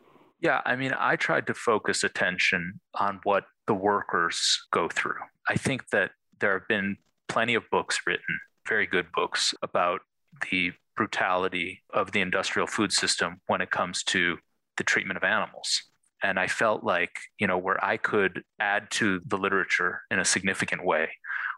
Yeah, 0.41 0.61
I 0.65 0.75
mean, 0.75 0.93
I 0.97 1.15
tried 1.15 1.47
to 1.47 1.53
focus 1.53 2.03
attention 2.03 2.79
on 2.95 3.19
what 3.23 3.45
the 3.67 3.75
workers 3.75 4.59
go 4.71 4.89
through. 4.89 5.19
I 5.47 5.55
think 5.55 5.89
that 5.91 6.11
there 6.39 6.53
have 6.53 6.67
been 6.67 6.97
plenty 7.29 7.53
of 7.53 7.69
books 7.69 8.01
written, 8.07 8.39
very 8.67 8.87
good 8.87 9.07
books, 9.13 9.53
about 9.61 10.01
the 10.49 10.71
brutality 10.97 11.83
of 11.93 12.11
the 12.11 12.21
industrial 12.21 12.67
food 12.67 12.91
system 12.91 13.39
when 13.47 13.61
it 13.61 13.71
comes 13.71 14.03
to 14.03 14.37
the 14.77 14.83
treatment 14.83 15.17
of 15.17 15.23
animals. 15.23 15.83
And 16.23 16.39
I 16.39 16.47
felt 16.47 16.83
like, 16.83 17.11
you 17.39 17.47
know, 17.47 17.57
where 17.57 17.83
I 17.83 17.97
could 17.97 18.43
add 18.59 18.91
to 18.91 19.21
the 19.25 19.37
literature 19.37 20.01
in 20.11 20.19
a 20.19 20.25
significant 20.25 20.85
way 20.85 21.09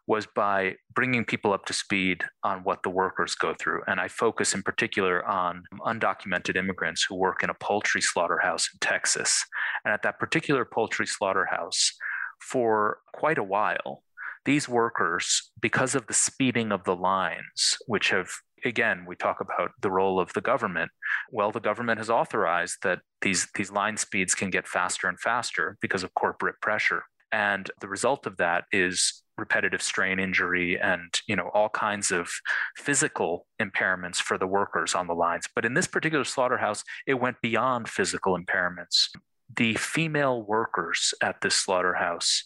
was 0.07 0.27
by 0.35 0.75
bringing 0.93 1.23
people 1.23 1.53
up 1.53 1.65
to 1.65 1.73
speed 1.73 2.23
on 2.43 2.59
what 2.63 2.83
the 2.83 2.89
workers 2.89 3.35
go 3.35 3.53
through. 3.57 3.81
And 3.87 3.99
I 3.99 4.07
focus 4.07 4.53
in 4.53 4.61
particular 4.61 5.25
on 5.25 5.63
undocumented 5.81 6.57
immigrants 6.57 7.05
who 7.07 7.15
work 7.15 7.43
in 7.43 7.49
a 7.49 7.55
poultry 7.55 8.01
slaughterhouse 8.01 8.69
in 8.73 8.79
Texas. 8.79 9.45
And 9.85 9.93
at 9.93 10.03
that 10.03 10.19
particular 10.19 10.65
poultry 10.65 11.07
slaughterhouse, 11.07 11.93
for 12.41 12.99
quite 13.13 13.37
a 13.37 13.43
while, 13.43 14.03
these 14.45 14.67
workers, 14.67 15.51
because 15.61 15.95
of 15.95 16.07
the 16.07 16.13
speeding 16.13 16.73
of 16.73 16.83
the 16.83 16.95
lines, 16.95 17.77
which 17.87 18.09
have 18.09 18.29
again, 18.65 19.05
we 19.05 19.15
talk 19.15 19.41
about 19.41 19.71
the 19.81 19.91
role 19.91 20.19
of 20.19 20.31
the 20.33 20.41
government. 20.41 20.91
Well, 21.31 21.51
the 21.51 21.59
government 21.59 21.97
has 21.97 22.09
authorized 22.09 22.77
that 22.83 22.99
these, 23.21 23.47
these 23.55 23.71
line 23.71 23.97
speeds 23.97 24.33
can 24.33 24.49
get 24.49 24.67
faster 24.67 25.07
and 25.07 25.19
faster 25.19 25.77
because 25.81 26.03
of 26.03 26.13
corporate 26.13 26.61
pressure. 26.61 27.03
And 27.31 27.69
the 27.81 27.87
result 27.87 28.25
of 28.25 28.37
that 28.37 28.65
is 28.71 29.22
repetitive 29.37 29.81
strain 29.81 30.19
injury 30.19 30.79
and 30.79 31.21
you 31.27 31.35
know 31.35 31.49
all 31.53 31.69
kinds 31.69 32.11
of 32.11 32.29
physical 32.75 33.47
impairments 33.61 34.17
for 34.17 34.37
the 34.37 34.45
workers 34.45 34.93
on 34.93 35.07
the 35.07 35.13
lines 35.13 35.47
but 35.55 35.65
in 35.65 35.73
this 35.73 35.87
particular 35.87 36.23
slaughterhouse 36.23 36.83
it 37.07 37.15
went 37.15 37.41
beyond 37.41 37.89
physical 37.89 38.37
impairments 38.37 39.07
the 39.55 39.73
female 39.75 40.41
workers 40.43 41.13
at 41.21 41.41
this 41.41 41.55
slaughterhouse 41.55 42.43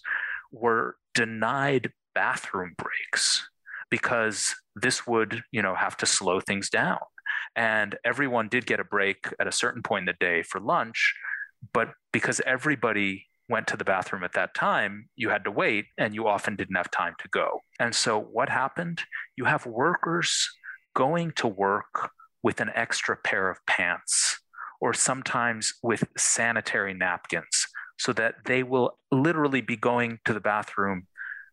were 0.51 0.95
denied 1.13 1.91
bathroom 2.15 2.73
breaks 2.77 3.49
because 3.89 4.55
this 4.75 5.07
would, 5.07 5.43
you 5.51 5.61
know, 5.61 5.75
have 5.75 5.97
to 5.97 6.05
slow 6.05 6.39
things 6.39 6.69
down. 6.69 6.99
And 7.55 7.97
everyone 8.05 8.49
did 8.49 8.65
get 8.65 8.79
a 8.79 8.83
break 8.83 9.27
at 9.39 9.47
a 9.47 9.51
certain 9.51 9.81
point 9.81 10.07
in 10.07 10.15
the 10.19 10.25
day 10.25 10.43
for 10.43 10.59
lunch, 10.59 11.15
but 11.73 11.89
because 12.11 12.41
everybody 12.45 13.25
went 13.49 13.67
to 13.67 13.77
the 13.77 13.85
bathroom 13.85 14.23
at 14.23 14.33
that 14.33 14.53
time, 14.53 15.09
you 15.15 15.29
had 15.29 15.43
to 15.45 15.51
wait 15.51 15.85
and 15.97 16.13
you 16.13 16.27
often 16.27 16.55
didn't 16.55 16.75
have 16.75 16.91
time 16.91 17.13
to 17.19 17.29
go. 17.29 17.61
And 17.79 17.95
so 17.95 18.19
what 18.19 18.49
happened? 18.49 19.01
You 19.35 19.45
have 19.45 19.65
workers 19.65 20.49
going 20.93 21.31
to 21.33 21.47
work 21.47 22.11
with 22.43 22.59
an 22.59 22.71
extra 22.75 23.15
pair 23.15 23.49
of 23.49 23.65
pants 23.65 24.39
or 24.79 24.93
sometimes 24.93 25.73
with 25.81 26.03
sanitary 26.17 26.93
napkins 26.93 27.67
so 27.97 28.13
that 28.13 28.35
they 28.45 28.63
will 28.63 28.97
literally 29.11 29.61
be 29.61 29.75
going 29.75 30.19
to 30.25 30.33
the 30.33 30.39
bathroom 30.39 31.07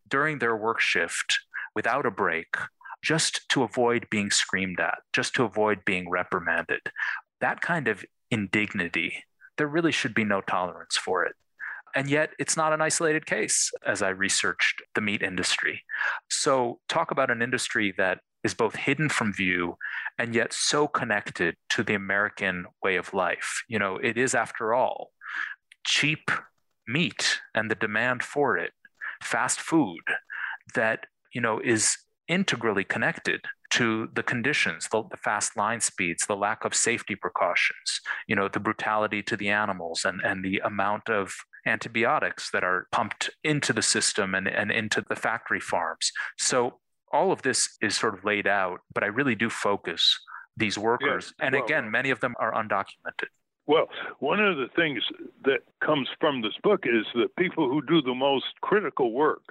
during 0.09 0.39
their 0.39 0.57
work 0.57 0.81
shift 0.81 1.39
without 1.75 2.07
a 2.07 2.11
break 2.11 2.55
just 3.03 3.49
to 3.51 3.63
avoid 3.63 4.09
being 4.11 4.31
screamed 4.31 4.81
at, 4.81 4.99
just 5.13 5.35
to 5.35 5.45
avoid 5.45 5.85
being 5.85 6.09
reprimanded. 6.09 6.81
That 7.41 7.61
kind 7.61 7.89
of 7.89 8.05
indignity, 8.31 9.25
there 9.59 9.67
really 9.67 9.93
should 9.93 10.15
be 10.15 10.25
no 10.25 10.41
tolerance 10.41 10.97
for 10.97 11.25
it. 11.25 11.35
And 11.95 12.09
yet, 12.09 12.31
it's 12.39 12.57
not 12.57 12.73
an 12.73 12.81
isolated 12.81 13.27
case 13.27 13.71
as 13.87 14.03
I 14.03 14.09
researched 14.09 14.83
the 14.95 15.01
meat 15.01 15.23
industry. 15.23 15.83
So, 16.29 16.81
talk 16.89 17.11
about 17.11 17.31
an 17.31 17.43
industry 17.43 17.95
that 17.97 18.21
is 18.43 18.55
both 18.55 18.75
hidden 18.75 19.09
from 19.09 19.33
view 19.33 19.77
and 20.19 20.35
yet 20.35 20.53
so 20.53 20.87
connected 20.87 21.57
to 21.71 21.83
the 21.83 21.95
American 21.95 22.67
way 22.83 22.97
of 22.97 23.15
life. 23.15 23.63
You 23.69 23.79
know, 23.79 23.97
it 23.97 24.19
is, 24.19 24.35
after 24.35 24.75
all, 24.75 25.13
cheap 25.85 26.31
meat 26.87 27.41
and 27.55 27.71
the 27.71 27.75
demand 27.75 28.23
for 28.23 28.59
it, 28.59 28.73
fast 29.23 29.61
food 29.61 30.03
that 30.75 31.07
you 31.35 31.41
know, 31.41 31.61
is 31.63 31.99
integrally 32.29 32.85
connected 32.85 33.43
to 33.75 34.09
the 34.15 34.23
conditions, 34.23 34.89
the, 34.93 35.03
the, 35.11 35.17
fast 35.17 35.57
line 35.57 35.81
speeds, 35.81 36.27
the 36.27 36.37
lack 36.37 36.65
of 36.65 36.77
safety 36.77 37.17
precautions, 37.17 38.01
you 38.29 38.37
know, 38.37 38.47
the 38.47 38.61
brutality 38.61 39.21
to 39.21 39.37
the 39.37 39.49
animals 39.49 40.05
and, 40.05 40.21
and 40.23 40.45
the 40.45 40.59
amount 40.65 41.11
of 41.11 41.35
antibiotics 41.67 42.51
that 42.53 42.63
are 42.63 42.87
pumped 42.93 43.31
into 43.43 43.73
the 43.73 43.83
system 43.83 44.33
and, 44.33 44.47
and 44.47 44.71
into 44.71 45.05
the 45.09 45.17
factory 45.17 45.59
farms. 45.59 46.13
So 46.39 46.79
all 47.13 47.33
of 47.33 47.43
this 47.43 47.77
is 47.83 47.97
sort 47.97 48.17
of 48.17 48.25
laid 48.25 48.47
out, 48.47 48.79
but 48.95 49.03
I 49.03 49.07
really 49.07 49.35
do 49.35 49.51
focus 49.51 50.21
these 50.57 50.79
workers. 50.79 51.27
Yes. 51.27 51.35
And 51.41 51.55
well, 51.57 51.65
again, 51.65 51.91
many 51.91 52.11
of 52.11 52.21
them 52.21 52.37
are 52.39 52.53
undocumented. 52.53 53.27
Well, 53.67 53.89
one 54.21 54.39
of 54.39 54.57
the 54.57 54.69
things 54.77 55.03
that 55.45 55.63
comes 55.85 56.09
from 56.21 56.43
this 56.43 56.53
book 56.63 56.85
is 56.85 57.07
that 57.17 57.35
people 57.37 57.69
who 57.69 57.83
do 57.83 58.03
the 58.03 58.15
most 58.15 58.47
critical 58.61 59.11
work, 59.11 59.43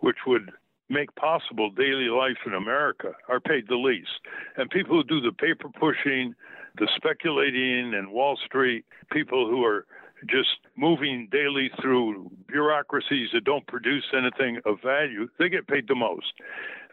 which 0.00 0.16
would 0.26 0.50
make 0.88 1.14
possible 1.16 1.70
daily 1.70 2.08
life 2.08 2.38
in 2.46 2.54
America 2.54 3.12
are 3.28 3.40
paid 3.40 3.68
the 3.68 3.76
least. 3.76 4.20
And 4.56 4.70
people 4.70 4.96
who 4.96 5.04
do 5.04 5.20
the 5.20 5.32
paper 5.32 5.68
pushing, 5.68 6.34
the 6.78 6.88
speculating 6.96 7.94
and 7.94 8.12
Wall 8.12 8.38
Street, 8.46 8.84
people 9.10 9.48
who 9.48 9.64
are 9.64 9.86
just 10.28 10.58
moving 10.76 11.28
daily 11.30 11.70
through 11.80 12.30
bureaucracies 12.48 13.28
that 13.32 13.44
don't 13.44 13.66
produce 13.66 14.04
anything 14.16 14.60
of 14.64 14.80
value, 14.82 15.28
they 15.38 15.48
get 15.48 15.68
paid 15.68 15.88
the 15.88 15.94
most. 15.94 16.32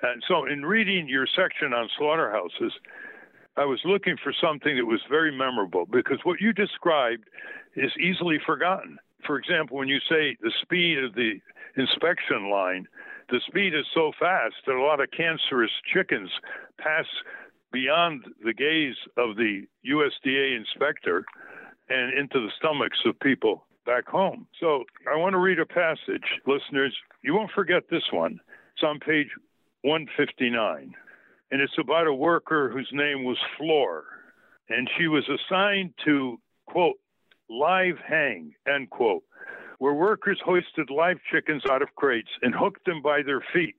And 0.01 0.21
so, 0.27 0.45
in 0.45 0.65
reading 0.65 1.07
your 1.07 1.25
section 1.25 1.73
on 1.73 1.89
slaughterhouses, 1.97 2.73
I 3.55 3.65
was 3.65 3.79
looking 3.85 4.17
for 4.21 4.33
something 4.33 4.75
that 4.75 4.85
was 4.85 5.01
very 5.09 5.31
memorable 5.35 5.85
because 5.85 6.19
what 6.23 6.41
you 6.41 6.51
described 6.51 7.25
is 7.75 7.91
easily 7.99 8.39
forgotten. 8.45 8.97
For 9.25 9.37
example, 9.37 9.77
when 9.77 9.87
you 9.87 9.99
say 10.09 10.35
the 10.41 10.51
speed 10.61 11.01
of 11.03 11.15
the 11.15 11.39
inspection 11.77 12.49
line, 12.49 12.87
the 13.29 13.41
speed 13.47 13.73
is 13.73 13.85
so 13.93 14.11
fast 14.19 14.55
that 14.65 14.75
a 14.75 14.81
lot 14.81 14.99
of 14.99 15.09
cancerous 15.11 15.71
chickens 15.91 16.29
pass 16.77 17.05
beyond 17.71 18.25
the 18.43 18.53
gaze 18.53 18.95
of 19.17 19.35
the 19.35 19.65
USDA 19.85 20.55
inspector 20.55 21.25
and 21.89 22.17
into 22.17 22.39
the 22.39 22.51
stomachs 22.57 22.99
of 23.05 23.19
people 23.19 23.65
back 23.85 24.07
home. 24.07 24.47
So 24.59 24.83
I 25.11 25.17
want 25.17 25.33
to 25.33 25.39
read 25.39 25.59
a 25.59 25.65
passage, 25.65 26.39
listeners. 26.45 26.95
You 27.21 27.33
won't 27.33 27.51
forget 27.51 27.83
this 27.89 28.03
one. 28.11 28.39
It's 28.75 28.83
on 28.83 28.99
page 28.99 29.27
159. 29.81 30.93
And 31.51 31.61
it's 31.61 31.77
about 31.79 32.07
a 32.07 32.13
worker 32.13 32.69
whose 32.69 32.89
name 32.91 33.25
was 33.25 33.37
Floor. 33.57 34.05
And 34.69 34.89
she 34.97 35.07
was 35.07 35.27
assigned 35.27 35.93
to, 36.05 36.39
quote, 36.65 36.97
live 37.49 37.97
hang, 38.07 38.55
end 38.67 38.89
quote, 38.89 39.23
where 39.79 39.93
workers 39.93 40.39
hoisted 40.43 40.89
live 40.89 41.17
chickens 41.31 41.63
out 41.69 41.81
of 41.81 41.95
crates 41.95 42.29
and 42.41 42.53
hooked 42.53 42.85
them 42.85 43.01
by 43.01 43.21
their 43.21 43.43
feet 43.53 43.75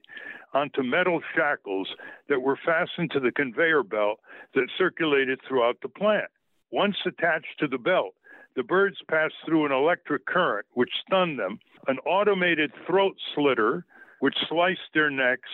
onto 0.53 0.81
metal 0.81 1.21
shackles 1.35 1.87
that 2.29 2.41
were 2.41 2.57
fastened 2.65 3.11
to 3.11 3.19
the 3.19 3.31
conveyor 3.31 3.83
belt 3.83 4.19
that 4.53 4.69
circulated 4.77 5.39
throughout 5.47 5.77
the 5.81 5.89
plant. 5.89 6.29
Once 6.71 6.95
attached 7.05 7.59
to 7.59 7.67
the 7.67 7.77
belt, 7.77 8.15
the 8.55 8.63
birds 8.63 8.97
passed 9.09 9.35
through 9.45 9.65
an 9.65 9.71
electric 9.71 10.25
current 10.25 10.65
which 10.73 10.89
stunned 11.05 11.37
them, 11.37 11.59
an 11.87 11.97
automated 12.05 12.71
throat 12.87 13.15
slitter 13.33 13.85
which 14.19 14.35
sliced 14.49 14.93
their 14.93 15.09
necks, 15.09 15.49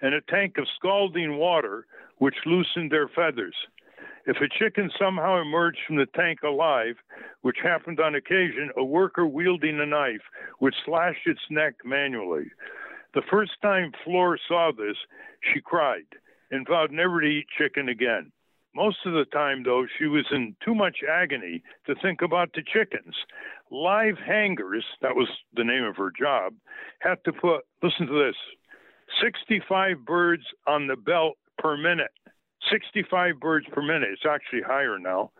and 0.00 0.14
a 0.14 0.20
tank 0.22 0.56
of 0.58 0.66
scalding 0.76 1.36
water 1.36 1.86
which 2.18 2.34
loosened 2.46 2.90
their 2.90 3.08
feathers. 3.08 3.54
If 4.26 4.38
a 4.38 4.48
chicken 4.48 4.90
somehow 4.98 5.40
emerged 5.40 5.78
from 5.86 5.96
the 5.96 6.06
tank 6.06 6.40
alive, 6.42 6.96
which 7.42 7.58
happened 7.62 8.00
on 8.00 8.16
occasion, 8.16 8.70
a 8.76 8.84
worker 8.84 9.24
wielding 9.24 9.78
a 9.78 9.86
knife 9.86 10.22
would 10.60 10.74
slash 10.84 11.16
its 11.26 11.40
neck 11.48 11.74
manually. 11.84 12.50
The 13.14 13.22
first 13.30 13.52
time 13.62 13.92
Floor 14.04 14.36
saw 14.48 14.72
this, 14.72 14.96
she 15.40 15.60
cried 15.60 16.06
and 16.50 16.66
vowed 16.66 16.90
never 16.90 17.20
to 17.20 17.26
eat 17.26 17.46
chicken 17.56 17.88
again. 17.88 18.32
Most 18.74 18.98
of 19.06 19.14
the 19.14 19.24
time, 19.24 19.62
though, 19.62 19.86
she 19.98 20.06
was 20.06 20.26
in 20.30 20.56
too 20.62 20.74
much 20.74 20.98
agony 21.08 21.62
to 21.86 21.94
think 21.94 22.20
about 22.20 22.52
the 22.52 22.62
chickens. 22.62 23.14
Live 23.70 24.18
hangers, 24.18 24.84
that 25.02 25.16
was 25.16 25.28
the 25.54 25.64
name 25.64 25.84
of 25.84 25.96
her 25.96 26.10
job, 26.10 26.52
had 26.98 27.22
to 27.24 27.32
put, 27.32 27.64
listen 27.82 28.06
to 28.06 28.24
this, 28.24 28.36
65 29.22 30.04
birds 30.04 30.42
on 30.66 30.88
the 30.88 30.96
belt 30.96 31.38
per 31.58 31.76
minute. 31.76 32.10
65 32.70 33.40
birds 33.40 33.66
per 33.72 33.82
minute. 33.82 34.08
It's 34.12 34.26
actually 34.28 34.62
higher 34.62 34.98
now 34.98 35.30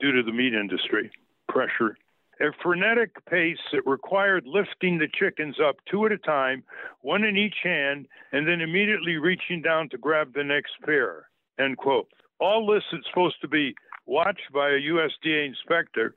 due 0.00 0.12
to 0.12 0.22
the 0.22 0.32
meat 0.32 0.54
industry 0.54 1.10
pressure. 1.48 1.96
A 2.40 2.52
frenetic 2.62 3.24
pace 3.26 3.58
that 3.72 3.84
required 3.84 4.46
lifting 4.46 4.98
the 4.98 5.08
chickens 5.12 5.56
up 5.60 5.76
two 5.90 6.06
at 6.06 6.12
a 6.12 6.18
time, 6.18 6.62
one 7.00 7.24
in 7.24 7.36
each 7.36 7.56
hand, 7.64 8.06
and 8.30 8.46
then 8.46 8.60
immediately 8.60 9.16
reaching 9.16 9.60
down 9.60 9.88
to 9.88 9.98
grab 9.98 10.34
the 10.34 10.44
next 10.44 10.72
pair. 10.84 11.28
End 11.58 11.76
quote. 11.78 12.08
All 12.38 12.64
this 12.66 12.84
is 12.92 13.04
supposed 13.08 13.40
to 13.40 13.48
be 13.48 13.74
watched 14.06 14.52
by 14.54 14.68
a 14.68 14.80
USDA 14.80 15.46
inspector 15.46 16.14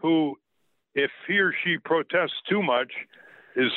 who, 0.00 0.36
if 0.94 1.10
he 1.26 1.38
or 1.38 1.52
she 1.64 1.76
protests 1.78 2.40
too 2.48 2.62
much, 2.62 2.92
is 3.56 3.72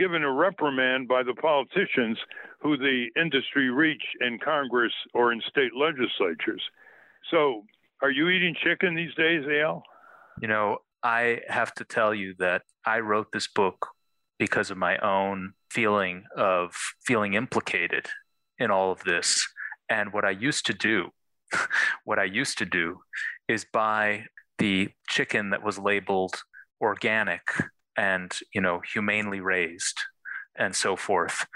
given 0.00 0.24
a 0.24 0.32
reprimand 0.32 1.06
by 1.06 1.22
the 1.22 1.34
politicians 1.34 2.16
who 2.62 2.78
the 2.78 3.08
industry 3.20 3.68
reach 3.68 4.02
in 4.22 4.38
Congress 4.38 4.92
or 5.12 5.30
in 5.30 5.42
state 5.46 5.72
legislatures. 5.76 6.62
So, 7.30 7.64
are 8.00 8.10
you 8.10 8.30
eating 8.30 8.56
chicken 8.64 8.94
these 8.94 9.14
days, 9.14 9.44
Eyal? 9.44 9.82
You 10.40 10.48
know, 10.48 10.78
I 11.02 11.40
have 11.48 11.74
to 11.74 11.84
tell 11.84 12.14
you 12.14 12.34
that 12.38 12.62
I 12.86 13.00
wrote 13.00 13.30
this 13.30 13.46
book 13.46 13.88
because 14.38 14.70
of 14.70 14.78
my 14.78 14.96
own 14.98 15.52
feeling 15.70 16.24
of 16.34 16.74
feeling 17.04 17.34
implicated 17.34 18.06
in 18.58 18.70
all 18.70 18.90
of 18.90 19.04
this. 19.04 19.46
And 19.90 20.14
what 20.14 20.24
I 20.24 20.30
used 20.30 20.64
to 20.66 20.72
do, 20.72 21.10
what 22.04 22.18
I 22.18 22.24
used 22.24 22.56
to 22.58 22.64
do 22.64 23.00
is 23.48 23.66
buy 23.70 24.24
the 24.56 24.88
chicken 25.10 25.50
that 25.50 25.62
was 25.62 25.78
labeled 25.78 26.42
organic 26.80 27.42
and, 27.96 28.38
you 28.54 28.60
know, 28.60 28.80
humanely 28.92 29.40
raised 29.40 30.00
and 30.56 30.74
so 30.74 30.96
forth 30.96 31.46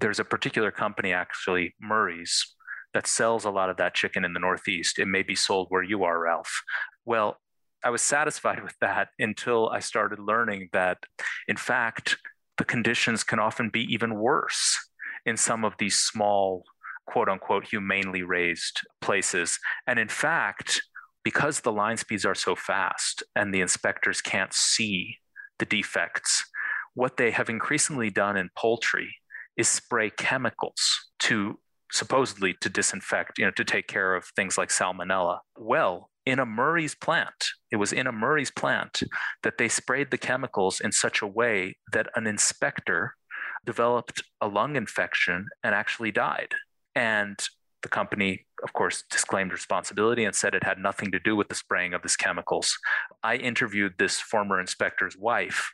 there's 0.00 0.18
a 0.18 0.24
particular 0.24 0.70
company, 0.70 1.12
actually, 1.12 1.74
Murray's, 1.80 2.54
that 2.94 3.06
sells 3.06 3.44
a 3.44 3.50
lot 3.50 3.70
of 3.70 3.76
that 3.76 3.94
chicken 3.94 4.24
in 4.24 4.32
the 4.32 4.40
Northeast. 4.40 4.98
It 4.98 5.06
may 5.06 5.22
be 5.22 5.36
sold 5.36 5.66
where 5.68 5.82
you 5.82 6.02
are, 6.04 6.18
Ralph. 6.18 6.62
Well, 7.04 7.38
I 7.84 7.90
was 7.90 8.02
satisfied 8.02 8.62
with 8.64 8.76
that 8.80 9.08
until 9.18 9.68
I 9.68 9.80
started 9.80 10.18
learning 10.18 10.70
that, 10.72 10.98
in 11.46 11.56
fact, 11.56 12.16
the 12.58 12.64
conditions 12.64 13.22
can 13.22 13.38
often 13.38 13.70
be 13.70 13.82
even 13.92 14.16
worse 14.16 14.78
in 15.24 15.36
some 15.36 15.64
of 15.64 15.74
these 15.78 15.96
small, 15.96 16.64
quote 17.06 17.28
unquote, 17.28 17.66
humanely 17.66 18.22
raised 18.22 18.80
places. 19.00 19.58
And 19.86 19.98
in 19.98 20.08
fact, 20.08 20.82
because 21.22 21.60
the 21.60 21.72
line 21.72 21.98
speeds 21.98 22.24
are 22.24 22.34
so 22.34 22.56
fast 22.56 23.22
and 23.36 23.52
the 23.52 23.60
inspectors 23.60 24.20
can't 24.20 24.52
see 24.52 25.18
the 25.60 25.66
defects, 25.66 26.44
what 26.94 27.16
they 27.16 27.30
have 27.30 27.48
increasingly 27.48 28.10
done 28.10 28.36
in 28.36 28.50
poultry 28.56 29.14
is 29.56 29.68
spray 29.68 30.10
chemicals 30.10 31.10
to 31.20 31.60
supposedly 31.92 32.54
to 32.60 32.68
disinfect, 32.68 33.38
you 33.38 33.44
know, 33.44 33.50
to 33.52 33.64
take 33.64 33.86
care 33.86 34.14
of 34.14 34.24
things 34.36 34.58
like 34.58 34.70
salmonella. 34.70 35.38
Well, 35.56 36.10
in 36.26 36.38
a 36.38 36.46
Murray's 36.46 36.94
plant, 36.94 37.46
it 37.70 37.76
was 37.76 37.92
in 37.92 38.06
a 38.06 38.12
Murray's 38.12 38.50
plant 38.50 39.02
that 39.42 39.58
they 39.58 39.68
sprayed 39.68 40.10
the 40.10 40.18
chemicals 40.18 40.80
in 40.80 40.92
such 40.92 41.22
a 41.22 41.26
way 41.26 41.76
that 41.92 42.08
an 42.14 42.26
inspector 42.26 43.14
developed 43.64 44.22
a 44.40 44.48
lung 44.48 44.76
infection 44.76 45.46
and 45.62 45.74
actually 45.74 46.12
died. 46.12 46.54
And 46.94 47.38
the 47.82 47.88
company, 47.88 48.46
of 48.62 48.72
course, 48.72 49.04
disclaimed 49.10 49.52
responsibility 49.52 50.24
and 50.24 50.34
said 50.34 50.54
it 50.54 50.64
had 50.64 50.78
nothing 50.78 51.10
to 51.12 51.18
do 51.18 51.34
with 51.34 51.48
the 51.48 51.54
spraying 51.54 51.94
of 51.94 52.02
these 52.02 52.16
chemicals. 52.16 52.76
I 53.22 53.36
interviewed 53.36 53.94
this 53.98 54.20
former 54.20 54.60
inspector's 54.60 55.16
wife, 55.16 55.72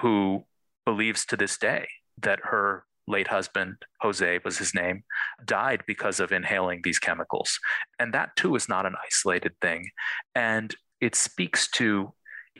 who 0.00 0.44
believes 0.84 1.24
to 1.26 1.36
this 1.36 1.58
day 1.58 1.88
that 2.20 2.40
her 2.44 2.84
late 3.06 3.28
husband, 3.28 3.76
Jose 4.00 4.40
was 4.44 4.58
his 4.58 4.74
name, 4.74 5.02
died 5.44 5.82
because 5.86 6.20
of 6.20 6.30
inhaling 6.30 6.80
these 6.84 6.98
chemicals. 6.98 7.58
And 7.98 8.12
that 8.12 8.36
too 8.36 8.54
is 8.54 8.68
not 8.68 8.86
an 8.86 8.94
isolated 9.04 9.52
thing. 9.62 9.90
And 10.34 10.74
it 11.00 11.14
speaks 11.14 11.70
to, 11.72 12.12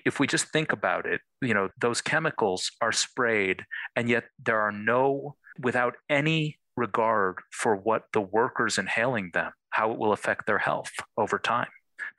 if 0.06 0.18
we 0.18 0.26
just 0.26 0.46
think 0.48 0.72
about 0.72 1.06
it, 1.06 1.20
you 1.42 1.52
know, 1.52 1.68
those 1.78 2.00
chemicals 2.00 2.70
are 2.80 2.92
sprayed, 2.92 3.64
and 3.94 4.08
yet 4.08 4.24
there 4.42 4.60
are 4.60 4.72
no, 4.72 5.36
without 5.60 5.96
any 6.08 6.57
regard 6.78 7.36
for 7.50 7.76
what 7.76 8.04
the 8.12 8.20
workers 8.20 8.78
inhaling 8.78 9.30
them, 9.34 9.52
how 9.70 9.92
it 9.92 9.98
will 9.98 10.12
affect 10.12 10.46
their 10.46 10.58
health 10.58 10.92
over 11.16 11.38
time. 11.38 11.68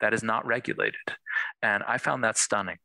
That 0.00 0.14
is 0.14 0.22
not 0.22 0.46
regulated. 0.46 1.00
And 1.62 1.82
I 1.84 1.98
found 1.98 2.24
that 2.24 2.38
stunning. 2.38 2.78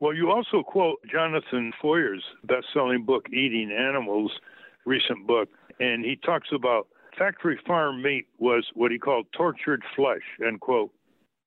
Well, 0.00 0.14
you 0.14 0.30
also 0.30 0.62
quote 0.62 0.98
Jonathan 1.10 1.72
Foer's 1.80 2.24
best 2.44 2.66
selling 2.72 3.04
book, 3.04 3.26
Eating 3.30 3.70
Animals, 3.70 4.32
recent 4.86 5.26
book, 5.26 5.48
and 5.78 6.04
he 6.04 6.16
talks 6.16 6.48
about 6.54 6.88
factory 7.18 7.58
farm 7.66 8.02
meat 8.02 8.26
was 8.38 8.66
what 8.74 8.90
he 8.90 8.98
called 8.98 9.26
tortured 9.36 9.82
flesh, 9.94 10.22
end 10.44 10.60
quote. 10.60 10.90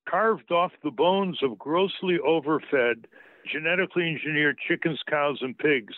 Carved 0.08 0.52
off 0.52 0.72
the 0.84 0.90
bones 0.90 1.38
of 1.42 1.58
grossly 1.58 2.18
overfed, 2.24 3.06
genetically 3.50 4.08
engineered 4.08 4.58
chickens, 4.68 5.00
cows, 5.08 5.38
and 5.40 5.58
pigs 5.58 5.94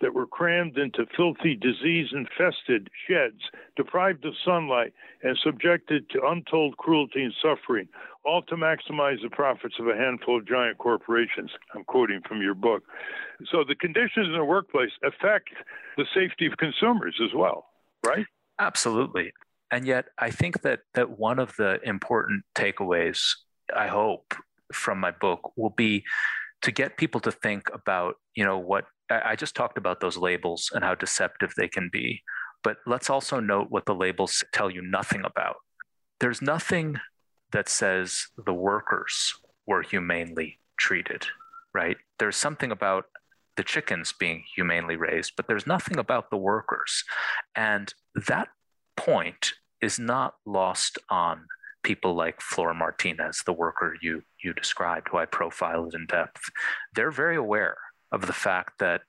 that 0.00 0.14
were 0.14 0.26
crammed 0.26 0.78
into 0.78 1.06
filthy, 1.16 1.54
disease 1.54 2.08
infested 2.12 2.88
sheds, 3.06 3.40
deprived 3.76 4.24
of 4.24 4.34
sunlight, 4.44 4.92
and 5.22 5.38
subjected 5.42 6.08
to 6.10 6.26
untold 6.26 6.76
cruelty 6.76 7.22
and 7.22 7.34
suffering, 7.42 7.88
all 8.24 8.42
to 8.42 8.54
maximize 8.54 9.22
the 9.22 9.30
profits 9.30 9.74
of 9.78 9.88
a 9.88 9.96
handful 9.96 10.38
of 10.38 10.46
giant 10.46 10.78
corporations. 10.78 11.50
I'm 11.74 11.84
quoting 11.84 12.20
from 12.26 12.42
your 12.42 12.54
book. 12.54 12.82
So 13.50 13.64
the 13.66 13.74
conditions 13.74 14.26
in 14.26 14.32
the 14.32 14.44
workplace 14.44 14.90
affect 15.04 15.50
the 15.96 16.06
safety 16.14 16.46
of 16.46 16.56
consumers 16.56 17.18
as 17.22 17.34
well, 17.34 17.66
right? 18.04 18.26
Absolutely. 18.58 19.32
And 19.70 19.86
yet, 19.86 20.06
I 20.18 20.30
think 20.30 20.62
that 20.62 20.80
that 20.94 21.18
one 21.18 21.38
of 21.38 21.54
the 21.56 21.80
important 21.84 22.42
takeaways, 22.54 23.36
I 23.74 23.86
hope, 23.86 24.34
from 24.72 24.98
my 24.98 25.10
book 25.10 25.52
will 25.56 25.70
be 25.70 26.04
to 26.62 26.72
get 26.72 26.96
people 26.96 27.20
to 27.20 27.32
think 27.32 27.70
about, 27.72 28.16
you 28.34 28.44
know, 28.44 28.58
what 28.58 28.84
I 29.10 29.36
just 29.36 29.56
talked 29.56 29.78
about 29.78 30.00
those 30.00 30.16
labels 30.16 30.70
and 30.72 30.84
how 30.84 30.94
deceptive 30.94 31.52
they 31.56 31.68
can 31.68 31.90
be. 31.92 32.22
But 32.62 32.78
let's 32.86 33.10
also 33.10 33.40
note 33.40 33.70
what 33.70 33.86
the 33.86 33.94
labels 33.94 34.44
tell 34.52 34.70
you 34.70 34.82
nothing 34.82 35.24
about. 35.24 35.56
There's 36.20 36.42
nothing 36.42 36.98
that 37.52 37.68
says 37.68 38.28
the 38.36 38.54
workers 38.54 39.34
were 39.66 39.82
humanely 39.82 40.58
treated, 40.76 41.26
right? 41.74 41.96
There's 42.18 42.36
something 42.36 42.70
about 42.70 43.06
the 43.56 43.64
chickens 43.64 44.12
being 44.12 44.44
humanely 44.54 44.96
raised, 44.96 45.32
but 45.36 45.48
there's 45.48 45.66
nothing 45.66 45.98
about 45.98 46.30
the 46.30 46.36
workers. 46.36 47.04
And 47.56 47.92
that 48.14 48.48
point 48.96 49.54
is 49.80 49.98
not 49.98 50.34
lost 50.46 50.98
on 51.08 51.46
people 51.82 52.14
like 52.14 52.40
Flora 52.40 52.74
Martinez, 52.74 53.42
the 53.46 53.52
worker 53.52 53.96
you 54.02 54.22
you 54.44 54.52
described, 54.52 55.08
who 55.10 55.16
I 55.16 55.24
profiled 55.24 55.94
in 55.94 56.06
depth. 56.06 56.42
They're 56.94 57.10
very 57.10 57.36
aware 57.36 57.78
of 58.12 58.26
the 58.26 58.32
fact 58.32 58.78
that 58.78 59.02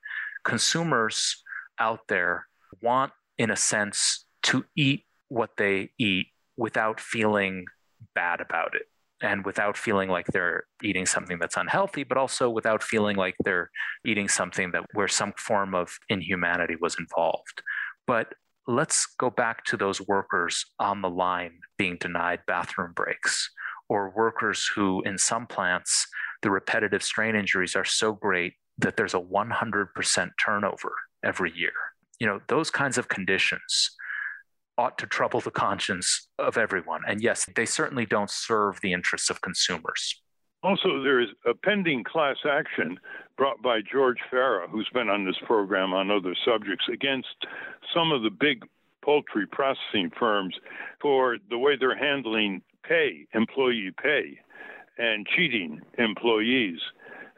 consumers 0.44 1.44
out 1.80 2.08
there 2.08 2.48
want, 2.82 3.12
in 3.38 3.52
a 3.52 3.56
sense, 3.56 4.26
to 4.44 4.66
eat 4.76 5.06
what 5.30 5.52
they 5.58 5.92
eat 5.98 6.28
without 6.58 7.00
feeling 7.00 7.66
bad 8.14 8.42
about 8.42 8.76
it 8.76 8.84
and 9.22 9.46
without 9.46 9.78
feeling 9.78 10.10
like 10.10 10.26
they're 10.28 10.64
eating 10.84 11.06
something 11.06 11.38
that's 11.40 11.58
unhealthy, 11.58 12.04
but 12.04 12.18
also 12.18 12.50
without 12.50 12.82
feeling 12.82 13.16
like 13.16 13.36
they're 13.44 13.70
eating 14.06 14.28
something 14.28 14.72
that 14.72 14.84
where 14.94 15.08
some 15.08 15.34
form 15.38 15.76
of 15.76 16.00
inhumanity 16.10 16.76
was 16.82 16.96
involved. 17.00 17.62
But 18.08 18.34
let's 18.68 19.06
go 19.18 19.30
back 19.30 19.64
to 19.66 19.78
those 19.78 20.02
workers 20.02 20.66
on 20.80 21.02
the 21.02 21.10
line 21.10 21.60
being 21.78 21.98
denied 22.00 22.40
bathroom 22.48 22.94
breaks, 22.96 23.50
or 23.90 24.14
workers 24.16 24.70
who, 24.76 25.02
in 25.04 25.18
some 25.18 25.46
plants, 25.46 26.08
the 26.42 26.50
repetitive 26.50 27.04
strain 27.04 27.36
injuries 27.36 27.76
are 27.76 27.86
so 27.86 28.14
great 28.14 28.54
that 28.78 28.98
there's 28.98 29.14
a 29.14 29.20
100% 29.20 30.30
turnover 30.44 30.94
every 31.24 31.52
year. 31.56 31.74
You 32.20 32.28
know, 32.28 32.42
those 32.48 32.70
kinds 32.70 32.98
of 32.98 33.08
conditions 33.08 33.92
ought 34.78 34.98
to 34.98 35.06
trouble 35.06 35.42
the 35.42 35.52
conscience 35.52 36.28
of 36.40 36.58
everyone. 36.58 37.02
And 37.08 37.22
yes, 37.22 37.48
they 37.56 37.66
certainly 37.66 38.06
don't 38.06 38.30
serve 38.30 38.80
the 38.82 38.94
interests 38.94 39.30
of 39.30 39.42
consumers. 39.42 40.22
Also, 40.64 41.02
there 41.04 41.20
is 41.20 41.30
a 41.46 41.54
pending 41.54 42.04
class 42.04 42.38
action 42.50 43.00
brought 43.38 43.62
by 43.62 43.82
George 43.82 44.20
Farah, 44.32 44.70
who's 44.70 44.90
been 44.94 45.10
on 45.10 45.26
this 45.26 45.38
program 45.46 45.94
on 45.94 46.12
other 46.12 46.36
subjects, 46.46 46.86
against 46.92 47.36
some 47.94 48.12
of 48.12 48.22
the 48.22 48.30
big 48.30 48.64
poultry 49.04 49.48
processing 49.48 50.12
firms 50.20 50.56
for 51.02 51.38
the 51.50 51.58
way 51.58 51.76
they're 51.76 51.98
handling 51.98 52.62
pay, 52.88 53.26
employee 53.34 53.92
pay, 54.02 54.40
and 54.98 55.26
cheating 55.26 55.82
employees. 55.98 56.80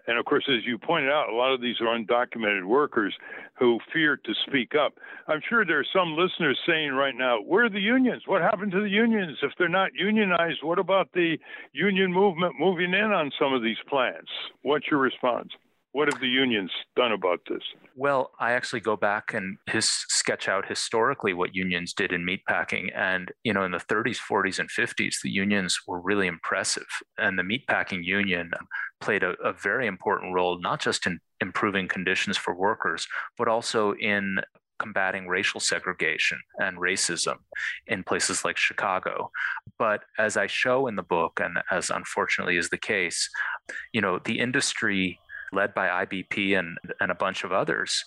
And 0.07 0.17
of 0.17 0.25
course, 0.25 0.43
as 0.49 0.65
you 0.65 0.77
pointed 0.77 1.09
out, 1.09 1.29
a 1.29 1.35
lot 1.35 1.53
of 1.53 1.61
these 1.61 1.79
are 1.79 1.97
undocumented 1.97 2.65
workers 2.65 3.13
who 3.57 3.79
fear 3.91 4.17
to 4.17 4.33
speak 4.47 4.73
up. 4.75 4.93
I'm 5.27 5.41
sure 5.47 5.65
there 5.65 5.79
are 5.79 5.85
some 5.95 6.17
listeners 6.17 6.59
saying 6.67 6.91
right 6.91 7.15
now, 7.15 7.37
where 7.39 7.65
are 7.65 7.69
the 7.69 7.79
unions? 7.79 8.23
What 8.25 8.41
happened 8.41 8.71
to 8.73 8.81
the 8.81 8.89
unions? 8.89 9.37
If 9.41 9.51
they're 9.57 9.69
not 9.69 9.91
unionized, 9.93 10.59
what 10.61 10.79
about 10.79 11.13
the 11.13 11.37
union 11.71 12.11
movement 12.11 12.55
moving 12.59 12.93
in 12.93 13.11
on 13.11 13.31
some 13.39 13.53
of 13.53 13.63
these 13.63 13.77
plants? 13.87 14.29
What's 14.63 14.87
your 14.91 14.99
response? 14.99 15.51
What 15.93 16.11
have 16.11 16.19
the 16.19 16.27
unions 16.27 16.71
done 16.95 17.11
about 17.11 17.41
this? 17.47 17.61
Well, 17.95 18.31
I 18.39 18.53
actually 18.53 18.79
go 18.79 18.97
back 18.97 19.35
and 19.35 19.57
his 19.69 19.85
sketch 19.85 20.47
out 20.47 20.67
historically 20.67 21.33
what 21.33 21.53
unions 21.53 21.93
did 21.93 22.11
in 22.11 22.25
meatpacking. 22.25 22.89
And, 22.95 23.31
you 23.43 23.53
know, 23.53 23.63
in 23.63 23.71
the 23.71 23.77
30s, 23.77 24.17
40s, 24.17 24.57
and 24.57 24.69
50s, 24.69 25.17
the 25.23 25.29
unions 25.29 25.79
were 25.87 26.01
really 26.01 26.25
impressive. 26.25 26.87
And 27.19 27.37
the 27.37 27.43
meatpacking 27.43 28.03
union 28.03 28.49
played 29.01 29.21
a, 29.21 29.35
a 29.43 29.53
very 29.53 29.85
important 29.85 30.33
role, 30.33 30.59
not 30.59 30.81
just 30.81 31.05
in 31.05 31.19
improving 31.39 31.87
conditions 31.87 32.37
for 32.37 32.55
workers, 32.55 33.07
but 33.37 33.47
also 33.47 33.93
in 33.93 34.39
combating 34.79 35.27
racial 35.27 35.59
segregation 35.59 36.39
and 36.57 36.77
racism 36.77 37.35
in 37.85 38.03
places 38.03 38.43
like 38.43 38.57
Chicago. 38.57 39.29
But 39.77 40.01
as 40.17 40.37
I 40.37 40.47
show 40.47 40.87
in 40.87 40.95
the 40.95 41.03
book, 41.03 41.39
and 41.39 41.59
as 41.69 41.91
unfortunately 41.91 42.57
is 42.57 42.69
the 42.69 42.79
case, 42.79 43.29
you 43.93 44.01
know, 44.01 44.19
the 44.25 44.39
industry 44.39 45.19
led 45.53 45.73
by 45.73 46.05
IBP 46.05 46.57
and, 46.57 46.77
and 46.99 47.11
a 47.11 47.15
bunch 47.15 47.43
of 47.43 47.51
others, 47.51 48.03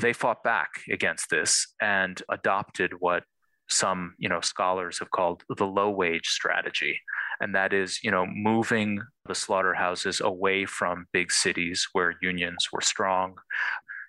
they 0.00 0.12
fought 0.12 0.42
back 0.42 0.70
against 0.90 1.30
this 1.30 1.74
and 1.80 2.20
adopted 2.28 2.92
what 2.98 3.24
some 3.70 4.14
you 4.18 4.28
know 4.28 4.40
scholars 4.42 4.98
have 4.98 5.10
called 5.10 5.42
the 5.56 5.66
low 5.66 5.90
wage 5.90 6.26
strategy. 6.28 7.00
And 7.40 7.54
that 7.54 7.72
is 7.72 8.00
you 8.02 8.10
know 8.10 8.26
moving 8.26 9.00
the 9.26 9.34
slaughterhouses 9.34 10.20
away 10.20 10.66
from 10.66 11.06
big 11.12 11.32
cities 11.32 11.88
where 11.92 12.14
unions 12.20 12.68
were 12.72 12.80
strong 12.80 13.36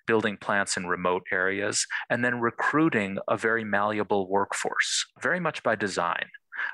building 0.06 0.36
plants 0.36 0.76
in 0.76 0.86
remote 0.86 1.24
areas 1.32 1.84
and 2.10 2.24
then 2.24 2.40
recruiting 2.40 3.18
a 3.28 3.36
very 3.36 3.64
malleable 3.64 4.28
workforce 4.28 5.04
very 5.20 5.40
much 5.40 5.64
by 5.64 5.74
design 5.74 6.26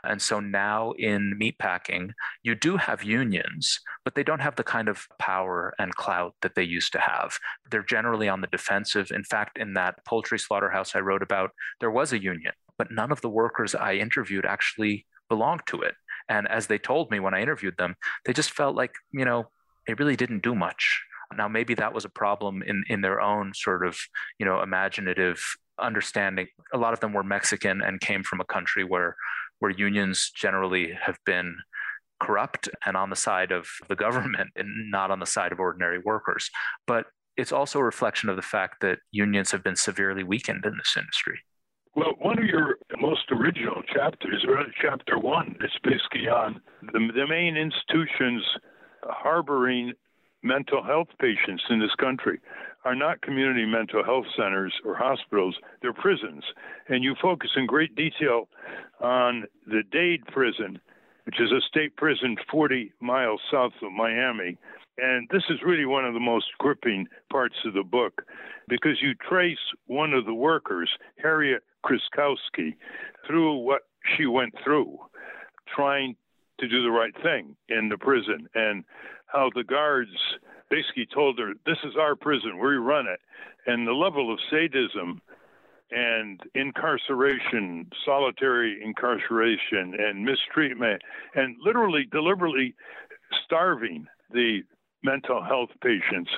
and 0.04 0.20
so 0.20 0.40
now 0.40 0.92
in 0.92 1.38
meatpacking, 1.40 2.10
you 2.42 2.54
do 2.54 2.76
have 2.76 3.02
unions, 3.02 3.80
but 4.04 4.14
they 4.14 4.22
don't 4.22 4.40
have 4.40 4.56
the 4.56 4.64
kind 4.64 4.88
of 4.88 5.06
power 5.18 5.74
and 5.78 5.94
clout 5.94 6.34
that 6.42 6.54
they 6.54 6.62
used 6.62 6.92
to 6.92 7.00
have. 7.00 7.38
They're 7.70 7.82
generally 7.82 8.28
on 8.28 8.40
the 8.40 8.46
defensive. 8.48 9.10
In 9.10 9.24
fact, 9.24 9.58
in 9.58 9.74
that 9.74 10.04
poultry 10.04 10.38
slaughterhouse 10.38 10.94
I 10.94 11.00
wrote 11.00 11.22
about, 11.22 11.50
there 11.80 11.90
was 11.90 12.12
a 12.12 12.22
union, 12.22 12.52
but 12.78 12.90
none 12.90 13.12
of 13.12 13.20
the 13.20 13.30
workers 13.30 13.74
I 13.74 13.94
interviewed 13.94 14.46
actually 14.46 15.06
belonged 15.28 15.62
to 15.66 15.82
it. 15.82 15.94
And 16.28 16.48
as 16.48 16.66
they 16.66 16.78
told 16.78 17.10
me 17.10 17.20
when 17.20 17.34
I 17.34 17.42
interviewed 17.42 17.76
them, 17.78 17.96
they 18.24 18.32
just 18.32 18.52
felt 18.52 18.76
like, 18.76 18.94
you 19.12 19.24
know, 19.24 19.48
it 19.86 19.98
really 19.98 20.16
didn't 20.16 20.42
do 20.42 20.54
much. 20.54 21.02
Now, 21.36 21.48
maybe 21.48 21.74
that 21.74 21.94
was 21.94 22.04
a 22.04 22.10
problem 22.10 22.62
in, 22.62 22.84
in 22.88 23.00
their 23.00 23.20
own 23.20 23.52
sort 23.54 23.86
of, 23.86 23.96
you 24.38 24.46
know, 24.46 24.62
imaginative 24.62 25.42
understanding. 25.78 26.48
A 26.72 26.78
lot 26.78 26.92
of 26.92 27.00
them 27.00 27.12
were 27.12 27.22
Mexican 27.22 27.80
and 27.80 28.00
came 28.00 28.22
from 28.22 28.40
a 28.40 28.44
country 28.44 28.84
where 28.84 29.16
where 29.62 29.70
unions 29.70 30.32
generally 30.34 30.92
have 31.00 31.18
been 31.24 31.56
corrupt 32.20 32.68
and 32.84 32.96
on 32.96 33.10
the 33.10 33.16
side 33.16 33.52
of 33.52 33.68
the 33.88 33.94
government 33.94 34.50
and 34.56 34.90
not 34.90 35.12
on 35.12 35.20
the 35.20 35.26
side 35.26 35.52
of 35.52 35.60
ordinary 35.60 36.00
workers. 36.04 36.50
But 36.84 37.06
it's 37.36 37.52
also 37.52 37.78
a 37.78 37.84
reflection 37.84 38.28
of 38.28 38.34
the 38.34 38.42
fact 38.42 38.80
that 38.80 38.98
unions 39.12 39.52
have 39.52 39.62
been 39.62 39.76
severely 39.76 40.24
weakened 40.24 40.66
in 40.66 40.76
this 40.76 40.96
industry. 40.96 41.38
Well, 41.94 42.14
one 42.18 42.40
of 42.40 42.44
your 42.44 42.78
most 42.98 43.30
original 43.30 43.82
chapters, 43.94 44.44
or 44.48 44.64
chapter 44.80 45.16
one, 45.16 45.54
is 45.62 45.70
basically 45.84 46.26
on 46.26 46.60
the, 46.92 47.10
the 47.14 47.28
main 47.28 47.56
institutions 47.56 48.42
harboring 49.04 49.92
mental 50.42 50.82
health 50.82 51.08
patients 51.20 51.62
in 51.70 51.78
this 51.78 51.94
country 52.00 52.40
are 52.84 52.94
not 52.94 53.22
community 53.22 53.64
mental 53.64 54.04
health 54.04 54.26
centers 54.36 54.74
or 54.84 54.94
hospitals, 54.94 55.56
they're 55.80 55.92
prisons. 55.92 56.44
And 56.88 57.04
you 57.04 57.14
focus 57.20 57.50
in 57.56 57.66
great 57.66 57.94
detail 57.94 58.48
on 59.00 59.44
the 59.66 59.82
Dade 59.90 60.26
prison, 60.26 60.80
which 61.24 61.40
is 61.40 61.52
a 61.52 61.60
state 61.60 61.96
prison 61.96 62.36
40 62.50 62.92
miles 63.00 63.40
south 63.50 63.72
of 63.82 63.92
Miami. 63.92 64.58
And 64.98 65.28
this 65.30 65.44
is 65.48 65.58
really 65.64 65.86
one 65.86 66.04
of 66.04 66.14
the 66.14 66.20
most 66.20 66.46
gripping 66.58 67.06
parts 67.30 67.56
of 67.64 67.74
the 67.74 67.84
book 67.84 68.22
because 68.68 69.00
you 69.00 69.14
trace 69.14 69.58
one 69.86 70.12
of 70.12 70.26
the 70.26 70.34
workers, 70.34 70.90
Harriet 71.22 71.62
Krzykowski, 71.84 72.74
through 73.26 73.58
what 73.58 73.82
she 74.16 74.26
went 74.26 74.54
through 74.62 74.98
trying 75.74 76.16
to 76.60 76.68
do 76.68 76.82
the 76.82 76.90
right 76.90 77.14
thing 77.22 77.56
in 77.68 77.88
the 77.88 77.98
prison 77.98 78.48
and 78.54 78.84
how 79.32 79.50
the 79.54 79.64
guards 79.64 80.10
basically 80.70 81.06
told 81.12 81.38
her, 81.38 81.52
This 81.66 81.78
is 81.84 81.94
our 81.98 82.14
prison, 82.14 82.58
we 82.58 82.74
run 82.74 83.06
it. 83.06 83.20
And 83.66 83.86
the 83.86 83.92
level 83.92 84.32
of 84.32 84.38
sadism 84.50 85.20
and 85.90 86.40
incarceration, 86.54 87.90
solitary 88.04 88.82
incarceration, 88.82 89.94
and 89.98 90.24
mistreatment, 90.24 91.02
and 91.34 91.56
literally 91.62 92.06
deliberately 92.10 92.74
starving 93.44 94.06
the 94.32 94.62
mental 95.02 95.42
health 95.42 95.70
patients 95.82 96.30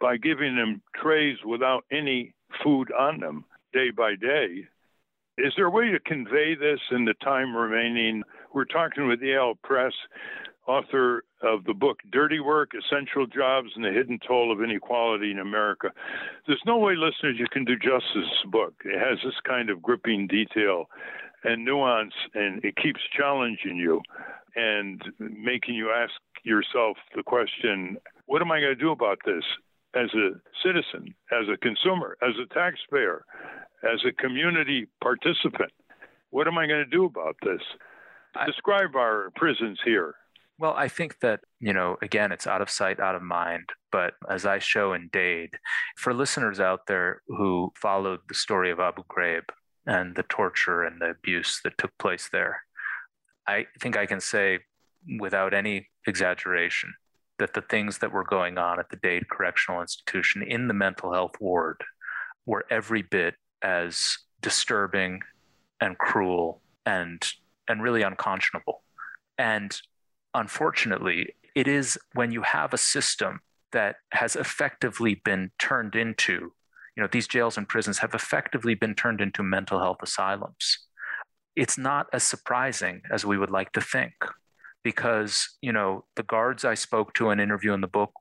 by 0.00 0.16
giving 0.16 0.56
them 0.56 0.82
trays 0.94 1.38
without 1.44 1.84
any 1.90 2.34
food 2.62 2.92
on 2.92 3.20
them 3.20 3.44
day 3.72 3.90
by 3.90 4.14
day. 4.14 4.64
Is 5.36 5.52
there 5.56 5.66
a 5.66 5.70
way 5.70 5.90
to 5.90 5.98
convey 5.98 6.54
this 6.54 6.78
in 6.92 7.04
the 7.04 7.14
time 7.14 7.56
remaining? 7.56 8.22
We're 8.52 8.66
talking 8.66 9.08
with 9.08 9.20
Eyal 9.20 9.54
Press 9.62 9.92
author 10.66 11.24
of 11.44 11.64
the 11.64 11.74
book 11.74 11.98
Dirty 12.10 12.40
Work 12.40 12.72
Essential 12.74 13.26
Jobs 13.26 13.68
and 13.76 13.84
the 13.84 13.90
Hidden 13.90 14.18
Toll 14.26 14.50
of 14.50 14.62
Inequality 14.62 15.30
in 15.30 15.38
America. 15.38 15.90
There's 16.46 16.62
no 16.66 16.78
way, 16.78 16.94
listeners, 16.96 17.36
you 17.38 17.46
can 17.52 17.64
do 17.64 17.76
justice 17.76 18.12
to 18.14 18.20
this 18.20 18.50
book. 18.50 18.74
It 18.84 18.98
has 18.98 19.18
this 19.24 19.34
kind 19.46 19.70
of 19.70 19.82
gripping 19.82 20.26
detail 20.26 20.86
and 21.44 21.64
nuance, 21.64 22.14
and 22.34 22.64
it 22.64 22.76
keeps 22.76 23.00
challenging 23.16 23.76
you 23.76 24.00
and 24.56 25.02
making 25.18 25.74
you 25.74 25.90
ask 25.90 26.12
yourself 26.44 26.96
the 27.14 27.22
question 27.22 27.96
what 28.26 28.40
am 28.40 28.50
I 28.50 28.60
going 28.60 28.74
to 28.74 28.80
do 28.80 28.90
about 28.90 29.18
this 29.26 29.44
as 29.94 30.08
a 30.14 30.30
citizen, 30.62 31.14
as 31.30 31.46
a 31.52 31.58
consumer, 31.58 32.16
as 32.22 32.34
a 32.42 32.52
taxpayer, 32.54 33.24
as 33.82 34.00
a 34.06 34.12
community 34.12 34.86
participant? 35.02 35.72
What 36.30 36.48
am 36.48 36.56
I 36.56 36.66
going 36.66 36.84
to 36.84 36.90
do 36.90 37.04
about 37.04 37.36
this? 37.42 37.60
Describe 38.46 38.96
our 38.96 39.30
prisons 39.36 39.78
here. 39.84 40.14
Well, 40.58 40.74
I 40.76 40.88
think 40.88 41.18
that, 41.20 41.40
you 41.60 41.72
know, 41.72 41.96
again, 42.00 42.30
it's 42.30 42.46
out 42.46 42.62
of 42.62 42.70
sight, 42.70 43.00
out 43.00 43.16
of 43.16 43.22
mind. 43.22 43.70
but 43.90 44.14
as 44.28 44.44
I 44.44 44.58
show 44.58 44.92
in 44.92 45.08
Dade, 45.12 45.56
for 45.96 46.12
listeners 46.12 46.58
out 46.58 46.86
there 46.88 47.22
who 47.28 47.72
followed 47.76 48.20
the 48.28 48.34
story 48.34 48.70
of 48.72 48.80
Abu 48.80 49.04
Ghraib 49.04 49.44
and 49.86 50.16
the 50.16 50.24
torture 50.24 50.82
and 50.82 51.00
the 51.00 51.10
abuse 51.10 51.60
that 51.62 51.78
took 51.78 51.96
place 51.98 52.28
there, 52.32 52.62
I 53.46 53.66
think 53.80 53.96
I 53.96 54.06
can 54.06 54.20
say 54.20 54.60
without 55.20 55.54
any 55.54 55.88
exaggeration 56.06 56.94
that 57.38 57.54
the 57.54 57.62
things 57.62 57.98
that 57.98 58.12
were 58.12 58.24
going 58.24 58.58
on 58.58 58.78
at 58.78 58.90
the 58.90 58.96
Dade 58.96 59.28
Correctional 59.28 59.80
Institution 59.80 60.42
in 60.42 60.68
the 60.68 60.74
mental 60.74 61.12
health 61.12 61.34
ward 61.40 61.82
were 62.46 62.64
every 62.70 63.02
bit 63.02 63.34
as 63.62 64.18
disturbing 64.40 65.20
and 65.80 65.98
cruel 65.98 66.62
and 66.86 67.22
and 67.68 67.82
really 67.82 68.02
unconscionable. 68.02 68.82
And 69.38 69.76
unfortunately, 70.34 71.34
it 71.54 71.68
is 71.68 71.98
when 72.14 72.32
you 72.32 72.42
have 72.42 72.74
a 72.74 72.78
system 72.78 73.40
that 73.72 73.96
has 74.12 74.36
effectively 74.36 75.14
been 75.24 75.50
turned 75.58 75.94
into, 75.94 76.52
you 76.96 77.02
know, 77.02 77.08
these 77.10 77.26
jails 77.26 77.56
and 77.56 77.68
prisons 77.68 77.98
have 77.98 78.14
effectively 78.14 78.74
been 78.74 78.94
turned 78.94 79.20
into 79.20 79.42
mental 79.42 79.80
health 79.80 79.98
asylums. 80.02 80.78
It's 81.56 81.78
not 81.78 82.06
as 82.12 82.22
surprising 82.22 83.02
as 83.12 83.24
we 83.24 83.38
would 83.38 83.50
like 83.50 83.72
to 83.72 83.80
think 83.80 84.14
because, 84.82 85.56
you 85.60 85.72
know, 85.72 86.04
the 86.16 86.22
guards 86.22 86.64
I 86.64 86.74
spoke 86.74 87.14
to 87.14 87.30
and 87.30 87.40
interview 87.40 87.72
in 87.72 87.80
the 87.80 87.86
book 87.88 88.12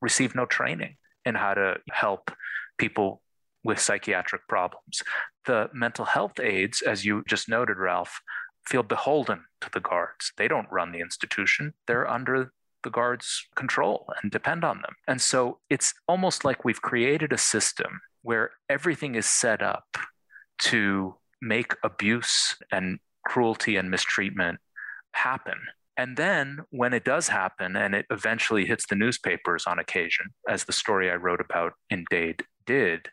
received 0.00 0.34
no 0.34 0.46
training 0.46 0.96
in 1.24 1.34
how 1.34 1.54
to 1.54 1.76
help 1.90 2.30
people 2.78 3.22
with 3.64 3.78
psychiatric 3.78 4.48
problems. 4.48 5.02
The 5.46 5.70
mental 5.72 6.04
health 6.04 6.40
aides, 6.40 6.82
as 6.82 7.04
you 7.04 7.22
just 7.28 7.48
noted, 7.48 7.76
Ralph, 7.76 8.20
feel 8.66 8.82
beholden 8.82 9.44
to 9.60 9.70
the 9.72 9.80
guards. 9.80 10.32
They 10.36 10.48
don't 10.48 10.70
run 10.70 10.92
the 10.92 11.00
institution, 11.00 11.74
they're 11.86 12.08
under 12.08 12.52
the 12.82 12.90
guards' 12.90 13.46
control 13.54 14.12
and 14.22 14.30
depend 14.30 14.64
on 14.64 14.80
them. 14.82 14.94
And 15.06 15.20
so 15.20 15.58
it's 15.70 15.94
almost 16.08 16.44
like 16.44 16.64
we've 16.64 16.82
created 16.82 17.32
a 17.32 17.38
system 17.38 18.00
where 18.22 18.50
everything 18.68 19.14
is 19.14 19.26
set 19.26 19.62
up 19.62 19.96
to 20.58 21.16
make 21.40 21.74
abuse 21.82 22.56
and 22.70 22.98
cruelty 23.26 23.76
and 23.76 23.90
mistreatment 23.90 24.58
happen. 25.12 25.58
And 25.96 26.16
then 26.16 26.60
when 26.70 26.92
it 26.92 27.04
does 27.04 27.28
happen 27.28 27.76
and 27.76 27.94
it 27.94 28.06
eventually 28.10 28.64
hits 28.64 28.86
the 28.86 28.94
newspapers 28.94 29.64
on 29.66 29.78
occasion, 29.78 30.26
as 30.48 30.64
the 30.64 30.72
story 30.72 31.10
I 31.10 31.16
wrote 31.16 31.40
about 31.40 31.74
in 31.90 32.04
Dade 32.10 32.44
did, 32.64 33.08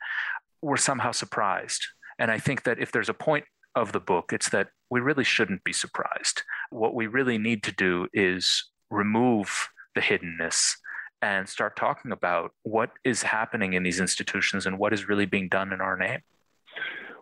we're 0.62 0.78
somehow 0.78 1.12
surprised. 1.12 1.86
And 2.18 2.32
I 2.32 2.40
think 2.40 2.64
that 2.64 2.80
if 2.80 2.92
there's 2.92 3.10
a 3.10 3.14
point 3.14 3.46
of 3.76 3.92
the 3.92 4.00
book, 4.00 4.32
it's 4.32 4.50
that 4.50 4.70
we 4.90 5.00
really 5.00 5.24
shouldn't 5.24 5.64
be 5.64 5.74
surprised. 5.74 6.44
What 6.70 6.96
we 6.96 7.08
really 7.08 7.38
need 7.38 7.64
to 7.64 7.72
do 7.72 8.08
is 8.14 8.66
remove 8.90 9.70
the 9.96 10.02
hiddenness 10.02 10.76
and 11.22 11.48
start 11.48 11.76
talking 11.76 12.12
about 12.12 12.52
what 12.64 12.92
is 13.04 13.22
happening 13.24 13.74
in 13.74 13.84
these 13.84 14.00
institutions 14.00 14.66
and 14.66 14.80
what 14.80 14.94
is 14.94 15.08
really 15.08 15.26
being 15.26 15.50
done 15.50 15.74
in 15.74 15.82
our 15.82 15.98
name. 15.98 16.22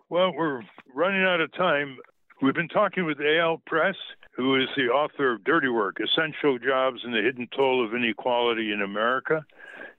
Well, 0.08 0.32
we're 0.34 0.62
running 0.94 1.24
out 1.24 1.40
of 1.40 1.52
time. 1.52 1.98
We've 2.40 2.54
been 2.54 2.68
talking 2.68 3.04
with 3.04 3.18
Eyal 3.18 3.58
Press, 3.66 3.96
who 4.32 4.54
is 4.54 4.68
the 4.76 4.86
author 4.86 5.34
of 5.34 5.44
Dirty 5.44 5.68
Work 5.68 5.96
Essential 6.00 6.58
Jobs 6.58 7.00
and 7.04 7.12
the 7.12 7.20
Hidden 7.20 7.48
Toll 7.54 7.84
of 7.84 7.92
Inequality 7.94 8.72
in 8.72 8.80
America. 8.80 9.44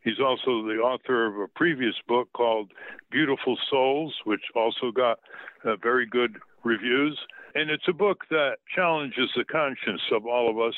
He's 0.03 0.20
also 0.20 0.63
the 0.63 0.80
author 0.82 1.26
of 1.26 1.36
a 1.36 1.47
previous 1.49 1.95
book 2.07 2.30
called 2.34 2.72
Beautiful 3.11 3.57
Souls, 3.70 4.15
which 4.24 4.41
also 4.55 4.91
got 4.91 5.20
uh, 5.65 5.76
very 5.76 6.05
good 6.05 6.38
reviews. 6.63 7.20
And 7.56 7.70
it's 7.70 7.88
a 7.88 7.93
book 7.93 8.26
that 8.30 8.58
challenges 8.74 9.30
the 9.36 9.43
conscience 9.43 10.02
of 10.12 10.26
all 10.26 10.50
of 10.50 10.60
us 10.60 10.76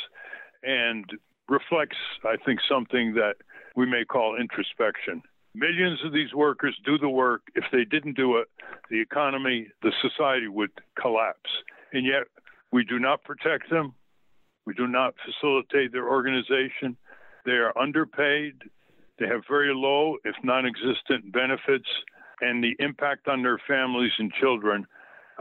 and 0.63 1.05
reflects, 1.49 1.97
I 2.23 2.35
think, 2.43 2.59
something 2.69 3.13
that 3.15 3.35
we 3.75 3.85
may 3.85 4.05
call 4.05 4.37
introspection. 4.39 5.21
Millions 5.53 5.99
of 6.05 6.13
these 6.13 6.33
workers 6.33 6.77
do 6.85 6.97
the 6.97 7.09
work. 7.09 7.41
If 7.55 7.65
they 7.71 7.83
didn't 7.83 8.15
do 8.15 8.37
it, 8.37 8.47
the 8.89 9.01
economy, 9.01 9.67
the 9.81 9.91
society 10.01 10.47
would 10.47 10.71
collapse. 10.99 11.49
And 11.91 12.05
yet, 12.05 12.23
we 12.71 12.85
do 12.85 12.99
not 12.99 13.23
protect 13.23 13.69
them. 13.69 13.93
We 14.65 14.73
do 14.73 14.87
not 14.87 15.15
facilitate 15.25 15.91
their 15.91 16.07
organization. 16.07 16.95
They 17.45 17.53
are 17.53 17.77
underpaid. 17.77 18.53
They 19.19 19.27
have 19.27 19.41
very 19.49 19.73
low, 19.73 20.17
if 20.23 20.35
non 20.43 20.65
existent, 20.65 21.33
benefits. 21.33 21.89
And 22.39 22.63
the 22.63 22.75
impact 22.79 23.27
on 23.27 23.43
their 23.43 23.59
families 23.67 24.13
and 24.17 24.31
children 24.31 24.87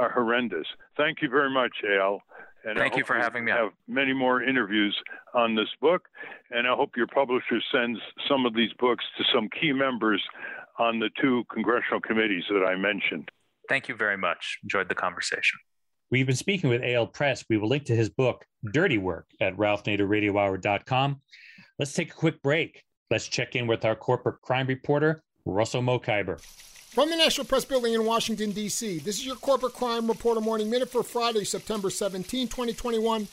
are 0.01 0.11
horrendous. 0.11 0.67
Thank 0.97 1.23
you 1.23 1.29
very 1.29 1.51
much, 1.51 1.73
Eyal. 1.85 2.21
And 2.65 2.77
Thank 2.77 2.97
you 2.97 3.05
for 3.05 3.17
having 3.17 3.45
me. 3.45 3.53
Have 3.53 3.73
many 3.89 4.13
more 4.13 4.43
interviews 4.43 4.97
on 5.35 5.55
this 5.55 5.69
book, 5.81 6.03
and 6.51 6.67
I 6.67 6.75
hope 6.75 6.91
your 6.97 7.07
publisher 7.07 7.59
sends 7.73 7.99
some 8.29 8.45
of 8.45 8.55
these 8.55 8.73
books 8.79 9.05
to 9.17 9.25
some 9.33 9.49
key 9.49 9.73
members 9.73 10.23
on 10.79 10.99
the 10.99 11.09
two 11.21 11.45
congressional 11.53 12.01
committees 12.01 12.45
that 12.51 12.65
I 12.67 12.77
mentioned. 12.77 13.31
Thank 13.69 13.89
you 13.89 13.95
very 13.95 14.17
much. 14.17 14.59
Enjoyed 14.63 14.89
the 14.89 14.95
conversation. 14.95 15.59
We've 16.11 16.27
been 16.27 16.37
speaking 16.37 16.69
with 16.69 16.83
Eyal 16.83 17.11
Press. 17.11 17.45
We 17.49 17.57
will 17.57 17.69
link 17.69 17.85
to 17.85 17.97
his 17.97 18.11
book, 18.11 18.45
Dirty 18.73 18.99
Work, 18.99 19.27
at 19.41 19.57
ralphnaderradiohour.com. 19.57 21.21
Let's 21.79 21.93
take 21.93 22.11
a 22.11 22.17
quick 22.17 22.43
break. 22.43 22.83
Let's 23.11 23.29
check 23.29 23.57
in 23.57 23.67
with 23.67 23.85
our 23.85 23.97
corporate 23.97 24.43
crime 24.43 24.67
reporter, 24.67 25.23
Russell 25.47 25.83
Mokhiber. 25.83 26.43
From 26.91 27.09
the 27.09 27.15
National 27.15 27.47
Press 27.47 27.65
Building 27.65 27.95
in 27.95 28.05
Washington, 28.05 28.51
D.C., 28.51 28.99
this 28.99 29.21
is 29.21 29.25
your 29.25 29.37
Corporate 29.37 29.75
Crime 29.75 30.09
Reporter 30.09 30.41
Morning 30.41 30.69
Minute 30.69 30.91
for 30.91 31.05
Friday, 31.05 31.45
September 31.45 31.89
17, 31.89 32.49
2021. 32.49 33.29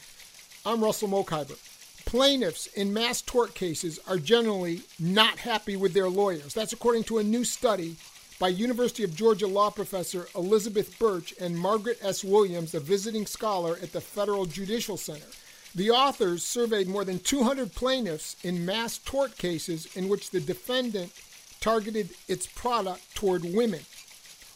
I'm 0.63 0.83
Russell 0.83 1.07
Mokhiber. 1.07 1.57
Plaintiffs 2.05 2.67
in 2.67 2.93
mass 2.93 3.23
tort 3.23 3.55
cases 3.55 3.99
are 4.07 4.19
generally 4.19 4.81
not 4.99 5.39
happy 5.39 5.75
with 5.75 5.95
their 5.95 6.07
lawyers. 6.07 6.53
That's 6.53 6.73
according 6.73 7.05
to 7.05 7.17
a 7.17 7.23
new 7.23 7.43
study 7.43 7.95
by 8.37 8.49
University 8.49 9.03
of 9.03 9.15
Georgia 9.15 9.47
law 9.47 9.71
professor 9.71 10.27
Elizabeth 10.35 10.99
Burch 10.99 11.33
and 11.41 11.57
Margaret 11.57 11.97
S. 12.03 12.23
Williams, 12.23 12.75
a 12.75 12.79
visiting 12.79 13.25
scholar 13.25 13.79
at 13.81 13.91
the 13.91 14.01
Federal 14.01 14.45
Judicial 14.45 14.97
Center. 14.97 15.25
The 15.73 15.89
authors 15.89 16.43
surveyed 16.43 16.87
more 16.87 17.03
than 17.03 17.17
200 17.17 17.73
plaintiffs 17.73 18.35
in 18.43 18.67
mass 18.67 18.99
tort 18.99 19.35
cases 19.35 19.87
in 19.95 20.09
which 20.09 20.29
the 20.29 20.39
defendant 20.39 21.11
targeted 21.59 22.09
its 22.27 22.47
product 22.47 23.15
toward 23.15 23.43
women. 23.43 23.81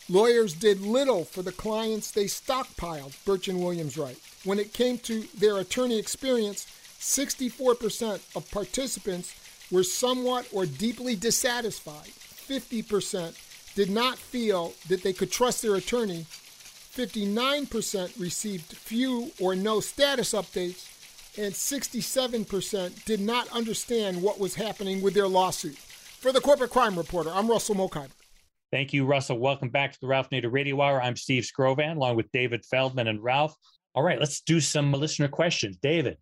Lawyers 0.09 0.53
did 0.53 0.81
little 0.81 1.23
for 1.23 1.41
the 1.41 1.51
clients 1.51 2.11
they 2.11 2.25
stockpiled, 2.25 3.15
Burch 3.23 3.47
and 3.47 3.63
Williams 3.63 3.97
write. 3.97 4.19
When 4.43 4.59
it 4.59 4.73
came 4.73 4.97
to 4.99 5.23
their 5.37 5.57
attorney 5.57 5.97
experience, 5.97 6.67
64% 6.99 8.19
of 8.35 8.51
participants 8.51 9.33
were 9.71 9.83
somewhat 9.83 10.47
or 10.51 10.65
deeply 10.65 11.15
dissatisfied. 11.15 12.07
50% 12.07 13.35
did 13.75 13.89
not 13.89 14.17
feel 14.17 14.73
that 14.89 15.01
they 15.01 15.13
could 15.13 15.31
trust 15.31 15.61
their 15.61 15.75
attorney. 15.75 16.25
59% 16.93 18.19
received 18.19 18.75
few 18.75 19.31
or 19.39 19.55
no 19.55 19.79
status 19.79 20.33
updates, 20.33 20.87
and 21.37 21.53
67% 21.53 23.05
did 23.05 23.21
not 23.21 23.47
understand 23.49 24.21
what 24.21 24.39
was 24.39 24.55
happening 24.55 25.01
with 25.01 25.13
their 25.13 25.29
lawsuit. 25.29 25.77
For 26.21 26.31
the 26.31 26.39
Corporate 26.39 26.69
Crime 26.69 26.95
Reporter, 26.95 27.31
I'm 27.33 27.49
Russell 27.49 27.73
Mokhiber. 27.73 28.11
Thank 28.71 28.93
you, 28.93 29.07
Russell. 29.07 29.39
Welcome 29.39 29.69
back 29.69 29.91
to 29.93 29.99
the 29.99 30.05
Ralph 30.05 30.29
Nader 30.29 30.53
Radio 30.53 30.79
Hour. 30.79 31.01
I'm 31.01 31.15
Steve 31.15 31.41
Skrovan, 31.41 31.95
along 31.95 32.15
with 32.15 32.31
David 32.31 32.63
Feldman 32.63 33.07
and 33.07 33.23
Ralph. 33.23 33.55
All 33.95 34.03
right, 34.03 34.19
let's 34.19 34.41
do 34.41 34.61
some 34.61 34.91
listener 34.93 35.27
questions. 35.27 35.77
David. 35.81 36.17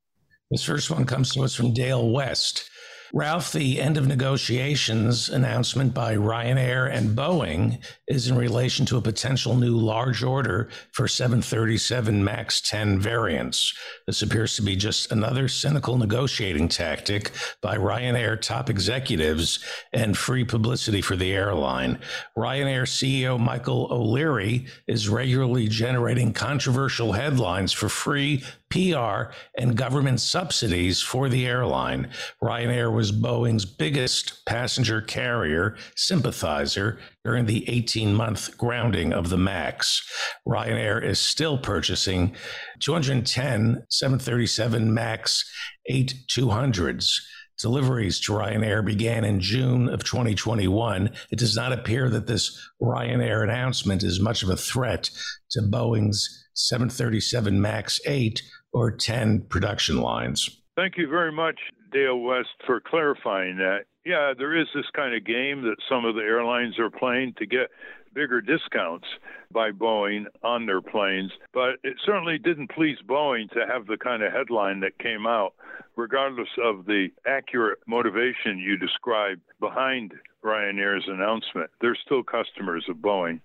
This 0.52 0.64
first 0.64 0.90
one 0.90 1.06
comes 1.06 1.34
to 1.34 1.42
us 1.42 1.54
from 1.54 1.74
Dale 1.74 2.12
West. 2.12 2.70
Ralph, 3.12 3.52
the 3.52 3.82
end 3.82 3.98
of 3.98 4.06
negotiations 4.06 5.30
announcement 5.30 5.96
by 5.96 6.16
Ryanair 6.16 6.92
and 6.92 7.18
Boeing 7.18 7.84
is 8.08 8.28
in 8.28 8.38
relation 8.38 8.86
to 8.86 8.98
a 8.98 9.02
potential 9.02 9.56
new 9.56 9.76
large 9.76 10.22
order 10.22 10.70
for 10.92 11.08
737 11.08 12.24
MAX 12.24 12.62
10 12.62 13.00
variants. 13.00 13.74
This 14.06 14.22
appears 14.22 14.56
to 14.58 14.62
be 14.62 14.76
just 14.76 15.12
another 15.12 15.48
cynical 15.48 15.98
negotiating 15.98 16.68
tactic 16.68 17.32
by 17.62 17.78
Ryanair 17.78 18.40
top 18.40 18.70
executives 18.70 19.58
and 19.92 20.16
free 20.16 20.44
publicity 20.44 21.02
for 21.02 21.16
the 21.16 21.32
airline. 21.32 21.98
Ryanair 22.38 22.84
CEO 22.84 23.40
Michael 23.40 23.88
O'Leary 23.90 24.68
is 24.88 25.10
regularly 25.10 25.68
generating 25.68 26.32
controversial 26.32 27.14
headlines 27.14 27.74
for 27.74 27.90
free 27.90 28.44
PR 28.70 29.32
and 29.58 29.76
government 29.76 30.22
subsidies 30.22 31.02
for 31.02 31.28
the 31.28 31.46
airline. 31.48 32.10
Ryanair 32.42 32.94
was 32.94 33.12
Boeing's 33.12 33.66
biggest 33.66 34.46
passenger 34.46 35.02
carrier 35.02 35.76
sympathizer 35.96 37.00
during 37.24 37.46
the 37.46 37.68
18 37.70 38.14
month 38.14 38.58
grounding 38.58 39.12
of 39.12 39.30
the 39.30 39.38
MAX. 39.38 40.08
Ryanair 40.48 41.04
is 41.04 41.20
still 41.20 41.58
purchasing 41.58 42.36
210 42.80 43.86
737 43.90 44.94
MAX 44.94 45.52
8 45.88 46.14
200s. 46.30 47.20
Deliveries 47.60 48.22
to 48.22 48.32
Ryanair 48.32 48.86
began 48.86 49.26
in 49.26 49.42
June 49.42 49.90
of 49.90 50.04
2021. 50.06 51.12
It 51.30 51.40
does 51.40 51.58
not 51.58 51.74
appear 51.74 52.10
that 52.10 52.26
this 52.26 52.58
Ryanair 52.82 53.44
announcement 53.44 54.02
is 54.02 54.22
much 54.22 54.44
of 54.44 54.50
a 54.50 54.56
threat 54.56 55.10
to 55.52 55.62
Boeing's 55.62 56.46
737 56.54 57.60
MAX 57.60 58.00
8 58.06 58.42
or 58.74 58.92
10 58.92 59.42
production 59.42 60.02
lines. 60.02 60.62
Thank 60.76 60.98
you 60.98 61.08
very 61.08 61.32
much, 61.32 61.60
Dale 61.92 62.20
West 62.20 62.50
for 62.66 62.80
clarifying 62.80 63.58
that. 63.58 63.86
Yeah, 64.06 64.34
there 64.38 64.56
is 64.60 64.68
this 64.74 64.86
kind 64.96 65.14
of 65.14 65.26
game 65.26 65.64
that 65.64 65.76
some 65.90 66.06
of 66.06 66.16
the 66.16 66.22
airlines 66.22 66.80
are 66.80 66.90
playing 66.90 67.34
to 67.38 67.46
get 67.46 67.70
bigger 68.14 68.42
discounts 68.42 69.06
by 69.52 69.72
Boeing 69.72 70.26
on 70.44 70.66
their 70.66 70.82
planes, 70.82 71.32
but 71.54 71.76
it 71.84 71.98
certainly 72.06 72.38
didn't 72.38 72.72
please 72.72 72.98
Boeing 73.08 73.50
to 73.52 73.66
have 73.68 73.88
the 73.88 73.98
kind 73.98 74.24
of 74.24 74.32
headline 74.32 74.80
that 74.80 74.98
came 75.00 75.28
out, 75.28 75.54
regardless 75.96 76.50
of 76.64 76.86
the 76.86 77.10
accurate 77.28 77.80
motivation 77.88 78.58
you 78.58 78.78
described 78.78 79.42
behind 79.60 80.14
Ryanair's 80.44 81.08
announcement. 81.08 81.70
They're 81.82 81.98
still 82.06 82.24
customers 82.24 82.86
of 82.90 82.98
Boeing. 82.98 83.42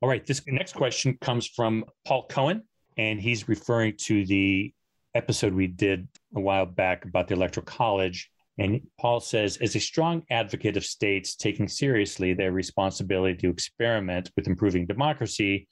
All 0.00 0.08
right, 0.08 0.24
this 0.24 0.42
next 0.46 0.74
question 0.74 1.18
comes 1.20 1.46
from 1.46 1.84
Paul 2.06 2.26
Cohen, 2.28 2.62
and 2.98 3.20
he's 3.20 3.48
referring 3.48 3.94
to 3.96 4.26
the 4.26 4.74
episode 5.14 5.54
we 5.54 5.66
did 5.66 6.08
a 6.36 6.40
while 6.40 6.66
back 6.66 7.04
about 7.04 7.28
the 7.28 7.34
Electoral 7.34 7.64
College 7.64 8.30
and 8.58 8.80
Paul 8.98 9.20
says, 9.20 9.56
as 9.58 9.76
a 9.76 9.80
strong 9.80 10.24
advocate 10.30 10.76
of 10.76 10.84
states 10.84 11.36
taking 11.36 11.68
seriously 11.68 12.34
their 12.34 12.50
responsibility 12.50 13.36
to 13.38 13.50
experiment 13.50 14.32
with 14.36 14.48
improving 14.48 14.84
democracy, 14.84 15.68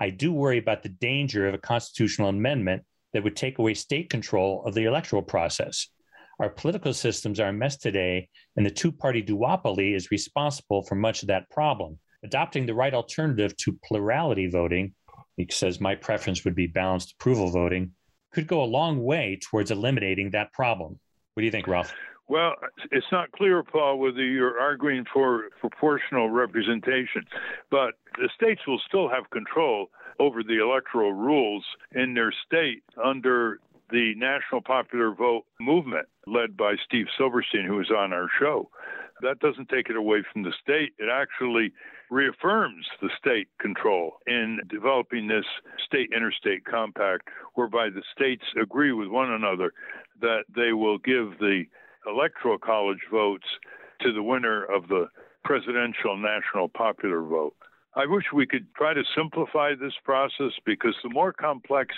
I 0.00 0.08
do 0.08 0.32
worry 0.32 0.56
about 0.56 0.82
the 0.82 0.88
danger 0.88 1.46
of 1.46 1.52
a 1.52 1.58
constitutional 1.58 2.30
amendment 2.30 2.84
that 3.12 3.22
would 3.22 3.36
take 3.36 3.58
away 3.58 3.74
state 3.74 4.08
control 4.08 4.64
of 4.64 4.72
the 4.72 4.84
electoral 4.84 5.22
process. 5.22 5.88
Our 6.40 6.48
political 6.48 6.94
systems 6.94 7.38
are 7.38 7.50
a 7.50 7.52
mess 7.52 7.76
today, 7.76 8.28
and 8.56 8.64
the 8.64 8.70
two 8.70 8.90
party 8.90 9.22
duopoly 9.22 9.94
is 9.94 10.10
responsible 10.10 10.82
for 10.82 10.94
much 10.94 11.20
of 11.22 11.28
that 11.28 11.50
problem. 11.50 11.98
Adopting 12.24 12.64
the 12.64 12.74
right 12.74 12.94
alternative 12.94 13.54
to 13.58 13.78
plurality 13.84 14.48
voting, 14.48 14.94
he 15.50 15.54
says, 15.54 15.80
my 15.80 15.94
preference 15.94 16.44
would 16.44 16.54
be 16.54 16.66
balanced 16.66 17.12
approval 17.12 17.50
voting, 17.50 17.92
could 18.32 18.46
go 18.46 18.62
a 18.62 18.64
long 18.64 19.02
way 19.02 19.38
towards 19.42 19.70
eliminating 19.70 20.30
that 20.30 20.52
problem. 20.52 20.98
What 21.34 21.40
do 21.40 21.44
you 21.44 21.50
think, 21.50 21.66
Ralph? 21.66 21.92
Well, 22.28 22.54
it's 22.90 23.06
not 23.12 23.32
clear, 23.32 23.62
Paul, 23.62 23.98
whether 23.98 24.24
you're 24.24 24.58
arguing 24.58 25.04
for 25.12 25.50
proportional 25.60 26.30
representation, 26.30 27.24
but 27.70 27.94
the 28.16 28.30
states 28.34 28.62
will 28.66 28.80
still 28.86 29.08
have 29.08 29.28
control 29.30 29.90
over 30.18 30.42
the 30.42 30.62
electoral 30.62 31.12
rules 31.12 31.64
in 31.94 32.14
their 32.14 32.32
state 32.46 32.84
under 33.02 33.58
the 33.90 34.14
National 34.16 34.62
Popular 34.62 35.12
Vote 35.12 35.44
movement 35.60 36.06
led 36.26 36.56
by 36.56 36.76
Steve 36.86 37.06
Silberstein, 37.18 37.66
who 37.66 37.76
was 37.76 37.90
on 37.90 38.12
our 38.12 38.28
show. 38.40 38.70
That 39.20 39.40
doesn't 39.40 39.68
take 39.68 39.90
it 39.90 39.96
away 39.96 40.22
from 40.32 40.42
the 40.42 40.52
state. 40.62 40.94
It 40.98 41.08
actually 41.12 41.72
reaffirms 42.12 42.86
the 43.00 43.08
state 43.18 43.48
control 43.58 44.18
in 44.26 44.60
developing 44.68 45.26
this 45.26 45.46
state 45.86 46.10
interstate 46.14 46.64
compact, 46.64 47.28
whereby 47.54 47.88
the 47.88 48.02
states 48.14 48.44
agree 48.60 48.92
with 48.92 49.08
one 49.08 49.32
another 49.32 49.72
that 50.20 50.44
they 50.54 50.72
will 50.74 50.98
give 50.98 51.38
the 51.38 51.64
electoral 52.06 52.58
college 52.58 53.00
votes 53.10 53.46
to 54.02 54.12
the 54.12 54.22
winner 54.22 54.62
of 54.64 54.88
the 54.88 55.06
presidential 55.42 56.16
national 56.16 56.68
popular 56.68 57.22
vote. 57.22 57.54
I 57.94 58.06
wish 58.06 58.24
we 58.32 58.46
could 58.46 58.66
try 58.74 58.92
to 58.94 59.02
simplify 59.16 59.74
this 59.74 59.94
process 60.04 60.52
because 60.66 60.94
the 61.02 61.10
more 61.10 61.32
complex 61.32 61.94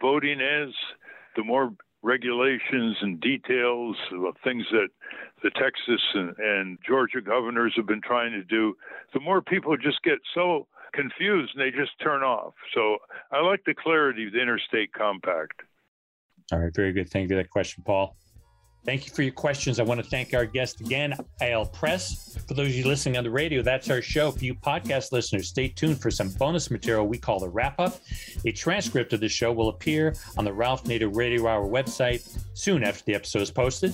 voting 0.00 0.40
is, 0.40 0.74
the 1.34 1.44
more 1.44 1.72
regulations 2.02 2.96
and 3.00 3.20
details 3.20 3.96
of 4.12 4.34
things 4.44 4.64
that 4.70 4.88
the 5.42 5.50
Texas 5.50 6.02
and, 6.14 6.34
and, 6.38 6.78
Georgia 6.86 7.20
governors 7.20 7.72
have 7.76 7.86
been 7.86 8.00
trying 8.00 8.32
to 8.32 8.44
do, 8.44 8.74
the 9.12 9.20
more 9.20 9.42
people 9.42 9.76
just 9.76 10.02
get 10.02 10.18
so 10.34 10.66
confused 10.92 11.52
and 11.54 11.62
they 11.62 11.76
just 11.76 11.92
turn 12.02 12.22
off. 12.22 12.54
So 12.74 12.98
I 13.32 13.40
like 13.40 13.62
the 13.66 13.74
clarity 13.74 14.26
of 14.26 14.32
the 14.32 14.40
interstate 14.40 14.92
compact. 14.92 15.60
All 16.52 16.60
right, 16.60 16.74
very 16.74 16.92
good. 16.92 17.10
Thank 17.10 17.24
you 17.24 17.36
for 17.36 17.42
that 17.42 17.50
question, 17.50 17.82
Paul. 17.84 18.16
Thank 18.86 19.04
you 19.04 19.12
for 19.12 19.22
your 19.22 19.32
questions. 19.32 19.80
I 19.80 19.82
want 19.82 20.00
to 20.00 20.08
thank 20.08 20.32
our 20.32 20.46
guest 20.46 20.80
again, 20.80 21.12
Eyal 21.40 21.72
Press. 21.72 22.38
For 22.46 22.54
those 22.54 22.68
of 22.68 22.74
you 22.76 22.86
listening 22.86 23.16
on 23.16 23.24
the 23.24 23.30
radio, 23.30 23.60
that's 23.60 23.90
our 23.90 24.00
show. 24.00 24.30
For 24.30 24.44
you 24.44 24.54
podcast 24.54 25.10
listeners, 25.10 25.48
stay 25.48 25.66
tuned 25.66 26.00
for 26.00 26.08
some 26.08 26.30
bonus 26.30 26.70
material 26.70 27.04
we 27.04 27.18
call 27.18 27.40
the 27.40 27.48
wrap 27.48 27.80
up. 27.80 27.98
A 28.44 28.52
transcript 28.52 29.12
of 29.12 29.18
the 29.18 29.28
show 29.28 29.50
will 29.50 29.70
appear 29.70 30.14
on 30.38 30.44
the 30.44 30.52
Ralph 30.52 30.84
Nader 30.84 31.12
Radio 31.12 31.48
Hour 31.48 31.66
website 31.66 32.38
soon 32.54 32.84
after 32.84 33.02
the 33.06 33.16
episode 33.16 33.42
is 33.42 33.50
posted. 33.50 33.92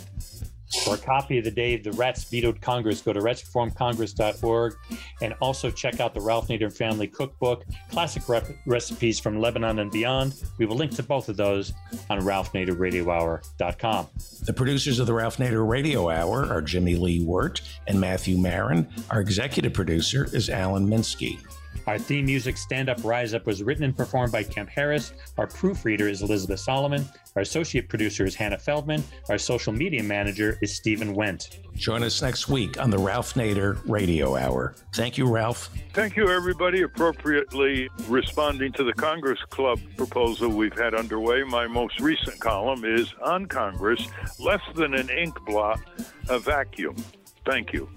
For 0.84 0.94
a 0.94 0.98
copy 0.98 1.38
of 1.38 1.44
the 1.44 1.50
day 1.50 1.76
the 1.76 1.92
Rats 1.92 2.24
vetoed 2.24 2.60
Congress, 2.60 3.02
go 3.02 3.12
to 3.12 3.20
ratsreformcongress.org 3.20 4.74
and 5.20 5.34
also 5.40 5.70
check 5.70 6.00
out 6.00 6.14
the 6.14 6.20
Ralph 6.20 6.48
Nader 6.48 6.74
Family 6.74 7.06
Cookbook, 7.06 7.64
classic 7.90 8.28
rep- 8.28 8.48
recipes 8.66 9.20
from 9.20 9.38
Lebanon 9.38 9.78
and 9.80 9.90
beyond. 9.90 10.34
We 10.58 10.66
will 10.66 10.76
link 10.76 10.92
to 10.96 11.02
both 11.02 11.28
of 11.28 11.36
those 11.36 11.72
on 12.08 12.20
ralphnaderradiohour.com. 12.20 14.08
The 14.46 14.52
producers 14.52 14.98
of 14.98 15.06
the 15.06 15.14
Ralph 15.14 15.36
Nader 15.36 15.68
Radio 15.68 16.08
Hour 16.10 16.46
are 16.46 16.62
Jimmy 16.62 16.96
Lee 16.96 17.24
Wirt 17.24 17.60
and 17.86 18.00
Matthew 18.00 18.38
Marin. 18.38 18.88
Our 19.10 19.20
executive 19.20 19.72
producer 19.72 20.28
is 20.32 20.48
Alan 20.50 20.88
Minsky. 20.88 21.38
Our 21.86 21.98
theme 21.98 22.26
music, 22.26 22.56
Stand 22.56 22.88
Up, 22.88 23.02
Rise 23.02 23.34
Up, 23.34 23.46
was 23.46 23.62
written 23.62 23.84
and 23.84 23.96
performed 23.96 24.32
by 24.32 24.44
Kemp 24.44 24.68
Harris. 24.68 25.12
Our 25.36 25.46
proofreader 25.46 26.08
is 26.08 26.22
Elizabeth 26.22 26.60
Solomon. 26.60 27.04
Our 27.34 27.42
associate 27.42 27.88
producer 27.88 28.24
is 28.24 28.34
Hannah 28.34 28.58
Feldman. 28.58 29.02
Our 29.28 29.38
social 29.38 29.72
media 29.72 30.02
manager 30.02 30.58
is 30.62 30.74
Stephen 30.74 31.16
Wendt. 31.16 31.58
Join 31.74 32.02
us 32.02 32.22
next 32.22 32.48
week 32.48 32.78
on 32.78 32.90
the 32.90 32.98
Ralph 32.98 33.34
Nader 33.34 33.80
Radio 33.88 34.36
Hour. 34.36 34.74
Thank 34.94 35.18
you, 35.18 35.26
Ralph. 35.26 35.70
Thank 35.92 36.16
you, 36.16 36.28
everybody. 36.28 36.82
Appropriately 36.82 37.88
responding 38.06 38.72
to 38.74 38.84
the 38.84 38.92
Congress 38.92 39.40
Club 39.50 39.80
proposal 39.96 40.50
we've 40.50 40.76
had 40.76 40.94
underway, 40.94 41.42
my 41.42 41.66
most 41.66 41.98
recent 42.00 42.38
column 42.38 42.84
is 42.84 43.12
on 43.22 43.46
Congress 43.46 44.06
less 44.38 44.62
than 44.74 44.94
an 44.94 45.08
ink 45.10 45.34
blot, 45.46 45.80
a 46.28 46.38
vacuum. 46.38 46.96
Thank 47.44 47.72
you 47.72 47.88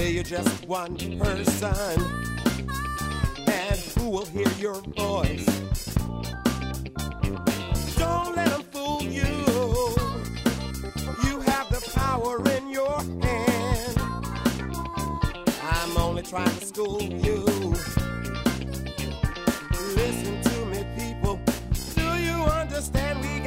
say 0.00 0.12
you're 0.12 0.22
just 0.22 0.66
one 0.66 0.96
person. 1.18 2.00
And 3.46 3.80
who 3.96 4.08
will 4.08 4.24
hear 4.24 4.48
your 4.58 4.80
voice? 4.96 5.44
Don't 7.98 8.34
let 8.34 8.48
them 8.48 8.62
fool 8.72 9.02
you. 9.02 9.32
You 11.24 11.34
have 11.50 11.66
the 11.74 11.82
power 11.94 12.36
in 12.56 12.70
your 12.70 12.98
hand. 13.24 13.98
I'm 15.76 15.96
only 15.98 16.22
trying 16.22 16.58
to 16.58 16.64
school 16.64 17.02
you. 17.02 17.44
Listen 20.00 20.34
to 20.48 20.56
me, 20.70 20.80
people. 20.98 21.38
Do 21.94 22.08
you 22.26 22.38
understand 22.60 23.20
me? 23.20 23.39